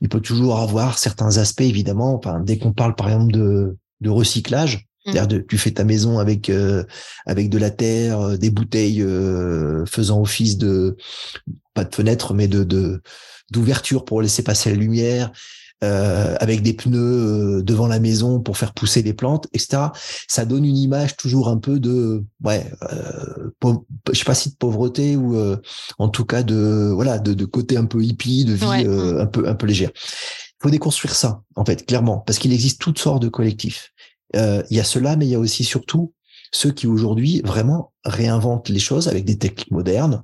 Il 0.00 0.08
peut 0.08 0.20
toujours 0.20 0.60
avoir 0.60 0.96
certains 0.96 1.36
aspects, 1.36 1.60
évidemment. 1.60 2.14
Enfin, 2.14 2.40
dès 2.40 2.56
qu'on 2.56 2.72
parle, 2.72 2.94
par 2.94 3.08
exemple, 3.08 3.32
de, 3.32 3.76
de 4.00 4.10
recyclage, 4.10 4.86
mmh. 5.04 5.26
de, 5.26 5.38
tu 5.38 5.58
fais 5.58 5.72
ta 5.72 5.84
maison 5.84 6.18
avec 6.18 6.48
euh, 6.48 6.84
avec 7.26 7.50
de 7.50 7.58
la 7.58 7.70
terre, 7.70 8.20
euh, 8.20 8.36
des 8.38 8.50
bouteilles 8.50 9.02
euh, 9.02 9.84
faisant 9.84 10.22
office 10.22 10.56
de 10.56 10.96
pas 11.74 11.84
de 11.84 11.94
fenêtre, 11.94 12.32
mais 12.32 12.48
de 12.48 13.02
d'ouverture 13.50 14.06
pour 14.06 14.22
laisser 14.22 14.42
passer 14.42 14.70
la 14.70 14.76
lumière 14.76 15.30
euh, 15.82 16.36
avec 16.40 16.62
des 16.62 16.72
pneus 16.72 16.98
euh, 16.98 17.62
devant 17.62 17.86
la 17.86 17.98
maison 17.98 18.40
pour 18.40 18.56
faire 18.56 18.72
pousser 18.72 19.02
les 19.02 19.12
plantes, 19.12 19.46
etc. 19.52 19.82
Ça 20.28 20.44
donne 20.44 20.64
une 20.64 20.76
image 20.76 21.16
toujours 21.16 21.48
un 21.48 21.58
peu 21.58 21.80
de, 21.80 22.24
ouais, 22.42 22.70
euh, 22.92 23.50
je 24.12 24.18
sais 24.18 24.24
pas 24.24 24.34
si 24.34 24.50
de 24.50 24.56
pauvreté 24.56 25.16
ou 25.16 25.36
euh, 25.36 25.56
en 25.98 26.08
tout 26.08 26.24
cas 26.24 26.42
de, 26.42 26.90
voilà, 26.94 27.18
de, 27.18 27.34
de, 27.34 27.44
côté 27.44 27.76
un 27.76 27.86
peu 27.86 28.02
hippie, 28.02 28.44
de 28.44 28.54
vie 28.54 28.86
un 29.20 29.26
peu 29.26 29.48
un 29.48 29.54
peu 29.54 29.66
légère. 29.66 29.90
Il 29.94 30.62
faut 30.62 30.70
déconstruire 30.70 31.14
ça, 31.14 31.42
en 31.56 31.64
fait, 31.64 31.84
clairement, 31.84 32.18
parce 32.18 32.38
qu'il 32.38 32.52
existe 32.52 32.80
toutes 32.80 32.98
sortes 32.98 33.22
de 33.22 33.28
collectifs. 33.28 33.92
Il 34.34 34.64
y 34.70 34.80
a 34.80 34.84
cela, 34.84 35.16
mais 35.16 35.26
il 35.26 35.30
y 35.30 35.34
a 35.34 35.38
aussi 35.38 35.64
surtout 35.64 36.12
ceux 36.54 36.70
qui 36.70 36.86
aujourd'hui 36.86 37.42
vraiment 37.44 37.92
réinventent 38.04 38.68
les 38.68 38.78
choses 38.78 39.08
avec 39.08 39.24
des 39.24 39.36
techniques 39.36 39.72
modernes, 39.72 40.22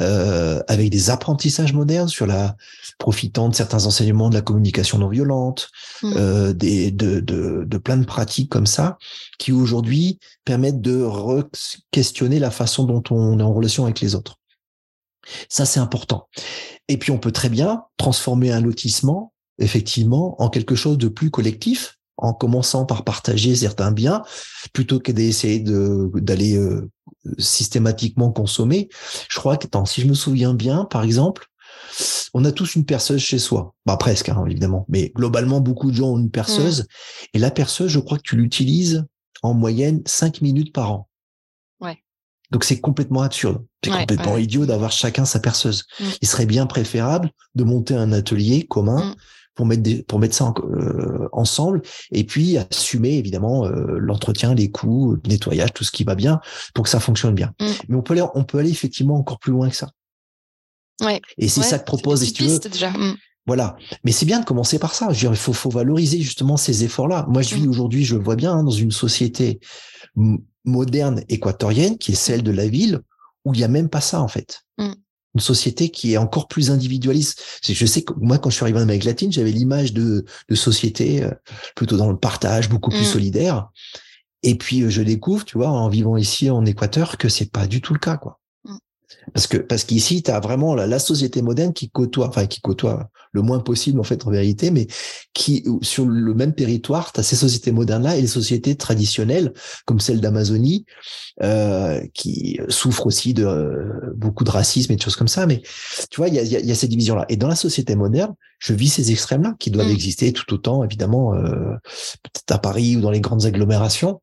euh, 0.00 0.62
avec 0.68 0.88
des 0.90 1.10
apprentissages 1.10 1.74
modernes 1.74 2.08
sur 2.08 2.26
la 2.26 2.56
profitant 2.98 3.50
de 3.50 3.54
certains 3.54 3.84
enseignements 3.84 4.30
de 4.30 4.34
la 4.34 4.40
communication 4.40 4.98
non 4.98 5.08
violente, 5.08 5.70
mmh. 6.02 6.12
euh, 6.16 6.52
des, 6.54 6.90
de, 6.90 7.20
de, 7.20 7.64
de, 7.66 7.78
plein 7.78 7.98
de 7.98 8.06
pratiques 8.06 8.50
comme 8.50 8.66
ça, 8.66 8.96
qui 9.38 9.52
aujourd'hui 9.52 10.18
permettent 10.46 10.80
de 10.80 11.06
questionner 11.90 12.38
la 12.38 12.50
façon 12.50 12.84
dont 12.84 13.02
on 13.10 13.38
est 13.38 13.42
en 13.42 13.52
relation 13.52 13.84
avec 13.84 14.00
les 14.00 14.14
autres. 14.14 14.36
Ça, 15.50 15.66
c'est 15.66 15.80
important. 15.80 16.28
Et 16.88 16.96
puis, 16.96 17.10
on 17.10 17.18
peut 17.18 17.32
très 17.32 17.50
bien 17.50 17.82
transformer 17.98 18.50
un 18.50 18.60
lotissement, 18.60 19.34
effectivement, 19.58 20.40
en 20.40 20.48
quelque 20.48 20.74
chose 20.74 20.96
de 20.96 21.08
plus 21.08 21.30
collectif, 21.30 21.95
en 22.16 22.32
commençant 22.32 22.86
par 22.86 23.04
partager 23.04 23.54
certains 23.54 23.92
biens, 23.92 24.22
plutôt 24.72 25.00
que 25.00 25.12
d'essayer 25.12 25.60
d'aller 25.60 26.56
euh, 26.56 26.90
systématiquement 27.38 28.32
consommer. 28.32 28.88
Je 29.28 29.38
crois 29.38 29.56
que, 29.56 29.66
si 29.86 30.00
je 30.00 30.06
me 30.06 30.14
souviens 30.14 30.54
bien, 30.54 30.84
par 30.84 31.04
exemple, 31.04 31.46
on 32.34 32.44
a 32.44 32.52
tous 32.52 32.74
une 32.74 32.84
perceuse 32.84 33.20
chez 33.20 33.38
soi. 33.38 33.74
Bah, 33.84 33.96
presque, 33.96 34.28
hein, 34.28 34.44
évidemment. 34.46 34.86
Mais 34.88 35.12
globalement, 35.14 35.60
beaucoup 35.60 35.90
de 35.90 35.96
gens 35.96 36.10
ont 36.12 36.18
une 36.18 36.30
perceuse. 36.30 36.82
Mmh. 36.82 37.26
Et 37.34 37.38
la 37.38 37.50
perceuse, 37.50 37.90
je 37.90 38.00
crois 38.00 38.18
que 38.18 38.22
tu 38.22 38.36
l'utilises 38.36 39.04
en 39.42 39.54
moyenne 39.54 40.02
cinq 40.06 40.40
minutes 40.40 40.72
par 40.72 40.92
an. 40.92 41.08
Ouais. 41.80 41.98
Donc 42.50 42.64
c'est 42.64 42.80
complètement 42.80 43.22
absurde. 43.22 43.64
C'est 43.84 43.90
complètement 43.90 44.36
idiot 44.36 44.66
d'avoir 44.66 44.92
chacun 44.92 45.24
sa 45.24 45.40
perceuse. 45.40 45.84
Mmh. 46.00 46.04
Il 46.22 46.28
serait 46.28 46.46
bien 46.46 46.66
préférable 46.66 47.30
de 47.54 47.64
monter 47.64 47.94
un 47.94 48.12
atelier 48.12 48.66
commun 48.66 49.10
mmh 49.10 49.16
pour 49.56 49.66
mettre 49.66 49.82
des, 49.82 50.02
pour 50.02 50.20
mettre 50.20 50.36
ça 50.36 50.52
euh, 50.58 51.28
ensemble 51.32 51.82
et 52.12 52.24
puis 52.24 52.58
assumer 52.58 53.14
évidemment 53.14 53.66
euh, 53.66 53.98
l'entretien, 53.98 54.54
les 54.54 54.70
coûts, 54.70 55.12
le 55.12 55.28
nettoyage, 55.28 55.72
tout 55.72 55.82
ce 55.82 55.90
qui 55.90 56.04
va 56.04 56.14
bien 56.14 56.40
pour 56.74 56.84
que 56.84 56.90
ça 56.90 57.00
fonctionne 57.00 57.34
bien. 57.34 57.52
Mm. 57.60 57.66
Mais 57.88 57.96
on 57.96 58.02
peut 58.02 58.12
aller, 58.12 58.24
on 58.34 58.44
peut 58.44 58.58
aller 58.58 58.70
effectivement 58.70 59.16
encore 59.16 59.38
plus 59.38 59.52
loin 59.52 59.68
que 59.68 59.76
ça. 59.76 59.90
Ouais. 61.02 61.20
Et 61.38 61.48
c'est 61.48 61.62
ça 61.62 61.78
que 61.78 61.84
propose, 61.84 62.22
si 62.22 62.32
tu 62.32 62.44
veux. 62.44 62.58
Déjà. 62.58 62.90
Mm. 62.90 63.16
Voilà. 63.46 63.76
Mais 64.04 64.12
c'est 64.12 64.26
bien 64.26 64.40
de 64.40 64.44
commencer 64.44 64.78
par 64.78 64.94
ça. 64.94 65.06
Je 65.08 65.14
veux 65.14 65.20
dire, 65.20 65.30
il 65.32 65.36
faut, 65.36 65.52
faut 65.52 65.70
valoriser 65.70 66.20
justement 66.20 66.56
ces 66.56 66.84
efforts-là. 66.84 67.26
Moi, 67.28 67.42
je 67.42 67.54
vis 67.54 67.66
mm. 67.66 67.70
aujourd'hui, 67.70 68.04
je 68.04 68.16
le 68.16 68.22
vois 68.22 68.36
bien, 68.36 68.52
hein, 68.52 68.62
dans 68.62 68.70
une 68.70 68.92
société 68.92 69.60
moderne 70.64 71.22
équatorienne 71.28 71.98
qui 71.98 72.12
est 72.12 72.16
celle 72.16 72.42
de 72.42 72.50
la 72.50 72.66
ville 72.66 73.00
où 73.44 73.54
il 73.54 73.60
y 73.60 73.64
a 73.64 73.68
même 73.68 73.88
pas 73.88 74.00
ça 74.00 74.20
en 74.20 74.28
fait 74.28 74.62
une 75.36 75.40
société 75.40 75.90
qui 75.90 76.14
est 76.14 76.16
encore 76.16 76.48
plus 76.48 76.70
individualiste. 76.70 77.42
Je 77.62 77.86
sais 77.86 78.02
que 78.02 78.14
moi, 78.16 78.38
quand 78.38 78.48
je 78.48 78.54
suis 78.56 78.64
arrivé 78.64 78.78
en 78.78 78.82
Amérique 78.82 79.04
latine, 79.04 79.30
j'avais 79.30 79.50
l'image 79.50 79.92
de, 79.92 80.24
de 80.48 80.54
société 80.54 81.22
euh, 81.22 81.30
plutôt 81.74 81.98
dans 81.98 82.10
le 82.10 82.16
partage, 82.16 82.70
beaucoup 82.70 82.88
plus 82.88 83.02
mm. 83.02 83.12
solidaire. 83.12 83.68
Et 84.42 84.54
puis, 84.54 84.80
euh, 84.80 84.88
je 84.88 85.02
découvre, 85.02 85.44
tu 85.44 85.58
vois, 85.58 85.68
en 85.68 85.90
vivant 85.90 86.16
ici 86.16 86.48
en 86.48 86.64
Équateur, 86.64 87.18
que 87.18 87.28
c'est 87.28 87.52
pas 87.52 87.66
du 87.66 87.82
tout 87.82 87.92
le 87.92 87.98
cas, 87.98 88.16
quoi. 88.16 88.40
Parce 89.32 89.46
que 89.46 89.56
parce 89.56 89.84
qu'ici, 89.84 90.22
tu 90.22 90.30
as 90.30 90.40
vraiment 90.40 90.74
la, 90.74 90.98
société 90.98 91.42
moderne 91.42 91.72
qui 91.72 91.90
côtoie, 91.90 92.28
enfin 92.28 92.46
qui 92.46 92.60
côtoie 92.60 93.08
le 93.32 93.42
moins 93.42 93.60
possible 93.60 94.00
en 94.00 94.02
fait 94.02 94.26
en 94.26 94.30
vérité, 94.30 94.70
mais 94.70 94.86
qui 95.32 95.64
sur 95.82 96.06
le 96.06 96.34
même 96.34 96.54
territoire, 96.54 97.12
tu 97.12 97.20
as 97.20 97.22
ces 97.22 97.36
sociétés 97.36 97.72
modernes-là 97.72 98.16
et 98.16 98.20
les 98.20 98.26
sociétés 98.26 98.76
traditionnelles 98.76 99.52
comme 99.84 100.00
celle 100.00 100.20
d'Amazonie, 100.20 100.86
euh, 101.42 102.00
qui 102.14 102.58
souffrent 102.68 103.06
aussi 103.06 103.34
de 103.34 103.44
euh, 103.44 104.12
beaucoup 104.16 104.44
de 104.44 104.50
racisme 104.50 104.92
et 104.92 104.96
de 104.96 105.02
choses 105.02 105.16
comme 105.16 105.28
ça. 105.28 105.46
Mais 105.46 105.62
tu 106.10 106.16
vois, 106.16 106.28
il 106.28 106.34
y 106.34 106.38
a, 106.38 106.42
y 106.42 106.72
a, 106.72 106.74
ces 106.74 106.88
divisions-là. 106.88 107.26
Et 107.28 107.36
dans 107.36 107.48
la 107.48 107.56
société 107.56 107.94
moderne, 107.94 108.34
je 108.58 108.72
vis 108.72 108.88
ces 108.88 109.12
extrêmes-là 109.12 109.54
qui 109.58 109.70
doivent 109.70 109.88
mmh. 109.88 109.92
exister 109.92 110.32
tout 110.32 110.52
autant, 110.54 110.82
évidemment, 110.82 111.34
euh, 111.34 111.74
peut-être 112.22 112.52
à 112.52 112.58
Paris 112.58 112.96
ou 112.96 113.00
dans 113.00 113.10
les 113.10 113.20
grandes 113.20 113.44
agglomérations. 113.44 114.20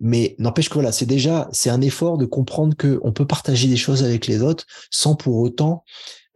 Mais 0.00 0.34
n'empêche 0.38 0.68
que 0.68 0.74
voilà, 0.74 0.92
c'est 0.92 1.06
déjà 1.06 1.48
c'est 1.52 1.70
un 1.70 1.80
effort 1.82 2.16
de 2.16 2.24
comprendre 2.24 2.74
que 2.74 2.98
on 3.02 3.12
peut 3.12 3.26
partager 3.26 3.68
des 3.68 3.76
choses 3.76 4.02
avec 4.02 4.26
les 4.26 4.42
autres 4.42 4.64
sans 4.90 5.14
pour 5.14 5.36
autant 5.36 5.84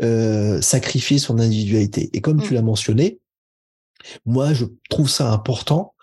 euh, 0.03 0.61
sacrifier 0.61 1.19
son 1.19 1.39
individualité. 1.39 2.11
Et 2.13 2.21
comme 2.21 2.43
tu 2.43 2.53
mmh. 2.53 2.55
l'as 2.55 2.63
mentionné, 2.63 3.21
moi 4.27 4.53
je 4.53 4.67
trouve 4.91 5.09
ça 5.09 5.31
important 5.33 5.95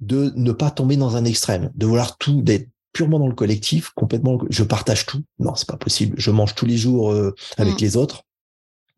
de 0.00 0.32
ne 0.34 0.52
pas 0.52 0.70
tomber 0.70 0.96
dans 0.96 1.16
un 1.16 1.24
extrême, 1.24 1.70
de 1.74 1.86
vouloir 1.86 2.16
tout 2.16 2.42
d'être 2.42 2.68
purement 2.92 3.20
dans 3.20 3.28
le 3.28 3.34
collectif, 3.34 3.90
complètement. 3.90 4.38
Je 4.50 4.64
partage 4.64 5.06
tout. 5.06 5.22
Non, 5.38 5.54
c'est 5.54 5.68
pas 5.68 5.76
possible. 5.76 6.16
Je 6.18 6.30
mange 6.30 6.54
tous 6.54 6.66
les 6.66 6.76
jours 6.76 7.12
euh, 7.12 7.34
avec 7.56 7.74
mmh. 7.74 7.84
les 7.84 7.96
autres. 7.96 8.24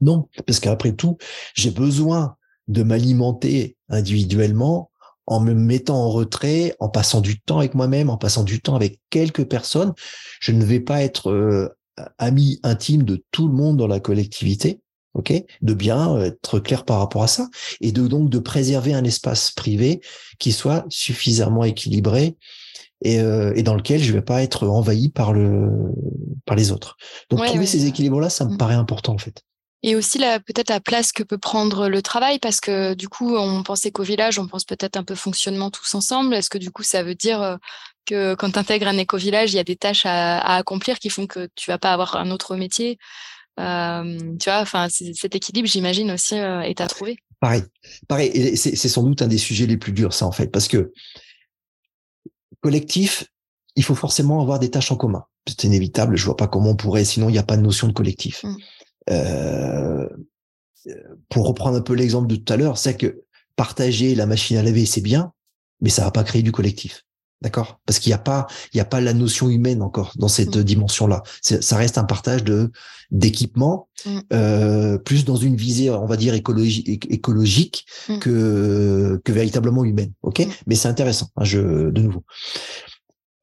Non, 0.01 0.29
parce 0.47 0.61
qu'après 0.61 0.93
tout, 0.93 1.19
j'ai 1.55 1.71
besoin 1.71 2.37
de 2.69 2.83
m'alimenter 2.83 3.77
individuellement 3.89 4.91
en 5.27 5.41
me 5.41 5.55
mettant 5.55 5.97
en 5.97 6.11
retrait, 6.11 6.75
en 6.81 6.89
passant 6.89 7.21
du 7.21 7.41
temps 7.41 7.59
avec 7.59 7.75
moi-même, 7.75 8.11
en 8.11 8.17
passant 8.17 8.45
du 8.45 8.61
temps 8.61 8.75
avec 8.75 8.99
quelques 9.11 9.45
personnes. 9.45 9.93
Je 10.41 10.53
ne 10.53 10.65
vais 10.65 10.81
pas 10.81 11.03
être 11.03 11.31
euh, 11.31 11.69
ami 12.19 12.61
intime 12.63 13.05
de 13.05 13.25
tout 13.31 13.49
le 13.49 13.55
monde 13.55 13.77
dans 13.77 13.87
la 13.87 14.01
collectivité. 14.01 14.81
Ok, 15.15 15.31
de 15.61 15.75
bien 15.75 16.19
être 16.23 16.59
clair 16.59 16.87
par 16.87 16.99
rapport 16.99 17.23
à 17.23 17.27
ça 17.27 17.51
et 17.83 17.93
de 17.93 18.09
donc 18.09 18.31
de 18.31 18.39
préserver 18.39 18.95
un 18.95 19.05
espace 19.05 19.51
privé 19.51 20.01
qui 20.39 20.53
soit 20.53 20.87
suffisamment 20.89 21.65
équilibré 21.65 22.39
et, 23.03 23.21
euh, 23.21 23.53
et 23.55 23.63
dans 23.63 23.75
lequel 23.75 24.03
je 24.03 24.11
vais 24.11 24.23
pas 24.23 24.43
être 24.43 24.67
envahi 24.67 25.11
par 25.11 25.35
le 25.35 25.69
par 26.47 26.57
les 26.57 26.73
autres. 26.73 26.97
Donc 27.29 27.45
trouver 27.45 27.67
ces 27.67 27.85
équilibres 27.85 28.21
là, 28.21 28.31
ça 28.31 28.47
me 28.47 28.55
mmh. 28.55 28.57
paraît 28.57 28.75
important 28.75 29.13
en 29.13 29.19
fait. 29.19 29.43
Et 29.85 29.97
aussi 29.97 30.19
peut-être 30.19 30.71
la 30.71 30.81
place 30.81 31.11
que 31.11 31.25
peut 31.25 31.39
prendre 31.39 31.89
le 31.89 32.03
travail, 32.03 32.39
parce 32.39 32.61
que 32.61 32.95
du 32.95 33.09
coup, 33.09 33.37
on 33.37 33.65
pensait 33.65 33.91
qu'au 33.91 34.05
village, 34.05 34.39
on 34.39 34.47
pense 34.47 34.65
peut-être 34.65 34.97
un 34.97 35.03
peu 35.03 35.17
fonctionnement 35.17 35.71
tous 35.71 35.95
ensemble. 35.95 36.35
Est-ce 36.35 36.51
que 36.51 36.59
du 36.59 36.71
coup, 36.71 36.85
ça 36.85 37.03
veut 37.03 37.17
dire 37.17 37.43
euh, 37.43 37.57
que 38.07 38.35
quand 38.35 38.53
tu 38.53 38.59
intègres 38.61 38.87
un 38.87 38.99
éco-village, 38.99 39.53
il 39.53 39.57
y 39.57 39.61
a 39.61 39.65
des 39.65 39.75
tâches 39.75 40.07
à, 40.07 40.57
accomplir 40.57 41.01
qui 41.01 41.11
font 41.11 41.27
que 41.27 41.49
tu 41.57 41.69
vas 41.69 41.79
pas 41.79 41.93
avoir 41.93 42.15
un 42.17 42.31
autre 42.31 42.55
métier? 42.55 42.99
Euh, 43.59 44.19
Tu 44.39 44.51
vois, 44.51 44.61
enfin, 44.61 44.89
cet 44.89 45.35
équilibre, 45.35 45.69
j'imagine 45.69 46.13
aussi, 46.13 46.39
euh, 46.39 46.61
est 46.61 46.81
à 46.81 46.87
trouver. 46.87 47.17
Pareil, 47.41 47.65
pareil. 48.07 48.57
C'est 48.57 48.77
sans 48.77 49.03
doute 49.03 49.21
un 49.21 49.27
des 49.27 49.39
sujets 49.39 49.67
les 49.67 49.77
plus 49.77 49.93
durs, 49.93 50.15
ça 50.15 50.27
en 50.27 50.33
fait, 50.33 50.47
parce 50.47 50.69
que 50.69 50.93
collectif, 52.61 53.25
il 53.75 53.83
faut 53.83 53.97
forcément 53.97 54.41
avoir 54.41 54.61
des 54.61 54.71
tâches 54.71 54.93
en 54.93 54.97
commun. 54.97 55.25
C'est 55.49 55.65
inévitable. 55.65 56.17
Je 56.17 56.25
vois 56.25 56.37
pas 56.37 56.47
comment 56.47 56.71
on 56.71 56.77
pourrait, 56.77 57.05
sinon 57.05 57.29
il 57.29 57.33
n'y 57.33 57.39
a 57.39 57.43
pas 57.43 57.57
de 57.57 57.63
notion 57.63 57.89
de 57.89 57.93
collectif. 57.93 58.45
Mmh. 58.45 58.57
Euh, 59.11 60.09
pour 61.29 61.47
reprendre 61.47 61.77
un 61.77 61.81
peu 61.81 61.95
l'exemple 61.95 62.27
de 62.29 62.37
tout 62.37 62.53
à 62.53 62.57
l'heure, 62.57 62.79
c'est 62.79 62.97
que 62.97 63.23
partager 63.57 64.15
la 64.15 64.27
machine 64.27 64.57
à 64.57 64.63
laver, 64.63 64.87
c'est 64.87 65.01
bien, 65.01 65.33
mais 65.81 65.91
ça 65.91 66.05
va 66.05 66.11
pas 66.11 66.25
créer 66.25 66.43
du 66.43 66.53
collectif. 66.53 67.05
D'accord? 67.41 67.81
Parce 67.87 67.99
qu'il 67.99 68.11
n'y 68.11 68.15
a 68.15 68.19
pas, 68.19 68.47
il 68.73 68.77
y 68.77 68.81
a 68.81 68.85
pas 68.85 69.01
la 69.01 69.13
notion 69.13 69.49
humaine 69.49 69.83
encore 69.83 70.13
dans 70.17 70.29
cette 70.29 70.57
mmh. 70.57 70.63
dimension-là. 70.63 71.25
Ça 71.41 71.77
reste 71.77 71.99
un 71.99 72.05
partage 72.05 72.45
de 72.45 72.71
d'équipement, 73.11 73.89
mmh. 74.07 74.19
euh, 74.33 74.99
plus 74.99 75.25
dans 75.25 75.37
une 75.37 75.57
visée, 75.57 75.91
on 75.91 76.07
va 76.07 76.17
dire 76.17 76.35
écologique, 76.35 77.07
écologique 77.11 77.85
mmh. 78.09 78.19
que 78.21 79.21
que 79.25 79.33
véritablement 79.33 79.85
humaine. 79.85 80.13
Ok? 80.23 80.47
Mais 80.67 80.77
c'est 80.77 80.87
intéressant. 80.87 81.31
Hein, 81.37 81.43
je 81.43 81.91
de 81.91 82.01
nouveau. 82.01 82.25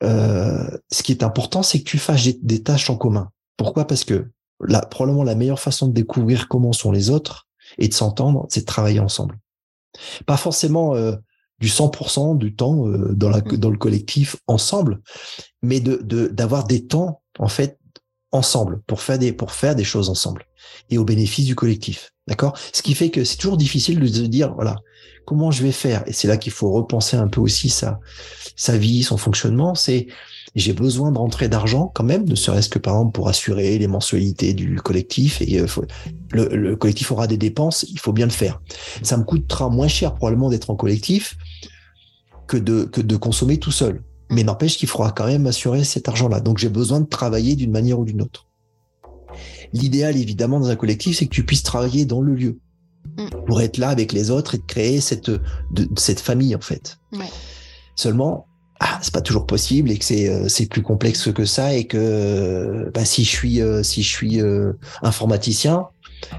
Euh, 0.03 0.69
ce 0.89 1.03
qui 1.03 1.11
est 1.11 1.23
important, 1.23 1.61
c'est 1.61 1.79
que 1.79 1.89
tu 1.89 1.97
fasses 1.97 2.25
des 2.41 2.63
tâches 2.63 2.89
en 2.89 2.95
commun. 2.95 3.31
Pourquoi? 3.57 3.85
Parce 3.85 4.05
que 4.05 4.29
la, 4.65 4.81
probablement 4.81 5.23
la 5.23 5.35
meilleure 5.35 5.59
façon 5.59 5.87
de 5.87 5.93
découvrir 5.93 6.47
comment 6.47 6.73
sont 6.73 6.91
les 6.91 7.09
autres 7.09 7.47
et 7.77 7.87
de 7.87 7.93
s'entendre, 7.93 8.45
c'est 8.49 8.61
de 8.61 8.65
travailler 8.65 8.99
ensemble. 8.99 9.37
Pas 10.25 10.37
forcément 10.37 10.95
euh, 10.95 11.15
du 11.59 11.67
100% 11.67 12.37
du 12.37 12.55
temps 12.55 12.87
euh, 12.87 13.13
dans, 13.13 13.29
la, 13.29 13.41
dans 13.41 13.69
le 13.69 13.77
collectif 13.77 14.37
ensemble, 14.47 15.01
mais 15.61 15.79
de 15.79 16.27
d'avoir 16.27 16.65
des 16.65 16.85
temps 16.85 17.21
en 17.37 17.47
fait 17.47 17.79
ensemble 18.31 18.81
pour 18.85 19.01
faire 19.01 19.17
des 19.17 19.33
pour 19.33 19.51
faire 19.51 19.75
des 19.75 19.83
choses 19.83 20.09
ensemble 20.09 20.45
et 20.89 20.97
au 20.97 21.03
bénéfice 21.03 21.45
du 21.45 21.55
collectif. 21.55 22.11
D'accord? 22.27 22.55
Ce 22.73 22.83
qui 22.83 22.93
fait 22.93 23.09
que 23.09 23.23
c'est 23.23 23.37
toujours 23.37 23.57
difficile 23.57 23.99
de 23.99 24.07
se 24.07 24.21
dire 24.21 24.53
voilà 24.53 24.75
comment 25.25 25.51
je 25.51 25.63
vais 25.63 25.71
faire? 25.71 26.03
Et 26.07 26.13
c'est 26.13 26.27
là 26.27 26.37
qu'il 26.37 26.51
faut 26.51 26.71
repenser 26.71 27.17
un 27.17 27.27
peu 27.27 27.41
aussi 27.41 27.69
sa 27.69 27.99
sa 28.55 28.77
vie, 28.77 29.03
son 29.03 29.17
fonctionnement. 29.17 29.75
C'est 29.75 30.07
j'ai 30.55 30.73
besoin 30.73 31.11
de 31.11 31.17
rentrer 31.17 31.47
d'argent 31.47 31.91
quand 31.93 32.03
même, 32.03 32.27
ne 32.27 32.35
serait-ce 32.35 32.69
que 32.69 32.79
par 32.79 32.95
exemple 32.95 33.13
pour 33.13 33.29
assurer 33.29 33.77
les 33.77 33.87
mensualités 33.87 34.53
du 34.53 34.75
collectif. 34.77 35.41
Et 35.41 35.59
euh, 35.59 35.67
le, 36.31 36.75
collectif 36.75 37.11
aura 37.11 37.27
des 37.27 37.37
dépenses, 37.37 37.85
il 37.89 37.99
faut 37.99 38.13
bien 38.13 38.25
le 38.25 38.31
faire. 38.31 38.61
Ça 39.03 39.17
me 39.17 39.23
coûtera 39.23 39.69
moins 39.69 39.87
cher 39.87 40.15
probablement 40.15 40.49
d'être 40.49 40.69
en 40.69 40.75
collectif 40.75 41.37
que 42.47 42.57
de, 42.57 42.83
que 42.83 43.01
de 43.01 43.15
consommer 43.15 43.57
tout 43.57 43.71
seul. 43.71 44.03
Mais 44.31 44.43
n'empêche 44.43 44.77
qu'il 44.77 44.87
faudra 44.87 45.11
quand 45.11 45.25
même 45.25 45.47
assurer 45.47 45.83
cet 45.83 46.07
argent-là. 46.07 46.39
Donc 46.39 46.57
j'ai 46.57 46.69
besoin 46.69 46.99
de 46.99 47.07
travailler 47.07 47.55
d'une 47.55 47.71
manière 47.71 47.99
ou 47.99 48.05
d'une 48.05 48.21
autre. 48.21 48.47
L'idéal, 49.73 50.17
évidemment, 50.17 50.59
dans 50.59 50.69
un 50.69 50.75
collectif, 50.75 51.17
c'est 51.17 51.25
que 51.25 51.33
tu 51.33 51.45
puisses 51.45 51.63
travailler 51.63 52.05
dans 52.05 52.21
le 52.21 52.33
lieu. 52.33 52.59
mm. 53.17 53.45
pour 53.45 53.61
être 53.61 53.77
là 53.77 53.89
avec 53.89 54.13
les 54.13 54.29
autres 54.31 54.55
et 54.55 54.57
de 54.57 54.65
créer 54.65 54.99
cette, 54.99 55.29
de, 55.29 55.89
cette 55.97 56.19
famille 56.19 56.55
en 56.55 56.61
fait. 56.61 56.97
Ouais. 57.13 57.29
Seulement, 57.95 58.47
ah, 58.79 58.97
c'est 59.01 59.13
pas 59.13 59.21
toujours 59.21 59.45
possible 59.45 59.91
et 59.91 59.97
que 59.97 60.05
c'est 60.05 60.29
euh, 60.29 60.47
c'est 60.47 60.67
plus 60.67 60.81
complexe 60.81 61.31
que 61.33 61.43
ça 61.43 61.73
et 61.73 61.85
que 61.85 62.89
bah, 62.93 63.03
si 63.03 63.25
je 63.25 63.29
suis 63.29 63.61
euh, 63.61 63.83
si 63.83 64.03
je 64.03 64.09
suis 64.09 64.41
euh, 64.41 64.73
informaticien, 65.01 65.87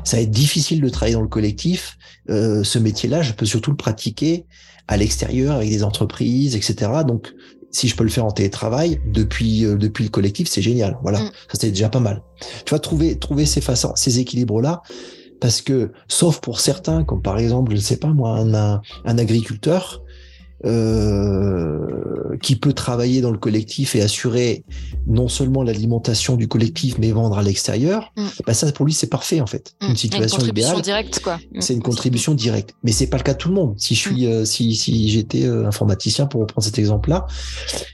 ça 0.04 0.16
va 0.16 0.22
être 0.22 0.30
difficile 0.30 0.80
de 0.80 0.88
travailler 0.88 1.14
dans 1.14 1.22
le 1.22 1.28
collectif. 1.28 1.98
ce 2.28 2.78
métier-là, 2.78 3.22
je 3.22 3.32
peux 3.32 3.46
surtout 3.46 3.70
le 3.70 3.76
pratiquer 3.76 4.46
à 4.88 4.96
l'extérieur 4.96 5.56
avec 5.56 5.68
des 5.68 5.84
entreprises, 5.84 6.56
etc. 6.56 6.90
Donc 7.06 7.34
si 7.70 7.88
je 7.88 7.96
peux 7.96 8.04
le 8.04 8.10
faire 8.10 8.24
en 8.24 8.30
télétravail 8.30 9.00
depuis 9.06 9.62
depuis 9.62 10.04
le 10.04 10.10
collectif, 10.10 10.48
c'est 10.48 10.62
génial. 10.62 10.98
Voilà, 11.02 11.20
mm. 11.20 11.30
ça 11.48 11.58
c'est 11.60 11.70
déjà 11.70 11.90
pas 11.90 12.00
mal. 12.00 12.22
Tu 12.64 12.70
vois 12.70 12.78
trouver 12.78 13.18
trouver 13.18 13.44
ces 13.44 13.60
façons, 13.60 13.92
ces 13.96 14.18
équilibres 14.18 14.62
là, 14.62 14.82
parce 15.40 15.60
que 15.60 15.92
sauf 16.08 16.40
pour 16.40 16.60
certains, 16.60 17.04
comme 17.04 17.20
par 17.20 17.38
exemple, 17.38 17.72
je 17.72 17.76
ne 17.76 17.82
sais 17.82 17.96
pas 17.98 18.08
moi, 18.08 18.38
un, 18.38 18.80
un 19.04 19.18
agriculteur 19.18 20.02
euh, 20.66 22.36
qui 22.42 22.56
peut 22.56 22.74
travailler 22.74 23.22
dans 23.22 23.30
le 23.30 23.38
collectif 23.38 23.94
et 23.94 24.02
assurer 24.02 24.64
non 25.06 25.28
seulement 25.28 25.62
l'alimentation 25.62 26.36
du 26.36 26.48
collectif, 26.48 26.98
mais 26.98 27.12
vendre 27.12 27.38
à 27.38 27.42
l'extérieur, 27.42 28.12
mm. 28.16 28.26
bah 28.46 28.52
ça 28.52 28.70
pour 28.72 28.84
lui 28.84 28.92
c'est 28.92 29.08
parfait 29.08 29.40
en 29.40 29.46
fait. 29.46 29.74
Mm. 29.80 29.86
Une 29.88 29.96
situation 29.96 30.36
une 30.38 30.44
contribution 30.44 30.80
directe 30.80 31.20
quoi. 31.20 31.36
Mm. 31.36 31.60
C'est 31.60 31.74
une 31.74 31.82
contribution 31.82 32.34
directe, 32.34 32.74
mais 32.82 32.92
c'est 32.92 33.06
pas 33.06 33.16
le 33.16 33.22
cas 33.22 33.32
de 33.32 33.38
tout 33.38 33.48
le 33.48 33.54
monde. 33.54 33.74
Si 33.78 33.94
je 33.94 34.00
suis, 34.00 34.26
euh, 34.26 34.44
si 34.44 34.74
si 34.76 35.08
j'étais 35.08 35.44
euh, 35.44 35.66
informaticien 35.66 36.26
pour 36.26 36.42
reprendre 36.42 36.64
cet 36.64 36.78
exemple-là, 36.78 37.26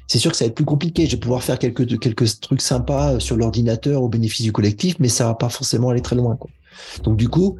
c'est 0.08 0.18
sûr 0.18 0.32
que 0.32 0.36
ça 0.36 0.44
va 0.44 0.48
être 0.48 0.56
plus 0.56 0.64
compliqué. 0.64 1.06
Je 1.06 1.12
vais 1.12 1.20
pouvoir 1.20 1.44
faire 1.44 1.58
quelques 1.58 1.98
quelques 2.00 2.40
trucs 2.40 2.62
sympas 2.62 3.20
sur 3.20 3.36
l'ordinateur 3.36 4.02
au 4.02 4.08
bénéfice 4.08 4.42
du 4.42 4.52
collectif, 4.52 4.96
mais 4.98 5.08
ça 5.08 5.26
va 5.26 5.34
pas 5.34 5.48
forcément 5.50 5.90
aller 5.90 6.02
très 6.02 6.16
loin 6.16 6.34
quoi. 6.34 6.50
Donc 7.04 7.16
du 7.16 7.28
coup, 7.28 7.58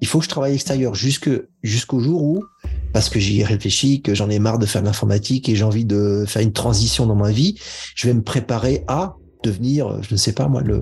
il 0.00 0.06
faut 0.06 0.18
que 0.18 0.24
je 0.24 0.28
travaille 0.28 0.54
extérieur 0.54 0.94
jusque 0.94 1.30
jusqu'au 1.62 2.00
jour 2.00 2.22
où 2.22 2.44
parce 2.94 3.08
que 3.08 3.18
j'y 3.18 3.40
ai 3.40 3.44
réfléchi, 3.44 4.00
que 4.02 4.14
j'en 4.14 4.30
ai 4.30 4.38
marre 4.38 4.60
de 4.60 4.66
faire 4.66 4.80
de 4.80 4.86
l'informatique 4.86 5.48
et 5.48 5.56
j'ai 5.56 5.64
envie 5.64 5.84
de 5.84 6.24
faire 6.28 6.42
une 6.42 6.52
transition 6.52 7.06
dans 7.06 7.16
ma 7.16 7.32
vie, 7.32 7.58
je 7.96 8.06
vais 8.06 8.14
me 8.14 8.22
préparer 8.22 8.84
à 8.86 9.16
devenir, 9.42 10.00
je 10.02 10.14
ne 10.14 10.16
sais 10.16 10.32
pas 10.32 10.46
moi, 10.46 10.62
le, 10.62 10.80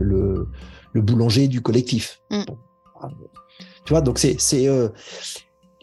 le, 0.93 1.01
boulanger 1.01 1.49
du 1.49 1.63
collectif. 1.63 2.21
Mm. 2.31 2.43
Tu 3.87 3.95
vois, 3.95 4.03
donc 4.03 4.19
c'est, 4.19 4.37
c'est 4.39 4.69
euh, 4.69 4.91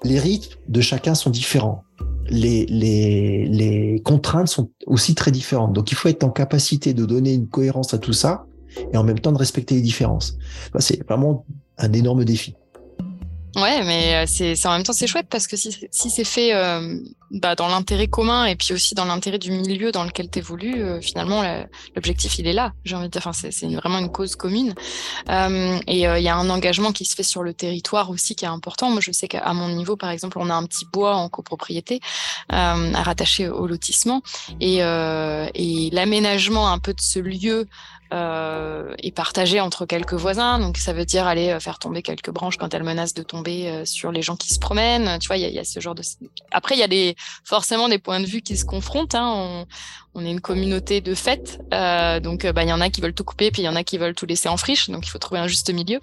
les 0.04 0.20
rythmes 0.20 0.56
de 0.68 0.82
chacun 0.82 1.16
sont 1.16 1.32
différents. 1.32 1.84
Les, 2.30 2.68
les, 2.68 3.48
les 3.48 4.00
contraintes 4.06 4.50
sont 4.50 4.70
aussi 4.86 5.16
très 5.16 5.32
différentes. 5.32 5.74
Donc 5.74 5.92
il 5.92 5.96
faut 5.96 6.10
être 6.10 6.24
en 6.24 6.30
capacité 6.30 6.94
de 6.94 7.06
donner 7.06 7.34
une 7.34 7.48
cohérence 7.48 7.96
à 7.96 7.98
tout 7.98 8.14
ça 8.14 8.46
et 8.94 8.98
en 8.98 9.04
même 9.04 9.20
temps 9.20 9.32
de 9.32 9.40
respecter 9.40 9.74
les 9.74 9.82
différences. 9.82 10.38
C'est 10.78 11.04
vraiment 11.08 11.44
un 11.80 11.92
énorme 11.92 12.24
défi. 12.24 12.54
Ouais, 13.56 13.84
mais 13.84 14.16
euh, 14.16 14.26
c'est 14.28 14.66
en 14.68 14.74
même 14.74 14.84
temps 14.84 14.93
c'est 14.93 15.08
chouette 15.08 15.28
parce 15.28 15.47
que 15.47 15.58
si, 15.58 15.76
si 15.89 16.10
c'est 16.12 16.24
fait 16.24 16.54
euh, 16.54 17.00
bah, 17.32 17.56
dans 17.56 17.68
l'intérêt 17.68 18.08
commun 18.08 18.45
et 18.45 18.56
puis 18.56 18.74
aussi 18.74 18.93
dans 18.93 19.06
l'intérêt 19.06 19.39
du 19.39 19.52
milieu 19.52 19.91
dans 19.91 20.04
lequel 20.04 20.30
tu 20.30 20.38
évolues, 20.39 20.84
euh, 20.84 21.02
finalement 21.02 21.41
l'objectif 21.95 22.38
il 22.38 22.45
est 22.45 22.54
là. 22.54 22.74
J'ai 22.86 22.95
envie 22.95 23.08
de 23.08 23.12
dire, 23.12 23.24
enfin 23.26 23.34
c'est 23.34 23.66
vraiment 23.76 23.97
une 23.97 24.12
cause 24.12 24.36
commune. 24.36 24.76
et 25.28 26.02
il 26.04 26.22
y 26.22 26.30
a 26.30 26.36
un 26.36 26.50
engagement 26.50 26.91
qui 26.91 27.06
se 27.06 27.16
fait 27.16 27.24
sur 27.24 27.41
le 27.41 27.54
territoire 27.56 28.12
aussi 28.12 28.36
qui 28.36 28.45
est 28.45 28.50
important. 28.50 28.91
Moi 28.91 29.02
je 29.02 29.12
sais 29.12 29.28
qu'à 29.28 29.52
mon 29.54 29.70
niveau 29.70 29.95
par 29.95 30.12
exemple 30.12 30.38
on 30.39 30.50
a 30.52 30.54
un 30.54 30.66
petit 30.66 30.86
bois 30.93 31.16
en 31.16 31.28
copropriété 31.28 32.02
à 32.50 32.76
rattacher 33.02 33.50
au 33.50 33.66
lotissement 33.66 34.22
et, 34.62 34.78
et 34.78 35.89
l'aménagement 35.91 36.72
un 36.72 36.78
peu 36.78 36.93
de 36.93 37.02
ce 37.02 37.20
lieu 37.20 37.68
euh, 38.12 38.93
et 39.03 39.12
partagé 39.12 39.60
entre 39.60 39.86
quelques 39.86 40.14
voisins. 40.14 40.60
Donc 40.60 40.78
ça 40.78 40.93
veut 40.93 41.05
dire 41.05 41.28
aller 41.28 41.49
euh, 41.49 41.60
faire 41.60 41.78
tomber 41.78 42.01
quelques 42.01 42.32
branches 42.32 42.57
quand 42.57 42.74
elles 42.74 42.84
menacent 42.84 43.14
de 43.14 43.24
tomber 43.24 43.70
euh, 43.70 43.86
sur 43.86 44.12
les 44.12 44.22
gens 44.22 44.36
qui 44.36 44.53
se 44.53 44.60
promènent. 44.60 45.20
Tu 45.20 45.28
vois, 45.28 45.38
il 45.38 45.47
y 45.47 45.53
y 45.53 45.60
a, 45.60 45.64
ce 45.64 45.80
genre 45.80 45.95
de. 45.95 46.01
Après, 46.51 46.76
il 46.76 46.80
y 46.80 46.84
a 46.84 46.88
des 46.88 47.16
forcément 47.43 47.88
des 47.88 47.99
points 47.99 48.20
de 48.20 48.26
vue 48.26 48.41
qui 48.41 48.57
se 48.57 48.66
confrontent. 48.66 49.16
Hein. 49.16 49.32
On, 49.36 49.68
on, 50.16 50.26
est 50.26 50.32
une 50.32 50.41
communauté 50.41 51.01
de 51.01 51.14
fêtes, 51.14 51.62
euh, 51.72 52.20
donc 52.20 52.45
bah 52.47 52.64
il 52.64 52.70
y 52.70 52.74
en 52.74 52.82
a 52.82 52.89
qui 52.89 52.99
veulent 52.99 53.14
tout 53.14 53.24
couper, 53.24 53.51
puis 53.51 53.62
il 53.62 53.66
y 53.66 53.70
en 53.70 53.76
a 53.76 53.84
qui 53.84 53.99
veulent 53.99 54.16
tout 54.16 54.26
laisser 54.26 54.49
en 54.49 54.57
friche. 54.57 54.89
Donc 54.89 55.05
il 55.05 55.10
faut 55.12 55.20
trouver 55.20 55.39
un 55.39 55.47
juste 55.47 55.72
milieu 55.72 55.99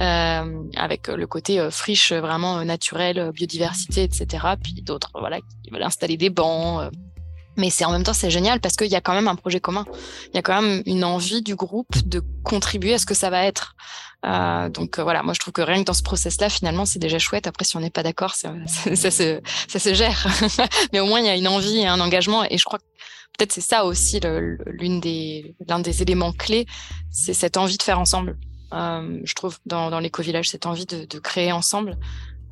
euh, 0.00 0.62
avec 0.76 1.08
le 1.08 1.26
côté 1.26 1.66
friche 1.70 2.12
vraiment 2.12 2.62
naturel, 2.64 3.30
biodiversité, 3.32 4.02
etc. 4.02 4.48
Puis 4.62 4.74
d'autres, 4.82 5.10
voilà, 5.18 5.38
qui 5.64 5.70
veulent 5.70 5.82
installer 5.82 6.18
des 6.18 6.30
bancs 6.30 6.90
mais 7.58 7.70
c'est 7.70 7.84
en 7.84 7.92
même 7.92 8.04
temps 8.04 8.14
c'est 8.14 8.30
génial 8.30 8.60
parce 8.60 8.76
qu'il 8.76 8.88
y 8.88 8.94
a 8.94 9.00
quand 9.00 9.12
même 9.12 9.28
un 9.28 9.34
projet 9.34 9.60
commun. 9.60 9.84
Il 10.32 10.36
y 10.36 10.38
a 10.38 10.42
quand 10.42 10.60
même 10.60 10.82
une 10.86 11.04
envie 11.04 11.42
du 11.42 11.54
groupe 11.54 11.96
de 12.06 12.22
contribuer 12.44 12.94
à 12.94 12.98
ce 12.98 13.06
que 13.06 13.14
ça 13.14 13.28
va 13.28 13.44
être. 13.44 13.74
Euh, 14.24 14.68
donc 14.68 14.98
euh, 14.98 15.02
voilà, 15.02 15.22
moi 15.22 15.34
je 15.34 15.40
trouve 15.40 15.52
que 15.52 15.62
rien 15.62 15.80
que 15.80 15.84
dans 15.84 15.94
ce 15.94 16.02
process-là, 16.02 16.48
finalement, 16.48 16.86
c'est 16.86 16.98
déjà 16.98 17.18
chouette. 17.18 17.46
Après, 17.46 17.64
si 17.64 17.76
on 17.76 17.80
n'est 17.80 17.90
pas 17.90 18.02
d'accord, 18.02 18.34
ça, 18.34 18.54
se, 19.10 19.94
gère. 19.94 20.26
mais 20.92 21.00
au 21.00 21.06
moins 21.06 21.20
il 21.20 21.26
y 21.26 21.30
a 21.30 21.36
une 21.36 21.48
envie 21.48 21.78
et 21.78 21.86
un 21.86 22.00
engagement. 22.00 22.44
Et 22.48 22.58
je 22.58 22.64
crois 22.64 22.78
que 22.78 22.84
peut-être 23.36 23.52
c'est 23.52 23.60
ça 23.60 23.84
aussi 23.84 24.20
l'une 24.66 25.00
des 25.00 25.56
l'un 25.68 25.80
des 25.80 26.02
éléments 26.02 26.32
clés, 26.32 26.66
c'est 27.10 27.34
cette 27.34 27.56
envie 27.56 27.76
de 27.76 27.82
faire 27.82 27.98
ensemble. 27.98 28.38
Euh, 28.72 29.20
je 29.24 29.34
trouve 29.34 29.58
dans, 29.66 29.90
dans 29.90 29.98
l'éco-village 29.98 30.50
cette 30.50 30.66
envie 30.66 30.86
de 30.86 31.18
créer 31.18 31.52
ensemble. 31.52 31.96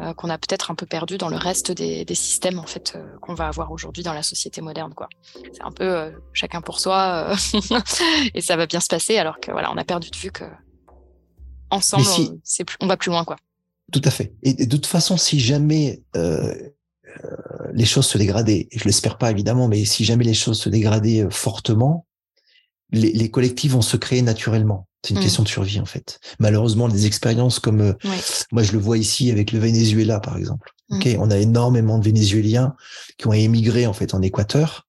Euh, 0.02 0.12
qu'on 0.12 0.28
a 0.28 0.36
peut-être 0.36 0.70
un 0.70 0.74
peu 0.74 0.84
perdu 0.84 1.16
dans 1.16 1.30
le 1.30 1.36
reste 1.36 1.72
des, 1.72 2.04
des 2.04 2.14
systèmes 2.14 2.58
en 2.58 2.66
fait 2.66 2.92
euh, 2.96 3.16
qu'on 3.22 3.32
va 3.32 3.48
avoir 3.48 3.72
aujourd'hui 3.72 4.02
dans 4.02 4.12
la 4.12 4.22
société 4.22 4.60
moderne 4.60 4.92
quoi. 4.92 5.08
C'est 5.54 5.62
un 5.62 5.70
peu 5.70 5.84
euh, 5.84 6.10
chacun 6.34 6.60
pour 6.60 6.80
soi 6.80 7.34
et 8.34 8.42
ça 8.42 8.56
va 8.56 8.66
bien 8.66 8.80
se 8.80 8.88
passer 8.88 9.16
alors 9.16 9.40
que 9.40 9.50
voilà 9.50 9.72
on 9.72 9.78
a 9.78 9.84
perdu 9.84 10.10
de 10.10 10.16
vue 10.18 10.30
que 10.30 10.44
ensemble 11.70 12.04
on, 12.18 12.38
on, 12.82 12.86
va 12.86 12.98
plus 12.98 13.08
loin 13.10 13.24
quoi. 13.24 13.36
Tout 13.90 14.02
à 14.04 14.10
fait. 14.10 14.34
Et, 14.42 14.52
de 14.52 14.76
toute 14.76 14.84
façon 14.84 15.16
si 15.16 15.40
jamais 15.40 16.02
les 17.72 17.86
choses 17.86 18.06
se 18.06 18.18
dégradaient, 18.18 18.68
et 18.70 18.78
je 18.78 18.84
l'espère 18.84 19.16
pas 19.16 19.30
évidemment, 19.30 19.66
mais 19.66 19.86
si 19.86 20.04
jamais 20.04 20.24
les 20.24 20.34
choses 20.34 20.60
se 20.60 20.68
dégradaient 20.68 21.26
fortement, 21.30 22.06
les, 22.92 23.12
les 23.12 23.30
collectifs 23.30 23.72
vont 23.72 23.82
se 23.82 23.96
créer 23.96 24.22
naturellement. 24.22 24.86
C'est 25.02 25.14
une 25.14 25.20
mm. 25.20 25.22
question 25.22 25.42
de 25.42 25.48
survie 25.48 25.80
en 25.80 25.86
fait. 25.86 26.18
Malheureusement, 26.38 26.88
des 26.88 27.06
expériences 27.06 27.58
comme 27.58 27.80
euh, 27.80 27.92
moi 28.52 28.62
je 28.62 28.72
le 28.72 28.78
vois 28.78 28.98
ici 28.98 29.30
avec 29.30 29.52
le 29.52 29.58
Venezuela 29.58 30.20
par 30.20 30.36
exemple. 30.36 30.72
Mm. 30.88 30.96
Ok, 30.96 31.16
on 31.18 31.30
a 31.30 31.38
énormément 31.38 31.98
de 31.98 32.04
Vénézuéliens 32.04 32.74
qui 33.18 33.26
ont 33.26 33.32
émigré 33.32 33.86
en 33.86 33.92
fait 33.92 34.14
en 34.14 34.22
Équateur 34.22 34.86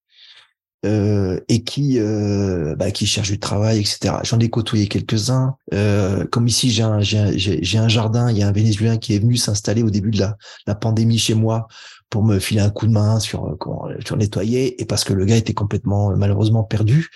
euh, 0.86 1.40
et 1.50 1.64
qui 1.64 2.00
euh, 2.00 2.76
bah, 2.76 2.92
qui 2.92 3.08
cherchent 3.08 3.32
du 3.32 3.40
travail, 3.40 3.80
etc. 3.80 4.16
J'en 4.24 4.40
ai 4.40 4.50
côtoyé 4.50 4.88
quelques-uns. 4.88 5.56
Euh, 5.74 6.26
comme 6.32 6.48
ici, 6.48 6.70
j'ai 6.70 6.84
un, 6.84 7.02
j'ai 7.02 7.78
un 7.78 7.88
jardin. 7.88 8.30
Il 8.32 8.38
y 8.38 8.44
a 8.44 8.48
un 8.48 8.52
Vénézuélien 8.52 8.98
qui 8.98 9.16
est 9.16 9.20
venu 9.20 9.38
s'installer 9.38 9.82
au 9.82 9.90
début 9.90 10.12
de 10.12 10.20
la, 10.20 10.38
la 10.68 10.76
pandémie 10.76 11.18
chez 11.18 11.34
moi 11.34 11.68
pour 12.10 12.24
me 12.24 12.40
filer 12.40 12.62
un 12.62 12.70
coup 12.70 12.88
de 12.88 12.92
main 12.92 13.20
sur 13.20 13.46
euh, 13.46 13.56
comment 13.60 13.88
sur 14.06 14.18
nettoyer 14.18 14.82
et 14.82 14.86
parce 14.86 15.04
que 15.04 15.14
le 15.14 15.26
gars 15.26 15.36
était 15.36 15.54
complètement 15.54 16.12
euh, 16.12 16.16
malheureusement 16.16 16.64
perdu 16.64 17.10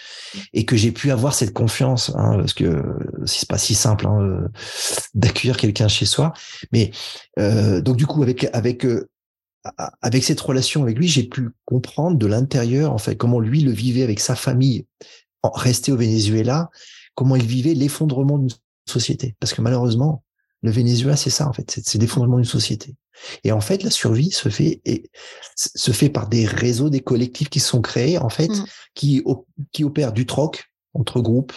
et 0.53 0.65
que 0.65 0.75
j'ai 0.75 0.91
pu 0.91 1.11
avoir 1.11 1.33
cette 1.33 1.53
confiance 1.53 2.11
hein, 2.15 2.37
parce 2.37 2.53
que 2.53 2.83
c'est 3.25 3.47
pas 3.47 3.57
si 3.57 3.73
simple 3.73 4.07
hein, 4.07 4.19
euh, 4.19 4.47
d'accueillir 5.13 5.57
quelqu'un 5.57 5.87
chez 5.87 6.05
soi. 6.05 6.33
Mais 6.71 6.91
euh, 7.39 7.81
donc 7.81 7.97
du 7.97 8.05
coup 8.05 8.21
avec 8.21 8.49
avec 8.53 8.85
avec 10.01 10.23
cette 10.23 10.41
relation 10.41 10.83
avec 10.83 10.97
lui 10.97 11.07
j'ai 11.07 11.23
pu 11.23 11.49
comprendre 11.65 12.17
de 12.17 12.25
l'intérieur 12.25 12.91
en 12.91 12.97
fait 12.97 13.15
comment 13.15 13.39
lui 13.39 13.61
le 13.61 13.71
vivait 13.71 14.03
avec 14.03 14.19
sa 14.19 14.35
famille 14.35 14.85
resté 15.43 15.91
au 15.91 15.97
Venezuela 15.97 16.69
comment 17.15 17.35
il 17.35 17.45
vivait 17.45 17.73
l'effondrement 17.73 18.37
d'une 18.37 18.49
société. 18.87 19.35
Parce 19.39 19.53
que 19.53 19.61
malheureusement 19.61 20.23
le 20.63 20.71
Venezuela 20.71 21.15
c'est 21.15 21.29
ça 21.29 21.47
en 21.47 21.53
fait 21.53 21.79
c'est 21.83 21.99
l'effondrement 21.99 22.37
d'une 22.37 22.45
société 22.45 22.95
et 23.43 23.51
en 23.51 23.61
fait, 23.61 23.83
la 23.83 23.89
survie 23.89 24.31
se 24.31 24.49
fait 24.49 24.81
et 24.85 25.09
se 25.55 25.91
fait 25.91 26.09
par 26.09 26.27
des 26.27 26.45
réseaux, 26.45 26.89
des 26.89 27.01
collectifs 27.01 27.49
qui 27.49 27.59
sont 27.59 27.81
créés 27.81 28.17
en 28.17 28.29
fait, 28.29 28.49
mmh. 28.49 28.65
qui 28.95 29.23
qui 29.71 29.83
opèrent 29.83 30.13
du 30.13 30.25
troc 30.25 30.65
entre 30.93 31.21
groupes, 31.21 31.53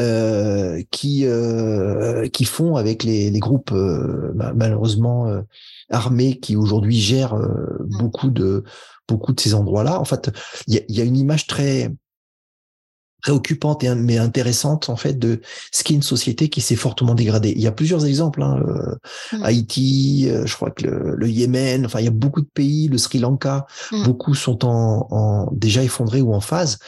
euh, 0.00 0.82
qui 0.90 1.24
euh, 1.26 2.28
qui 2.28 2.44
font 2.44 2.76
avec 2.76 3.04
les, 3.04 3.30
les 3.30 3.38
groupes 3.38 3.72
euh, 3.72 4.32
malheureusement 4.54 5.42
armés 5.90 6.38
qui 6.40 6.56
aujourd'hui 6.56 6.98
gèrent 6.98 7.36
mmh. 7.36 7.98
beaucoup 7.98 8.30
de 8.30 8.64
beaucoup 9.08 9.32
de 9.32 9.40
ces 9.40 9.54
endroits-là. 9.54 10.00
En 10.00 10.04
fait, 10.04 10.30
il 10.66 10.74
y 10.74 10.78
a, 10.78 10.82
y 10.88 11.00
a, 11.00 11.04
une 11.04 11.16
image 11.16 11.46
très 11.46 11.92
préoccupante 13.24 13.82
et 13.82 13.94
mais 13.94 14.18
intéressante 14.18 14.90
en 14.90 14.96
fait 14.96 15.18
de 15.18 15.40
ce 15.72 15.82
qu'est 15.82 15.94
une 15.94 16.02
société 16.02 16.50
qui 16.50 16.60
s'est 16.60 16.76
fortement 16.76 17.14
dégradée. 17.14 17.54
Il 17.56 17.62
y 17.62 17.66
a 17.66 17.72
plusieurs 17.72 18.04
exemples. 18.04 18.42
Hein, 18.42 18.60
euh, 18.68 19.38
mmh. 19.38 19.44
Haïti, 19.44 20.26
euh, 20.28 20.44
je 20.44 20.54
crois 20.54 20.70
que 20.70 20.84
le, 20.84 21.28
Yémen, 21.28 21.86
enfin 21.86 22.00
il 22.00 22.04
y 22.04 22.08
a 22.08 22.12
beaucoup 22.12 22.42
de 22.42 22.50
pays, 22.52 22.86
le 22.88 22.98
Sri 22.98 23.18
Lanka, 23.18 23.66
mmh. 23.92 24.04
beaucoup 24.04 24.34
sont 24.34 24.66
en, 24.66 25.08
en, 25.10 25.48
déjà 25.52 25.82
effondrés 25.82 26.20
ou 26.20 26.34
en 26.34 26.40
phase. 26.40 26.78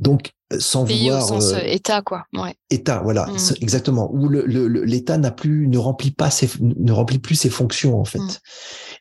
Donc 0.00 0.32
euh, 0.52 0.56
sans 0.58 0.86
pays 0.86 1.04
vouloir 1.04 1.30
au 1.30 1.40
sens 1.40 1.54
État 1.64 2.02
quoi. 2.02 2.24
Ouais. 2.32 2.56
État, 2.68 3.00
voilà, 3.04 3.26
mmh. 3.26 3.54
exactement. 3.60 4.12
Où 4.12 4.28
l'État 4.28 5.18
n'a 5.18 5.30
plus 5.30 5.68
ne 5.68 5.78
remplit 5.78 6.10
pas 6.10 6.30
ses 6.30 6.50
ne 6.60 6.90
remplit 6.90 7.20
plus 7.20 7.36
ses 7.36 7.50
fonctions 7.50 8.00
en 8.00 8.04
fait. 8.04 8.40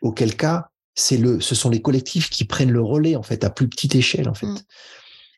Auquel 0.03 0.35
cas 0.35 0.67
c'est 0.93 1.17
le 1.17 1.41
ce 1.41 1.55
sont 1.55 1.71
les 1.71 1.81
collectifs 1.81 2.29
qui 2.29 2.45
prennent 2.45 2.71
le 2.71 2.83
relais 2.83 3.15
en 3.15 3.23
fait 3.23 3.43
à 3.43 3.49
plus 3.49 3.67
petite 3.67 3.95
échelle 3.95 4.29
en 4.29 4.35
fait. 4.35 4.45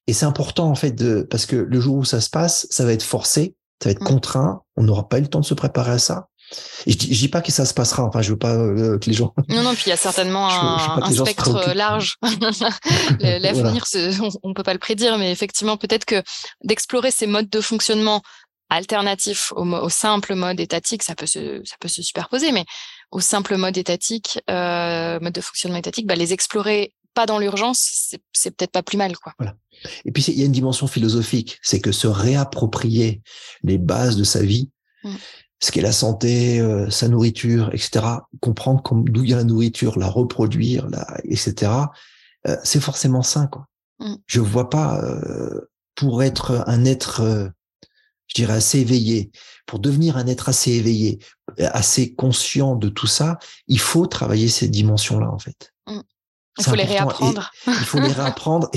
Et 0.08 0.14
c'est 0.14 0.26
important 0.26 0.70
en 0.70 0.76
fait 0.76 0.92
de 0.92 1.22
parce 1.30 1.46
que 1.46 1.56
le 1.56 1.80
jour 1.80 1.98
où 1.98 2.06
ça 2.06 2.22
se 2.22 2.30
passe, 2.30 2.68
ça 2.70 2.86
va 2.86 2.94
être 2.94 3.04
forcé, 3.04 3.56
ça 3.82 3.90
va 3.90 3.92
être 3.92 4.02
mm. 4.02 4.08
contraint. 4.08 4.62
On 4.76 4.84
n'aura 4.84 5.08
pas 5.10 5.18
eu 5.18 5.22
le 5.22 5.28
temps 5.28 5.40
de 5.40 5.46
se 5.46 5.54
préparer 5.54 5.92
à 5.92 6.00
ça. 6.00 6.28
Et 6.86 6.92
je 6.92 6.98
dis, 6.98 7.08
dis 7.08 7.28
pas 7.28 7.42
que 7.42 7.52
ça 7.52 7.66
se 7.66 7.74
passera. 7.74 8.04
Enfin, 8.04 8.22
je 8.22 8.32
veux 8.32 8.38
pas 8.38 8.54
euh, 8.54 9.00
que 9.00 9.10
les 9.10 9.16
gens. 9.16 9.34
Non, 9.50 9.64
non. 9.64 9.74
Puis 9.74 9.86
il 9.88 9.90
y 9.90 9.94
a 9.94 9.98
certainement 9.98 10.48
un, 11.04 11.12
spectre 11.12 11.74
large. 11.74 12.18
L'avenir, 13.20 13.86
on, 14.44 14.50
ne 14.50 14.54
peut 14.54 14.64
pas 14.64 14.74
le 14.74 14.80
prédire, 14.80 15.18
mais 15.18 15.32
effectivement, 15.32 15.78
peut-être 15.78 16.06
que 16.06 16.22
d'explorer 16.64 17.12
ces 17.12 17.28
modes 17.28 17.50
de 17.50 17.62
fonctionnement 17.62 18.22
alternatifs 18.70 19.54
au, 19.56 19.90
simple 19.90 20.36
mode 20.36 20.60
étatique, 20.60 21.04
ça 21.04 21.16
peut 21.16 21.28
se, 21.28 21.62
ça 21.66 21.76
peut 21.80 21.88
se 21.88 22.02
superposer, 22.02 22.52
mais 22.52 22.66
au 23.12 23.20
simple 23.20 23.58
mode 23.58 23.78
étatique, 23.78 24.40
euh, 24.50 25.20
mode 25.20 25.34
de 25.34 25.42
fonctionnement 25.42 25.78
étatique, 25.78 26.08
bah, 26.08 26.16
les 26.16 26.34
explorer 26.34 26.94
pas 27.16 27.26
dans 27.26 27.40
l'urgence, 27.40 28.14
c'est 28.34 28.56
peut-être 28.56 28.72
pas 28.72 28.84
plus 28.84 28.98
mal, 28.98 29.18
quoi. 29.18 29.34
Voilà. 29.40 29.56
Et 30.04 30.12
puis 30.12 30.24
il 30.28 30.40
y 30.40 30.44
a 30.44 30.46
une 30.46 30.52
dimension 30.52 30.86
philosophique, 30.86 31.60
c'est 31.64 31.80
que 31.80 31.92
se 31.92 32.08
réapproprier 32.08 33.24
les 33.64 33.80
bases 33.80 34.18
de 34.18 34.24
sa 34.24 34.42
vie, 34.42 34.70
mmh. 35.04 35.16
ce 35.60 35.72
qu'est 35.72 35.82
la 35.82 35.92
santé, 35.92 36.60
euh, 36.60 36.90
sa 36.90 37.08
nourriture, 37.08 37.70
etc. 37.74 38.06
Comprendre 38.42 38.84
d'où 39.06 39.22
vient 39.22 39.38
la 39.38 39.44
nourriture, 39.44 39.98
la 39.98 40.10
reproduire, 40.10 40.88
la, 40.90 41.08
etc. 41.24 41.72
Euh, 42.48 42.58
c'est 42.64 42.82
forcément 42.82 43.24
sain, 43.24 43.48
quoi. 43.48 43.68
Mmh. 44.00 44.16
Je 44.28 44.42
vois 44.42 44.70
pas 44.70 45.02
euh, 45.02 45.70
pour 45.96 46.22
être 46.22 46.64
un 46.68 46.84
être, 46.84 47.52
je 48.28 48.34
dirais 48.36 48.54
assez 48.54 48.80
éveillé, 48.80 49.32
pour 49.66 49.80
devenir 49.80 50.18
un 50.18 50.28
être 50.28 50.50
assez 50.50 50.72
éveillé, 50.72 51.20
assez 51.58 52.14
conscient 52.14 52.76
de 52.76 52.90
tout 52.90 53.08
ça, 53.08 53.40
il 53.68 53.80
faut 53.80 54.06
travailler 54.06 54.50
ces 54.50 54.68
dimensions-là, 54.68 55.32
en 55.32 55.40
fait. 55.40 55.72
Il 56.58 56.64
faut 56.64 56.76
les 56.76 56.84
réapprendre. 56.84 57.52
il 57.68 57.74
faut 57.74 58.00
les 58.00 58.12
réapprendre 58.12 58.70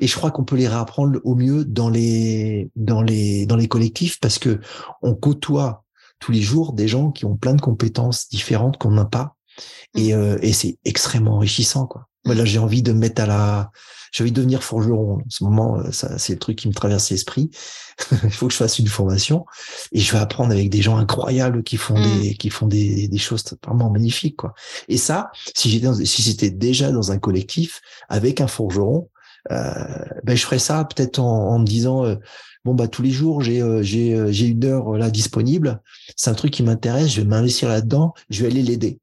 et, 0.00 0.06
je 0.06 0.16
crois 0.16 0.30
qu'on 0.30 0.44
peut 0.44 0.56
les 0.56 0.68
réapprendre 0.68 1.18
au 1.24 1.34
mieux 1.34 1.64
dans 1.64 1.88
les 1.88 2.70
dans 2.76 3.02
les 3.02 3.46
dans 3.46 3.56
les 3.56 3.68
collectifs 3.68 4.20
parce 4.20 4.38
que 4.38 4.60
on 5.00 5.14
côtoie 5.14 5.84
tous 6.18 6.32
les 6.32 6.42
jours 6.42 6.72
des 6.74 6.88
gens 6.88 7.10
qui 7.10 7.24
ont 7.24 7.36
plein 7.36 7.54
de 7.54 7.60
compétences 7.60 8.28
différentes 8.28 8.76
qu'on 8.76 8.90
n'a 8.90 9.04
pas 9.04 9.36
et, 9.96 10.14
mmh. 10.14 10.18
euh, 10.18 10.38
et 10.42 10.52
c'est 10.52 10.78
extrêmement 10.84 11.36
enrichissant 11.36 11.86
quoi. 11.86 12.08
Moi 12.24 12.34
là 12.34 12.44
j'ai 12.44 12.58
envie 12.58 12.82
de 12.82 12.92
me 12.92 12.98
mettre 12.98 13.22
à 13.22 13.26
la 13.26 13.70
j'ai 14.12 14.22
envie 14.22 14.30
de 14.30 14.36
devenir 14.36 14.62
forgeron. 14.62 15.16
En 15.16 15.22
ce 15.28 15.42
moment, 15.42 15.78
euh, 15.78 15.90
ça, 15.90 16.18
c'est 16.18 16.34
le 16.34 16.38
truc 16.38 16.56
qui 16.58 16.68
me 16.68 16.74
traverse 16.74 17.10
l'esprit. 17.10 17.50
Il 18.22 18.30
faut 18.30 18.46
que 18.46 18.52
je 18.52 18.58
fasse 18.58 18.78
une 18.78 18.86
formation 18.86 19.46
et 19.90 19.98
je 19.98 20.12
vais 20.12 20.18
apprendre 20.18 20.52
avec 20.52 20.70
des 20.70 20.82
gens 20.82 20.96
incroyables 20.98 21.62
qui 21.64 21.76
font 21.76 21.98
mmh. 21.98 22.20
des, 22.20 22.34
qui 22.34 22.50
font 22.50 22.66
des, 22.66 23.08
des, 23.08 23.18
choses 23.18 23.44
vraiment 23.66 23.90
magnifiques, 23.90 24.36
quoi. 24.36 24.54
Et 24.88 24.98
ça, 24.98 25.30
si 25.54 25.70
j'étais, 25.70 26.04
si 26.04 26.22
j'étais 26.22 26.50
déjà 26.50 26.92
dans 26.92 27.10
un 27.10 27.18
collectif 27.18 27.80
avec 28.08 28.40
un 28.40 28.46
forgeron, 28.46 29.08
euh, 29.50 29.72
ben 30.22 30.36
je 30.36 30.44
ferais 30.44 30.58
ça 30.58 30.84
peut-être 30.84 31.18
en, 31.18 31.50
en, 31.50 31.58
me 31.58 31.64
disant, 31.64 32.04
euh, 32.04 32.16
bon 32.64 32.74
bah 32.74 32.86
tous 32.86 33.02
les 33.02 33.10
jours 33.10 33.42
j'ai 33.42 33.60
euh, 33.60 33.82
j'ai 33.82 34.32
j'ai 34.32 34.46
une 34.46 34.64
heure 34.64 34.92
là 34.96 35.10
disponible. 35.10 35.80
C'est 36.16 36.30
un 36.30 36.34
truc 36.34 36.52
qui 36.52 36.62
m'intéresse, 36.62 37.08
je 37.08 37.22
vais 37.22 37.26
m'investir 37.26 37.68
là-dedans, 37.68 38.14
je 38.30 38.42
vais 38.42 38.50
aller 38.50 38.62
l'aider. 38.62 39.00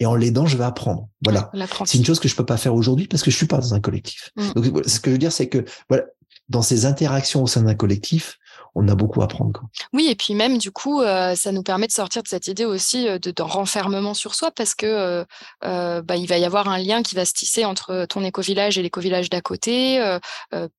Et 0.00 0.06
en 0.06 0.14
l'aidant, 0.14 0.46
je 0.46 0.56
vais 0.56 0.64
apprendre. 0.64 1.08
Voilà. 1.22 1.50
c'est 1.84 1.98
une 1.98 2.04
chose 2.04 2.20
que 2.20 2.28
je 2.28 2.36
peux 2.36 2.46
pas 2.46 2.56
faire 2.56 2.74
aujourd'hui 2.74 3.08
parce 3.08 3.22
que 3.22 3.30
je 3.30 3.36
suis 3.36 3.46
pas 3.46 3.58
dans 3.58 3.74
un 3.74 3.80
collectif. 3.80 4.30
Mm. 4.36 4.52
Donc, 4.52 4.86
ce 4.86 5.00
que 5.00 5.10
je 5.10 5.12
veux 5.12 5.18
dire, 5.18 5.32
c'est 5.32 5.48
que 5.48 5.64
voilà, 5.88 6.04
dans 6.48 6.62
ces 6.62 6.86
interactions 6.86 7.42
au 7.42 7.46
sein 7.46 7.62
d'un 7.62 7.74
collectif, 7.74 8.37
on 8.74 8.86
a 8.88 8.94
beaucoup 8.94 9.20
à 9.20 9.24
apprendre. 9.24 9.62
Oui, 9.92 10.08
et 10.10 10.14
puis 10.14 10.34
même 10.34 10.58
du 10.58 10.70
coup, 10.70 11.02
euh, 11.02 11.34
ça 11.34 11.52
nous 11.52 11.62
permet 11.62 11.86
de 11.86 11.92
sortir 11.92 12.22
de 12.22 12.28
cette 12.28 12.46
idée 12.46 12.64
aussi 12.64 13.08
euh, 13.08 13.18
de, 13.18 13.42
renfermement 13.42 14.14
sur 14.14 14.34
soi 14.34 14.50
parce 14.50 14.74
que 14.74 15.24
euh, 15.64 16.02
bah, 16.02 16.16
il 16.16 16.26
va 16.26 16.38
y 16.38 16.44
avoir 16.44 16.68
un 16.68 16.78
lien 16.78 17.02
qui 17.02 17.14
va 17.14 17.24
se 17.24 17.32
tisser 17.32 17.64
entre 17.64 18.06
ton 18.06 18.24
éco-village 18.24 18.78
et 18.78 18.82
l'éco-village 18.82 19.30
d'à 19.30 19.40
côté 19.40 20.00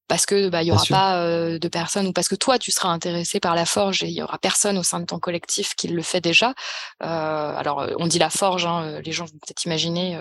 parce 0.08 0.26
que 0.26 0.50
bah, 0.50 0.62
il 0.62 0.68
y 0.68 0.72
aura 0.72 0.84
pas 0.90 1.58
de 1.58 1.68
personnes 1.68 2.08
ou 2.08 2.14
parce 2.14 2.28
que 2.28 2.36
toi 2.36 2.60
tu 2.60 2.72
seras 2.72 2.90
intéressé 2.90 3.40
par 3.40 3.56
la 3.56 3.66
forge 3.66 4.04
et 4.04 4.08
il 4.08 4.14
y 4.14 4.22
aura 4.22 4.38
personne 4.38 4.78
au 4.78 4.84
sein 4.84 5.00
de 5.00 5.06
ton 5.06 5.20
collectif 5.20 5.74
qui 5.76 5.88
le 5.88 6.02
fait 6.02 6.22
déjà. 6.22 6.54
alors 7.00 7.88
on 7.98 8.08
dit 8.08 8.20
la 8.20 8.30
forge, 8.30 8.66
hein, 8.66 9.00
les 9.04 9.12
gens 9.12 9.26
vont 9.26 9.32
peut-être 9.32 9.66
imaginer 9.66 10.20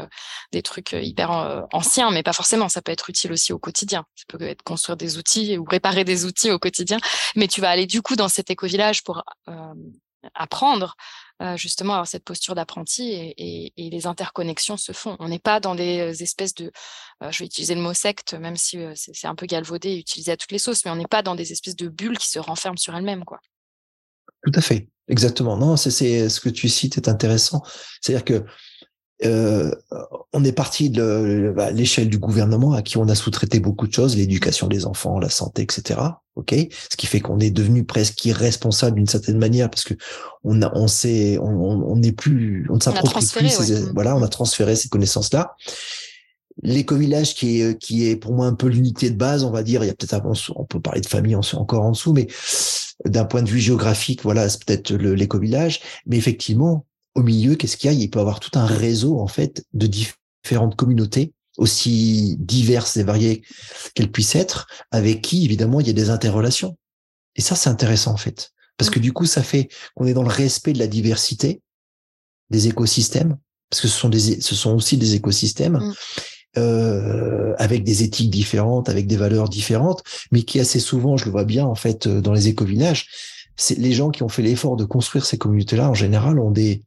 des 0.53 0.63
trucs 0.63 0.93
hyper 0.93 1.67
anciens, 1.73 2.11
mais 2.11 2.23
pas 2.23 2.33
forcément. 2.33 2.69
Ça 2.69 2.83
peut 2.83 2.93
être 2.93 3.11
utile 3.11 3.33
aussi 3.33 3.53
au 3.53 3.59
quotidien. 3.59 4.05
Ça 4.15 4.25
peut 4.29 4.45
être 4.45 4.63
construire 4.63 4.97
des 4.97 5.19
outils 5.19 5.59
ou 5.59 5.65
réparer 5.65 6.05
des 6.05 6.25
outils 6.25 6.51
au 6.51 6.59
quotidien, 6.59 6.99
mais 7.37 7.49
tu 7.49 7.58
vas 7.61 7.71
aller 7.71 7.87
du 7.87 8.03
coup 8.03 8.17
dans 8.17 8.29
cet 8.29 8.51
éco-village 8.51 9.03
pour 9.03 9.23
apprendre 10.35 10.97
justement 11.57 11.95
avoir 11.95 12.09
cette 12.09 12.25
posture 12.25 12.55
d'apprenti 12.55 13.13
et, 13.37 13.73
les 13.77 14.07
interconnexions 14.07 14.77
se 14.77 14.93
font. 14.93 15.17
On 15.21 15.29
n'est 15.29 15.39
pas 15.39 15.61
dans 15.61 15.75
des 15.75 16.23
espèces 16.23 16.55
de, 16.55 16.73
je 17.21 17.39
vais 17.39 17.47
utiliser 17.47 17.75
le 17.75 17.81
mot 17.81 17.95
secte, 17.95 18.35
même 18.35 18.57
si 18.57 18.79
c'est 18.95 19.27
un 19.27 19.35
peu 19.35 19.47
galvaudé 19.47 19.97
utilisé 19.97 20.33
à 20.33 20.37
toutes 20.37 20.53
les 20.53 20.59
sauces, 20.59 20.85
mais 20.85 20.91
on 20.91 20.97
n'est 20.97 21.07
pas 21.07 21.23
dans 21.23 21.35
des 21.35 21.53
espèces 21.53 21.77
de 21.77 21.89
bulles 21.89 22.19
qui 22.19 22.29
se 22.29 22.39
renferment 22.39 22.79
sur 22.79 22.95
elles-mêmes, 22.97 23.25
quoi. 23.25 23.41
Tout 24.45 24.53
à 24.55 24.61
fait, 24.61 24.89
exactement. 25.09 25.57
Non, 25.57 25.77
c'est 25.77 26.29
ce 26.29 26.41
que 26.41 26.49
tu 26.49 26.69
cites 26.69 26.97
est 26.97 27.09
intéressant. 27.09 27.63
C'est-à-dire 28.01 28.25
que 28.25 28.45
euh, 29.25 29.75
on 30.33 30.45
est 30.45 30.53
parti 30.53 30.91
de 30.91 31.53
bah, 31.57 31.73
l'échelle 31.73 32.09
du 32.09 32.19
gouvernement 32.19 32.73
à 32.73 32.83
qui 32.83 32.99
on 32.99 33.09
a 33.09 33.17
sous-traité 33.17 33.59
beaucoup 33.59 33.89
de 33.89 33.93
choses, 33.93 34.17
l'éducation 34.17 34.69
des 34.69 34.87
enfants, 34.87 35.19
la 35.19 35.29
santé, 35.29 35.63
etc. 35.63 36.01
Ok, 36.39 36.55
ce 36.55 36.97
qui 36.97 37.07
fait 37.07 37.19
qu'on 37.19 37.41
est 37.41 37.51
devenu 37.51 37.83
presque 37.83 38.25
irresponsable 38.25 38.95
d'une 38.95 39.09
certaine 39.09 39.39
manière 39.39 39.69
parce 39.71 39.83
que 39.83 39.95
on 40.45 40.63
a, 40.63 40.71
on 40.77 40.87
sait, 40.87 41.37
on 41.43 41.97
n'est 41.97 42.13
plus, 42.13 42.65
on 42.71 42.77
ne 42.77 42.81
s'approprie 42.81 43.27
plus. 43.27 43.49
Ces, 43.49 43.91
Voilà, 43.93 44.15
on 44.15 44.23
a 44.23 44.29
transféré 44.29 44.77
ces 44.77 44.89
connaissances-là. 44.89 45.57
L'éco-village 46.63 47.35
qui 47.35 47.61
est 47.61 47.77
qui 47.77 48.07
est 48.09 48.15
pour 48.15 48.35
moi 48.35 48.47
un 48.47 48.55
peu 48.55 48.69
l'unité 48.69 49.11
de 49.11 49.17
base, 49.17 49.43
on 49.43 49.51
va 49.51 49.65
dire. 49.65 49.83
Il 49.83 49.89
y 49.89 49.91
a 49.91 49.95
peut-être 49.95 50.23
on 50.55 50.65
peut 50.65 50.79
parler 50.79 51.01
de 51.01 51.09
famille 51.09 51.35
encore 51.35 51.83
en 51.83 51.91
dessous, 51.91 52.13
mais 52.13 52.29
d'un 53.05 53.25
point 53.25 53.43
de 53.43 53.49
vue 53.49 53.59
géographique, 53.59 54.23
voilà, 54.23 54.49
c'est 54.49 54.65
peut-être 54.65 54.93
l'éco-village. 54.93 55.81
Mais 56.07 56.19
effectivement, 56.19 56.87
au 57.17 57.25
milieu, 57.25 57.57
qu'est-ce 57.57 57.77
qu'il 57.77 57.91
y 57.91 57.93
a? 57.93 57.97
Il 57.97 58.11
peut 58.11 58.21
y 58.21 58.23
avoir 58.23 58.39
tout 58.39 58.57
un 58.57 58.65
réseau 58.65 59.19
en 59.19 59.27
fait 59.27 59.65
de 59.73 59.89
différentes 59.89 60.77
communautés 60.77 61.33
aussi 61.59 62.37
diverses 62.39 62.97
et 62.97 63.03
variées 63.03 63.43
qu'elles 63.95 64.11
puissent 64.11 64.37
être, 64.37 64.67
avec 64.91 65.21
qui 65.21 65.45
évidemment 65.45 65.81
il 65.81 65.87
y 65.87 65.91
a 65.91 65.95
des 65.95 66.09
interrelations. 66.11 66.79
Et 67.37 67.43
ça, 67.43 67.55
c'est 67.55 67.69
intéressant 67.69 68.13
en 68.13 68.17
fait, 68.17 68.53
parce 68.79 68.91
que 68.91 69.01
du 69.01 69.13
coup, 69.13 69.27
ça 69.27 69.43
fait 69.43 69.69
qu'on 69.95 70.07
est 70.07 70.15
dans 70.15 70.23
le 70.23 70.29
respect 70.29 70.73
de 70.73 70.79
la 70.79 70.87
diversité 70.87 71.61
des 72.51 72.69
écosystèmes, 72.69 73.37
parce 73.69 73.83
que 73.83 73.89
ce 73.89 73.99
sont 73.99 74.09
des, 74.09 74.41
ce 74.41 74.55
sont 74.55 74.75
aussi 74.75 74.97
des 74.97 75.15
écosystèmes. 75.15 75.79
Mm. 75.79 75.95
Euh, 76.57 77.55
avec 77.59 77.85
des 77.85 78.03
éthiques 78.03 78.31
différentes, 78.31 78.89
avec 78.89 79.07
des 79.07 79.19
valeurs 79.19 79.51
différentes, 79.51 80.03
mais 80.33 80.43
qui 80.43 80.59
assez 80.59 80.81
souvent, 80.81 81.19
je 81.19 81.27
le 81.27 81.31
vois 81.31 81.45
bien 81.45 81.67
en 81.67 81.75
fait 81.75 82.07
euh, 82.07 82.23
dans 82.23 82.33
les 82.33 82.49
éco-villages, 82.49 83.07
c'est 83.55 83.77
les 83.77 83.93
gens 83.93 84.09
qui 84.11 84.23
ont 84.23 84.31
fait 84.31 84.43
l'effort 84.43 84.77
de 84.77 84.87
construire 84.87 85.27
ces 85.27 85.37
communautés-là 85.37 85.91
en 85.91 85.95
général 85.95 86.41
ont 86.41 86.51
des 86.51 86.85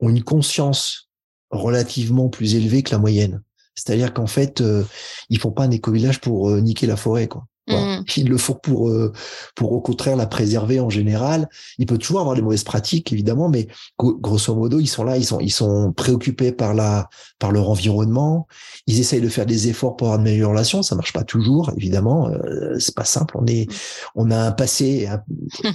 ont 0.00 0.08
une 0.08 0.24
conscience 0.24 1.10
relativement 1.50 2.28
plus 2.28 2.56
élevée 2.56 2.82
que 2.82 2.90
la 2.90 2.98
moyenne. 2.98 3.40
C'est-à-dire 3.74 4.12
qu'en 4.14 4.26
fait, 4.26 4.60
euh, 4.60 4.84
ils 5.30 5.38
font 5.38 5.52
pas 5.52 5.64
un 5.64 5.70
éco-village 5.70 6.20
pour 6.20 6.50
euh, 6.50 6.60
niquer 6.60 6.86
la 6.86 6.96
forêt, 6.96 7.28
quoi. 7.28 7.46
Mmh. 7.68 8.02
Il 8.16 8.28
le 8.28 8.38
faut 8.38 8.54
pour, 8.54 8.88
euh, 8.88 9.12
pour 9.54 9.72
au 9.72 9.80
contraire 9.80 10.16
la 10.16 10.26
préserver 10.26 10.80
en 10.80 10.90
général. 10.90 11.48
Il 11.78 11.86
peut 11.86 11.98
toujours 11.98 12.20
avoir 12.20 12.34
des 12.34 12.42
mauvaises 12.42 12.64
pratiques, 12.64 13.12
évidemment, 13.12 13.48
mais 13.48 13.68
grosso 13.98 14.54
modo, 14.54 14.80
ils 14.80 14.88
sont 14.88 15.04
là, 15.04 15.16
ils 15.16 15.24
sont, 15.24 15.38
ils 15.38 15.52
sont 15.52 15.92
préoccupés 15.92 16.50
par 16.50 16.74
la, 16.74 17.08
par 17.38 17.52
leur 17.52 17.70
environnement. 17.70 18.48
Ils 18.88 18.98
essayent 18.98 19.20
de 19.20 19.28
faire 19.28 19.46
des 19.46 19.68
efforts 19.68 19.96
pour 19.96 20.08
avoir 20.08 20.18
de 20.18 20.24
meilleures 20.24 20.50
relations. 20.50 20.82
Ça 20.82 20.96
marche 20.96 21.12
pas 21.12 21.22
toujours, 21.22 21.70
évidemment. 21.76 22.30
Euh, 22.30 22.78
c'est 22.80 22.96
pas 22.96 23.04
simple. 23.04 23.36
On 23.38 23.46
est, 23.46 23.68
on 24.16 24.30
a 24.32 24.38
un 24.38 24.52
passé, 24.52 25.08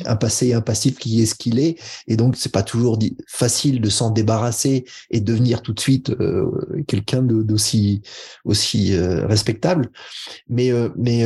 un, 0.06 0.16
passé 0.18 0.48
et 0.48 0.54
un 0.54 0.62
passif 0.62 0.98
qui 0.98 1.22
est 1.22 1.26
ce 1.26 1.36
qu'il 1.36 1.58
est. 1.58 1.80
Et 2.08 2.18
donc, 2.18 2.36
c'est 2.36 2.52
pas 2.52 2.64
toujours 2.64 3.00
facile 3.28 3.80
de 3.80 3.90
s'en 3.90 4.10
débarrasser 4.10 4.84
et 5.10 5.22
devenir 5.22 5.62
tout 5.62 5.74
de 5.74 5.80
suite 5.80 6.10
euh, 6.10 6.52
quelqu'un 6.88 7.22
d'aussi, 7.22 8.02
aussi 8.44 8.96
respectable. 8.98 9.90
Mais, 10.50 10.72
mais, 10.98 11.24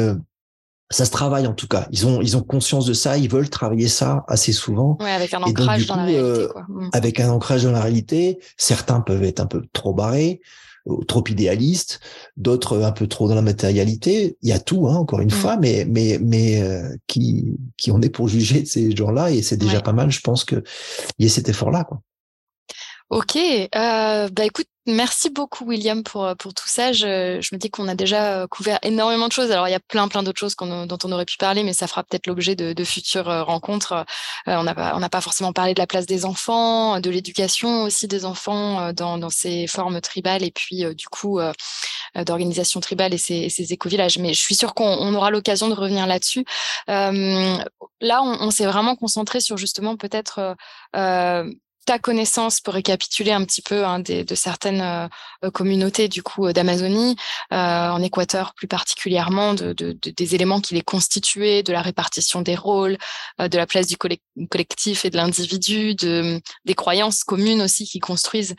ça 0.92 1.06
se 1.06 1.12
travaille 1.12 1.48
en 1.48 1.54
tout 1.54 1.68
cas. 1.68 1.88
Ils 1.92 2.06
ont, 2.06 2.22
ils 2.22 2.38
ont 2.38 2.42
conscience 2.42 2.86
de 2.86 2.94
ça, 2.94 3.18
ils 3.18 3.30
veulent 3.30 3.50
travailler 3.50 3.88
ça 3.88 4.24
assez 4.28 4.52
souvent. 4.52 4.98
Ouais, 5.00 5.12
avec 5.12 5.34
un 5.34 5.42
ancrage 5.42 5.88
dans 5.88 5.96
la 5.96 6.04
réalité. 6.04 6.22
Euh, 6.22 6.48
quoi. 6.50 6.66
Mmh. 6.68 6.90
Avec 6.94 7.20
un 7.20 7.30
ancrage 7.30 7.64
dans 7.64 7.72
la 7.72 7.82
réalité, 7.82 8.40
certains 8.58 9.02
peuvent 9.02 9.24
être 9.24 9.40
un 9.40 9.46
peu 9.48 9.64
trop 9.74 9.94
barrés, 9.94 10.42
euh, 10.88 11.04
trop 11.08 11.24
idéalistes, 11.28 12.00
d'autres 12.38 12.84
un 12.84 12.92
peu 12.92 13.08
trop 13.08 13.28
dans 13.28 13.36
la 13.36 13.42
matérialité. 13.42 14.38
Il 14.42 14.50
y 14.50 14.54
a 14.54 14.60
tout, 14.60 14.88
hein, 14.88 14.96
encore 14.96 15.22
une 15.22 15.30
mmh. 15.30 15.32
fois, 15.32 15.58
mais 15.58 15.86
mais 15.90 16.20
mais 16.22 16.62
euh, 16.62 16.96
qui 17.08 17.58
qui 17.78 17.92
on 17.92 18.02
est 18.02 18.10
pour 18.10 18.28
juger 18.28 18.62
de 18.62 18.68
ces 18.68 18.96
gens-là 18.96 19.32
et 19.32 19.42
c'est 19.42 19.58
déjà 19.58 19.82
pas 19.82 19.94
mal. 19.94 20.12
Je 20.12 20.22
pense 20.22 20.44
que 20.44 20.64
il 21.18 21.26
y 21.26 21.30
a 21.30 21.32
cet 21.32 21.50
effort-là, 21.50 21.86
quoi. 21.86 22.02
Ok, 23.12 23.36
euh, 23.36 24.30
bah 24.30 24.46
écoute, 24.46 24.68
merci 24.88 25.30
beaucoup 25.30 25.66
William 25.66 26.02
pour, 26.02 26.24
euh, 26.24 26.34
pour 26.34 26.54
tout 26.54 26.68
ça. 26.70 26.94
Je, 26.94 27.40
je 27.42 27.50
me 27.54 27.58
dis 27.58 27.70
qu'on 27.70 27.90
a 27.90 27.94
déjà 27.96 28.44
euh, 28.44 28.48
couvert 28.48 28.80
énormément 28.84 29.28
de 29.28 29.34
choses. 29.34 29.52
Alors 29.52 29.68
il 29.68 29.72
y 29.72 29.74
a 29.74 29.82
plein 29.82 30.08
plein 30.08 30.24
d'autres 30.24 30.40
choses 30.40 30.56
dont 30.56 30.98
on 31.04 31.12
aurait 31.12 31.26
pu 31.26 31.36
parler, 31.36 31.64
mais 31.64 31.74
ça 31.74 31.88
fera 31.88 32.06
peut-être 32.06 32.26
l'objet 32.28 32.56
de, 32.56 32.72
de, 32.72 32.84
futures 32.86 33.26
rencontres. 33.46 34.06
on 34.48 34.64
n'a 34.64 34.74
pas, 34.74 34.94
on 34.96 35.00
n'a 35.00 35.10
pas 35.10 35.20
forcément 35.20 35.52
parlé 35.52 35.74
de 35.74 35.80
la 35.82 35.88
place 35.88 36.06
des 36.06 36.24
enfants, 36.24 37.02
de 37.02 37.10
l'éducation 37.10 37.84
aussi 37.84 38.08
des 38.08 38.24
enfants 38.24 38.94
dans, 38.94 39.18
dans 39.18 39.30
ces 39.30 39.68
formes 39.68 40.00
tribales 40.00 40.44
et 40.44 40.52
puis 40.52 40.86
du 40.96 41.08
coup 41.10 41.38
d'organisation 42.16 42.80
tribale 42.80 43.14
et 43.14 43.18
ces, 43.18 43.50
ces 43.50 43.74
éco-villages. 43.74 44.20
Mais 44.20 44.34
je 44.34 44.40
suis 44.40 44.56
sûre 44.56 44.74
qu'on 44.74 45.14
aura 45.14 45.32
l'occasion 45.32 45.68
de 45.68 45.74
revenir 45.74 46.08
là-dessus. 46.08 46.46
là, 46.88 48.24
on, 48.24 48.38
on 48.40 48.52
s'est 48.52 48.66
vraiment 48.66 48.96
concentré 48.96 49.42
sur 49.42 49.58
justement 49.58 49.98
peut-être 49.98 50.56
ta 51.86 52.00
connaissance 52.00 52.62
pour 52.62 52.74
récapituler 52.74 53.32
un 53.32 53.44
petit 53.46 53.62
peu 53.62 53.86
hein, 53.86 54.00
de 54.00 54.36
certaines 54.36 54.82
euh, 54.82 55.52
communautés 55.52 56.08
du 56.08 56.22
coup 56.22 56.48
euh, 56.48 56.54
d'Amazonie, 56.54 57.16
euh, 57.52 57.90
en 57.90 58.02
Équateur 58.02 58.54
plus 58.54 58.68
particulièrement, 58.68 59.54
de, 59.54 59.74
de, 59.74 59.94
de, 59.94 60.12
des 60.12 60.36
éléments 60.36 60.62
qui 60.62 60.76
les 60.76 60.82
constituaient, 60.82 61.64
de 61.64 61.74
la 61.74 61.82
répartition 61.82 62.42
des 62.42 62.56
rôles, 62.56 62.98
de 63.40 63.58
la 63.58 63.66
place 63.66 63.88
du 63.88 63.98
collectif 63.98 65.06
et 65.06 65.10
de 65.10 65.18
l'individu, 65.18 65.96
de, 65.96 66.40
des 66.66 66.74
croyances 66.74 67.24
communes 67.24 67.62
aussi 67.62 67.86
qui 67.86 68.00
construisent 68.00 68.56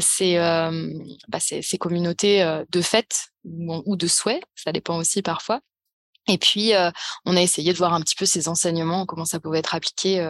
ces, 0.00 0.36
bah, 1.28 1.40
ces, 1.40 1.62
ces, 1.62 1.78
communautés 1.78 2.62
de 2.70 2.80
fait 2.80 3.30
ou, 3.44 3.82
ou 3.86 3.96
de 3.96 4.06
souhait, 4.06 4.40
ça 4.54 4.72
dépend 4.72 4.96
aussi 4.96 5.22
parfois. 5.22 5.60
Et 6.28 6.38
puis, 6.38 6.72
on 7.24 7.36
a 7.36 7.40
essayé 7.40 7.72
de 7.72 7.78
voir 7.78 7.94
un 7.94 8.00
petit 8.00 8.14
peu 8.14 8.26
ces 8.26 8.48
enseignements, 8.48 9.06
comment 9.06 9.24
ça 9.24 9.40
pouvait 9.40 9.58
être 9.58 9.74
appliqué 9.74 10.20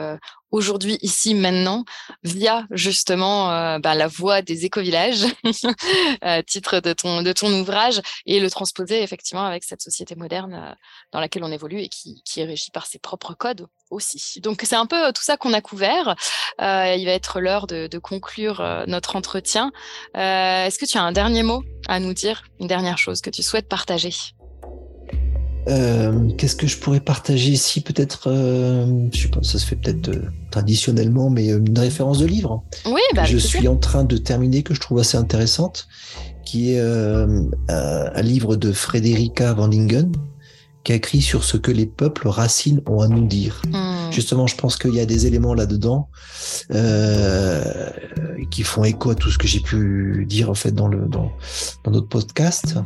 aujourd'hui, 0.50 0.98
ici, 1.02 1.34
maintenant, 1.34 1.84
via 2.22 2.66
justement 2.70 3.78
bah, 3.80 3.94
la 3.94 4.06
voix 4.06 4.42
des 4.42 4.64
éco-villages, 4.64 5.26
titre 6.46 6.80
de 6.80 6.92
ton, 6.92 7.22
de 7.22 7.32
ton 7.32 7.52
ouvrage, 7.52 8.00
et 8.26 8.40
le 8.40 8.50
transposer 8.50 9.02
effectivement 9.02 9.44
avec 9.44 9.64
cette 9.64 9.82
société 9.82 10.14
moderne 10.14 10.76
dans 11.12 11.20
laquelle 11.20 11.44
on 11.44 11.52
évolue 11.52 11.80
et 11.80 11.88
qui, 11.88 12.22
qui 12.24 12.40
est 12.40 12.44
régie 12.44 12.70
par 12.70 12.86
ses 12.86 12.98
propres 12.98 13.34
codes 13.34 13.66
aussi. 13.90 14.40
Donc, 14.40 14.62
c'est 14.64 14.76
un 14.76 14.86
peu 14.86 15.12
tout 15.12 15.22
ça 15.22 15.36
qu'on 15.36 15.52
a 15.52 15.60
couvert. 15.60 16.14
il 16.58 17.04
va 17.04 17.12
être 17.12 17.40
l'heure 17.40 17.66
de, 17.66 17.88
de, 17.88 17.98
conclure 17.98 18.84
notre 18.86 19.16
entretien. 19.16 19.72
Est-ce 20.14 20.78
que 20.78 20.86
tu 20.86 20.98
as 20.98 21.02
un 21.02 21.12
dernier 21.12 21.42
mot 21.42 21.62
à 21.88 22.00
nous 22.00 22.14
dire, 22.14 22.44
une 22.60 22.68
dernière 22.68 22.98
chose 22.98 23.20
que 23.20 23.30
tu 23.30 23.42
souhaites 23.42 23.68
partager? 23.68 24.14
Euh, 25.68 26.30
qu'est-ce 26.36 26.56
que 26.56 26.66
je 26.66 26.78
pourrais 26.78 27.00
partager 27.00 27.50
ici? 27.50 27.80
Peut-être, 27.80 28.28
euh, 28.28 29.08
je 29.12 29.22
sais 29.22 29.28
pas, 29.28 29.42
ça 29.42 29.58
se 29.58 29.66
fait 29.66 29.76
peut-être 29.76 30.08
euh, 30.08 30.22
traditionnellement, 30.50 31.30
mais 31.30 31.48
une 31.48 31.78
référence 31.78 32.18
de 32.18 32.26
livre. 32.26 32.64
Oui, 32.86 33.00
bah, 33.14 33.24
je 33.24 33.38
suis 33.38 33.68
en 33.68 33.76
train 33.76 34.04
de 34.04 34.16
terminer 34.16 34.62
que 34.62 34.74
je 34.74 34.80
trouve 34.80 34.98
assez 34.98 35.16
intéressante, 35.16 35.88
qui 36.44 36.72
est 36.72 36.80
un 36.80 38.22
livre 38.22 38.56
de 38.56 38.72
Frederica 38.72 39.52
Van 39.52 39.68
Lingen, 39.68 40.12
qui 40.82 40.92
a 40.92 40.94
écrit 40.94 41.20
sur 41.20 41.44
ce 41.44 41.56
que 41.56 41.70
les 41.70 41.86
peuples 41.86 42.28
racines 42.28 42.80
ont 42.86 43.00
à 43.00 43.08
nous 43.08 43.26
dire. 43.26 43.60
Hmm. 43.68 43.89
Justement, 44.10 44.46
je 44.46 44.56
pense 44.56 44.76
qu'il 44.76 44.94
y 44.94 45.00
a 45.00 45.06
des 45.06 45.26
éléments 45.26 45.54
là-dedans 45.54 46.08
euh, 46.72 47.90
qui 48.50 48.62
font 48.62 48.84
écho 48.84 49.10
à 49.10 49.14
tout 49.14 49.30
ce 49.30 49.38
que 49.38 49.46
j'ai 49.46 49.60
pu 49.60 50.26
dire 50.28 50.50
en 50.50 50.54
fait 50.54 50.72
dans 50.72 50.88
le 50.88 51.06
dans, 51.06 51.30
dans 51.84 51.90
notre 51.90 52.08
podcast 52.08 52.76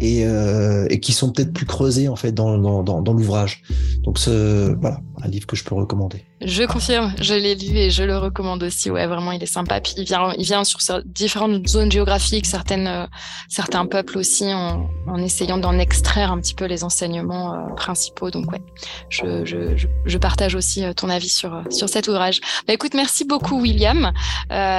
et, 0.00 0.26
euh, 0.26 0.86
et 0.90 1.00
qui 1.00 1.12
sont 1.12 1.30
peut-être 1.30 1.52
plus 1.52 1.66
creusés 1.66 2.08
en 2.08 2.16
fait 2.16 2.32
dans 2.32 2.58
dans, 2.58 2.82
dans, 2.82 3.02
dans 3.02 3.12
l'ouvrage. 3.12 3.62
Donc 4.02 4.18
ce 4.18 4.74
voilà, 4.80 5.00
un 5.24 5.28
livre 5.28 5.46
que 5.46 5.56
je 5.56 5.64
peux 5.64 5.74
recommander. 5.74 6.24
Je 6.40 6.64
confirme, 6.64 7.14
je 7.20 7.34
l'ai 7.34 7.54
lu 7.54 7.76
et 7.76 7.90
je 7.90 8.02
le 8.02 8.18
recommande 8.18 8.62
aussi. 8.62 8.90
Ouais, 8.90 9.06
vraiment, 9.06 9.32
il 9.32 9.42
est 9.42 9.46
sympa. 9.46 9.80
Puis 9.80 9.94
il 9.96 10.04
vient, 10.04 10.32
il 10.36 10.44
vient 10.44 10.62
sur 10.64 10.78
différentes 11.04 11.66
zones 11.66 11.90
géographiques, 11.90 12.46
certaines, 12.46 12.86
euh, 12.86 13.06
certains 13.48 13.86
peuples 13.86 14.18
aussi, 14.18 14.52
en, 14.52 14.88
essayant 15.16 15.56
d'en 15.56 15.78
extraire 15.78 16.32
un 16.32 16.40
petit 16.40 16.54
peu 16.54 16.66
les 16.66 16.84
enseignements 16.84 17.54
euh, 17.54 17.74
principaux. 17.76 18.30
Donc 18.30 18.52
ouais, 18.52 18.60
je, 19.08 19.44
je, 19.44 19.76
je, 19.76 19.86
je, 20.04 20.18
partage 20.18 20.54
aussi 20.54 20.84
euh, 20.84 20.92
ton 20.92 21.08
avis 21.08 21.30
sur 21.30 21.62
sur 21.70 21.88
cet 21.88 22.08
ouvrage. 22.08 22.40
Bah, 22.66 22.74
écoute, 22.74 22.94
merci 22.94 23.24
beaucoup 23.24 23.60
William. 23.60 24.12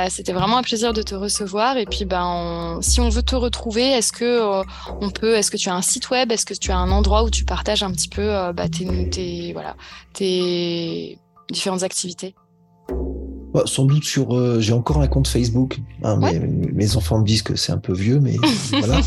C'était 0.09 0.33
vraiment 0.33 0.57
un 0.57 0.63
plaisir 0.63 0.93
de 0.93 1.01
te 1.01 1.15
recevoir. 1.15 1.77
Et 1.77 1.85
puis 1.85 2.05
ben, 2.05 2.77
si 2.81 2.99
on 2.99 3.09
veut 3.09 3.23
te 3.23 3.35
retrouver, 3.35 3.83
est-ce 3.83 4.11
que 4.11 4.61
on 5.01 5.09
peut, 5.09 5.35
est-ce 5.35 5.49
que 5.49 5.57
tu 5.57 5.69
as 5.69 5.75
un 5.75 5.81
site 5.81 6.09
web, 6.11 6.31
est-ce 6.31 6.45
que 6.45 6.53
tu 6.53 6.71
as 6.71 6.77
un 6.77 6.91
endroit 6.91 7.23
où 7.23 7.29
tu 7.29 7.43
partages 7.43 7.81
un 7.81 7.91
petit 7.91 8.09
peu 8.09 8.27
bah, 8.53 8.69
tes, 8.69 9.09
tes 9.09 9.53
voilà 9.53 9.75
tes 10.15 10.34
différentes 11.49 11.83
activités 11.83 12.35
bah, 13.55 13.63
sans 13.67 13.85
doute 13.85 14.03
sur. 14.03 14.35
Euh, 14.35 14.59
j'ai 14.59 14.73
encore 14.73 14.99
un 14.99 15.07
compte 15.07 15.29
Facebook. 15.29 15.77
Hein, 16.03 16.17
mes, 16.17 16.97
enfants 16.97 17.19
me 17.19 17.25
disent 17.25 17.41
que 17.41 17.55
c'est 17.55 17.71
un 17.71 17.77
peu 17.77 17.93
vieux, 17.93 18.19
mais 18.19 18.35
voilà. 18.71 18.99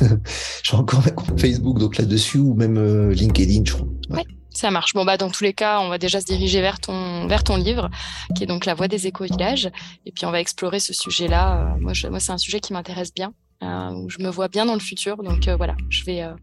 j'ai 0.62 0.76
encore 0.76 1.00
un 1.06 1.12
compte 1.12 1.40
Facebook, 1.40 1.78
donc 1.78 1.96
là-dessus, 1.96 2.36
ou 2.36 2.52
même 2.52 2.76
euh, 2.76 3.14
LinkedIn, 3.14 3.62
je 3.64 3.72
crois. 3.72 3.86
Ouais. 4.10 4.24
Ça 4.50 4.70
marche. 4.70 4.92
Bon, 4.92 5.06
bah, 5.06 5.16
dans 5.16 5.30
tous 5.30 5.44
les 5.44 5.54
cas, 5.54 5.80
on 5.80 5.88
va 5.88 5.96
déjà 5.96 6.20
se 6.20 6.26
diriger 6.26 6.60
vers 6.60 6.78
ton, 6.78 7.26
vers 7.26 7.42
ton 7.42 7.56
livre, 7.56 7.88
qui 8.34 8.44
est 8.44 8.46
donc 8.46 8.66
La 8.66 8.74
Voix 8.74 8.86
des 8.86 9.06
éco-villages. 9.06 9.70
Et 10.04 10.12
puis, 10.12 10.26
on 10.26 10.30
va 10.30 10.40
explorer 10.40 10.78
ce 10.78 10.92
sujet-là. 10.92 11.76
Euh, 11.76 12.10
moi 12.10 12.20
c'est 12.20 12.32
un 12.32 12.38
sujet 12.38 12.60
qui 12.60 12.74
m'intéresse 12.74 13.14
bien. 13.14 13.32
Euh, 13.62 13.90
où 13.92 14.10
je 14.10 14.18
me 14.18 14.28
vois 14.28 14.48
bien 14.48 14.66
dans 14.66 14.74
le 14.74 14.80
futur. 14.80 15.16
Donc 15.22 15.48
euh, 15.48 15.56
voilà, 15.56 15.76
je 15.88 16.04
vais 16.04 16.22
euh, 16.22 16.34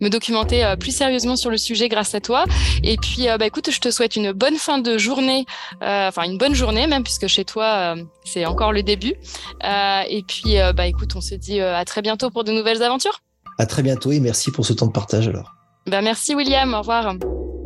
me 0.00 0.08
documenter 0.08 0.74
plus 0.80 0.90
sérieusement 0.90 1.36
sur 1.36 1.50
le 1.50 1.58
sujet 1.58 1.90
grâce 1.90 2.14
à 2.14 2.20
toi. 2.20 2.44
Et 2.82 2.96
puis, 2.96 3.26
bah, 3.38 3.46
écoute, 3.46 3.70
je 3.70 3.78
te 3.78 3.90
souhaite 3.90 4.16
une 4.16 4.32
bonne 4.32 4.56
fin 4.56 4.78
de 4.78 4.96
journée, 4.96 5.44
enfin 5.80 6.22
une 6.24 6.38
bonne 6.38 6.54
journée 6.54 6.86
même, 6.86 7.02
puisque 7.02 7.26
chez 7.26 7.44
toi, 7.44 7.94
c'est 8.24 8.46
encore 8.46 8.72
le 8.72 8.82
début. 8.82 9.14
et 9.62 10.22
puis, 10.26 10.56
bah, 10.74 10.86
écoute, 10.86 11.14
on 11.14 11.20
se 11.20 11.34
dit 11.34 11.60
à 11.60 11.84
très 11.84 12.00
bientôt 12.00 12.30
pour 12.30 12.44
de 12.44 12.52
nouvelles 12.52 12.82
aventures. 12.82 13.20
À 13.58 13.66
très 13.66 13.82
bientôt 13.82 14.12
et 14.12 14.20
merci 14.20 14.50
pour 14.50 14.64
ce 14.64 14.72
temps 14.72 14.86
de 14.86 14.92
partage 14.92 15.28
alors. 15.28 15.52
Bah, 15.86 16.00
merci 16.00 16.34
William, 16.34 16.72
au 16.72 16.78
revoir. 16.78 17.14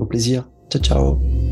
Au 0.00 0.06
plaisir. 0.06 0.44
Ciao, 0.70 0.82
ciao. 0.82 1.45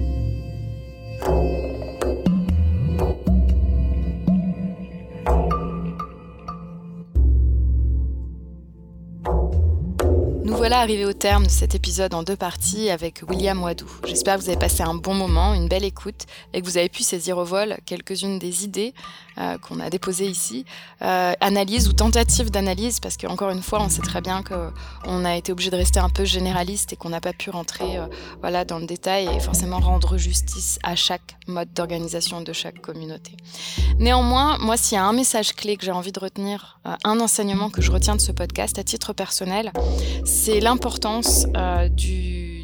Voilà 10.56 10.78
arrivé 10.78 11.04
au 11.04 11.12
terme 11.12 11.44
de 11.44 11.50
cet 11.50 11.74
épisode 11.74 12.14
en 12.14 12.22
deux 12.22 12.36
parties 12.36 12.88
avec 12.88 13.22
William 13.28 13.60
Wadou. 13.62 13.86
J'espère 14.06 14.36
que 14.36 14.42
vous 14.42 14.48
avez 14.48 14.58
passé 14.58 14.82
un 14.82 14.94
bon 14.94 15.14
moment, 15.14 15.52
une 15.52 15.68
belle 15.68 15.84
écoute 15.84 16.26
et 16.52 16.60
que 16.60 16.66
vous 16.66 16.78
avez 16.78 16.88
pu 16.88 17.02
saisir 17.02 17.38
au 17.38 17.44
vol 17.44 17.76
quelques-unes 17.86 18.38
des 18.38 18.64
idées 18.64 18.94
euh, 19.38 19.58
qu'on 19.58 19.80
a 19.80 19.90
déposées 19.90 20.26
ici. 20.26 20.64
Euh, 21.02 21.32
analyse 21.40 21.88
ou 21.88 21.92
tentative 21.92 22.50
d'analyse, 22.50 23.00
parce 23.00 23.16
qu'encore 23.16 23.50
une 23.50 23.62
fois, 23.62 23.82
on 23.82 23.88
sait 23.88 24.02
très 24.02 24.20
bien 24.20 24.42
qu'on 24.42 25.24
a 25.24 25.36
été 25.36 25.52
obligé 25.52 25.70
de 25.70 25.76
rester 25.76 26.00
un 26.00 26.08
peu 26.08 26.24
généraliste 26.24 26.92
et 26.92 26.96
qu'on 26.96 27.10
n'a 27.10 27.20
pas 27.20 27.32
pu 27.32 27.50
rentrer 27.50 27.98
euh, 27.98 28.06
voilà, 28.40 28.64
dans 28.64 28.78
le 28.78 28.86
détail 28.86 29.28
et 29.34 29.40
forcément 29.40 29.80
rendre 29.80 30.16
justice 30.16 30.78
à 30.82 30.96
chaque 30.96 31.36
mode 31.46 31.72
d'organisation 31.74 32.40
de 32.40 32.52
chaque 32.52 32.80
communauté. 32.80 33.32
Néanmoins, 33.98 34.58
moi, 34.58 34.76
s'il 34.76 34.96
y 34.96 34.98
a 34.98 35.04
un 35.04 35.12
message 35.12 35.54
clé 35.54 35.76
que 35.76 35.84
j'ai 35.84 35.92
envie 35.92 36.12
de 36.12 36.20
retenir, 36.20 36.78
un 37.04 37.20
enseignement 37.20 37.70
que 37.70 37.80
je 37.80 37.90
retiens 37.90 38.14
de 38.14 38.20
ce 38.20 38.32
podcast 38.32 38.78
à 38.78 38.84
titre 38.84 39.12
personnel, 39.12 39.72
c'est 40.24 40.60
l'importance 40.60 41.46
euh, 41.56 41.88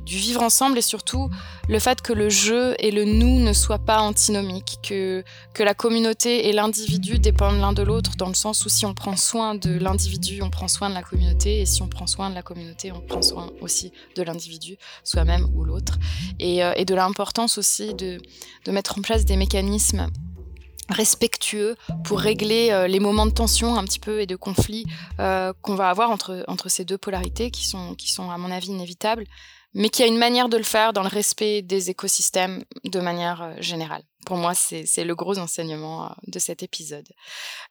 du, 0.04 0.16
vivre 0.16 0.42
ensemble 0.42 0.78
et 0.78 0.82
surtout 0.82 1.30
le 1.68 1.78
fait 1.78 2.02
que 2.02 2.12
le 2.12 2.28
jeu 2.28 2.74
et 2.78 2.90
le 2.90 3.04
nous 3.04 3.40
ne 3.40 3.52
soient 3.52 3.78
pas 3.78 4.00
antinomiques, 4.00 4.78
que, 4.82 5.24
que 5.54 5.62
la 5.62 5.74
communauté 5.74 6.48
et 6.48 6.52
l'individu 6.52 7.18
dépendent 7.18 7.60
l'un 7.60 7.72
de 7.72 7.82
l'autre 7.82 8.16
dans 8.16 8.28
le 8.28 8.34
sens 8.34 8.64
où 8.64 8.68
si 8.68 8.84
on 8.86 8.94
prend 8.94 9.16
soin 9.16 9.54
de 9.54 9.78
l'individu, 9.78 10.42
on 10.42 10.50
prend 10.50 10.68
soin 10.68 10.90
de 10.90 10.94
la 10.94 11.02
communauté 11.02 11.60
et 11.60 11.66
si 11.66 11.82
on 11.82 11.88
prend 11.88 12.06
soin 12.06 12.30
de 12.30 12.34
la 12.34 12.42
communauté, 12.42 12.92
on 12.92 13.00
prend 13.00 13.22
soin 13.22 13.50
aussi 13.60 13.92
de 14.16 14.22
l'individu, 14.22 14.76
soi-même 15.04 15.48
ou 15.54 15.64
l'autre. 15.64 15.98
Et, 16.38 16.64
euh, 16.64 16.74
de 16.80 16.94
l'importance 16.94 17.56
aussi 17.56 17.94
de, 17.94 18.20
de 18.64 18.72
mettre 18.72 18.98
en 18.98 19.02
place 19.02 19.24
des 19.24 19.36
mécanismes 19.36 20.08
respectueux 20.90 21.76
pour 22.04 22.20
régler 22.20 22.70
euh, 22.70 22.86
les 22.86 23.00
moments 23.00 23.26
de 23.26 23.30
tension 23.30 23.76
un 23.76 23.84
petit 23.84 24.00
peu 24.00 24.20
et 24.20 24.26
de 24.26 24.36
conflit 24.36 24.84
euh, 25.20 25.52
qu'on 25.62 25.74
va 25.74 25.88
avoir 25.88 26.10
entre, 26.10 26.44
entre 26.48 26.68
ces 26.68 26.84
deux 26.84 26.98
polarités 26.98 27.50
qui 27.50 27.66
sont, 27.66 27.94
qui 27.94 28.10
sont 28.10 28.30
à 28.30 28.38
mon 28.38 28.50
avis 28.50 28.68
inévitables, 28.68 29.24
mais 29.74 29.88
qui 29.88 30.02
a 30.02 30.06
une 30.06 30.18
manière 30.18 30.48
de 30.48 30.56
le 30.56 30.62
faire 30.62 30.92
dans 30.92 31.02
le 31.02 31.08
respect 31.08 31.62
des 31.62 31.90
écosystèmes 31.90 32.64
de 32.84 33.00
manière 33.00 33.42
euh, 33.42 33.54
générale. 33.60 34.02
Pour 34.26 34.36
moi, 34.36 34.52
c'est 34.54 35.04
le 35.04 35.14
gros 35.14 35.38
enseignement 35.38 36.14
de 36.26 36.38
cet 36.38 36.62
épisode. 36.62 37.08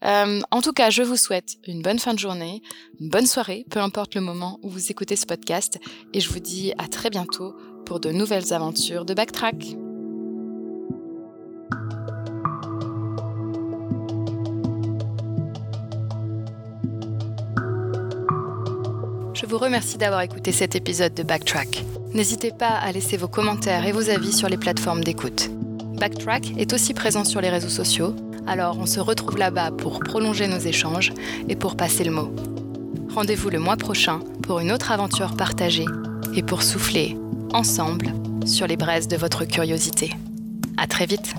en 0.02 0.62
tout 0.64 0.74
cas, 0.74 0.89
je 0.89 1.04
vous 1.04 1.16
souhaite 1.16 1.58
une 1.68 1.84
bonne 1.84 2.00
fin 2.00 2.16
de 2.16 2.20
journée, 2.20 2.64
une 3.00 3.10
bonne 3.10 3.28
soirée, 3.28 3.66
peu 3.70 3.80
importe 3.80 4.16
le 4.16 4.22
moment 4.22 4.60
où 4.64 4.70
vous 4.70 4.89
écoutez 4.89 5.16
ce 5.16 5.28
podcast, 5.28 5.80
et 6.12 6.20
je 6.20 6.30
vous 6.30 6.39
dis 6.39 6.74
à 6.80 6.88
très 6.88 7.12
bientôt 7.12 7.56
pour 7.86 8.00
de 8.00 8.12
nouvelles 8.12 8.52
aventures 8.52 9.06
de 9.06 9.14
Backtrack. 9.14 9.88
Vous 19.50 19.58
remercie 19.58 19.97
d'avoir 19.97 20.22
écouté 20.22 20.52
cet 20.52 20.76
épisode 20.76 21.16
de 21.16 21.24
Backtrack. 21.24 21.84
N'hésitez 22.14 22.52
pas 22.52 22.68
à 22.68 22.91
laisser 22.91 23.18
vos 23.18 23.28
commentaires 23.28 23.84
et 23.84 23.91
vos 23.91 24.12
avis 24.12 24.32
sur 24.32 24.47
les 24.47 24.58
plateformes 24.58 25.04
d'écoute. 25.04 25.50
Backtrack 26.00 26.52
est 26.60 26.72
aussi 26.72 26.93
présent 26.93 27.24
sur 27.24 27.41
les 27.41 27.50
réseaux 27.50 27.68
sociaux, 27.68 28.16
Alors 28.45 28.78
on 28.80 28.86
se 28.86 29.00
retrouve 29.00 29.38
là-bas 29.38 29.72
pour 29.72 30.02
prolonger 30.02 30.47
nos 30.47 30.60
échanges 30.60 31.14
et 31.47 31.56
pour 31.56 31.76
passer 31.76 32.04
le 32.04 32.12
mot. 32.12 32.32
Rendez-vous 33.10 33.50
le 33.50 33.58
mois 33.58 33.76
prochain 33.76 34.20
pour 34.43 34.60
une 34.60 34.72
autre 34.72 34.91
aventure 34.91 35.36
partagée 35.36 35.86
et 36.36 36.43
pour 36.43 36.62
souffler 36.62 37.18
ensemble 37.52 38.14
sur 38.45 38.68
les 38.68 38.78
braises 38.78 39.08
de 39.08 39.18
votre 39.18 39.45
curiosité. 39.45 40.14
À 40.78 40.86
très 40.86 41.08
vite! 41.08 41.34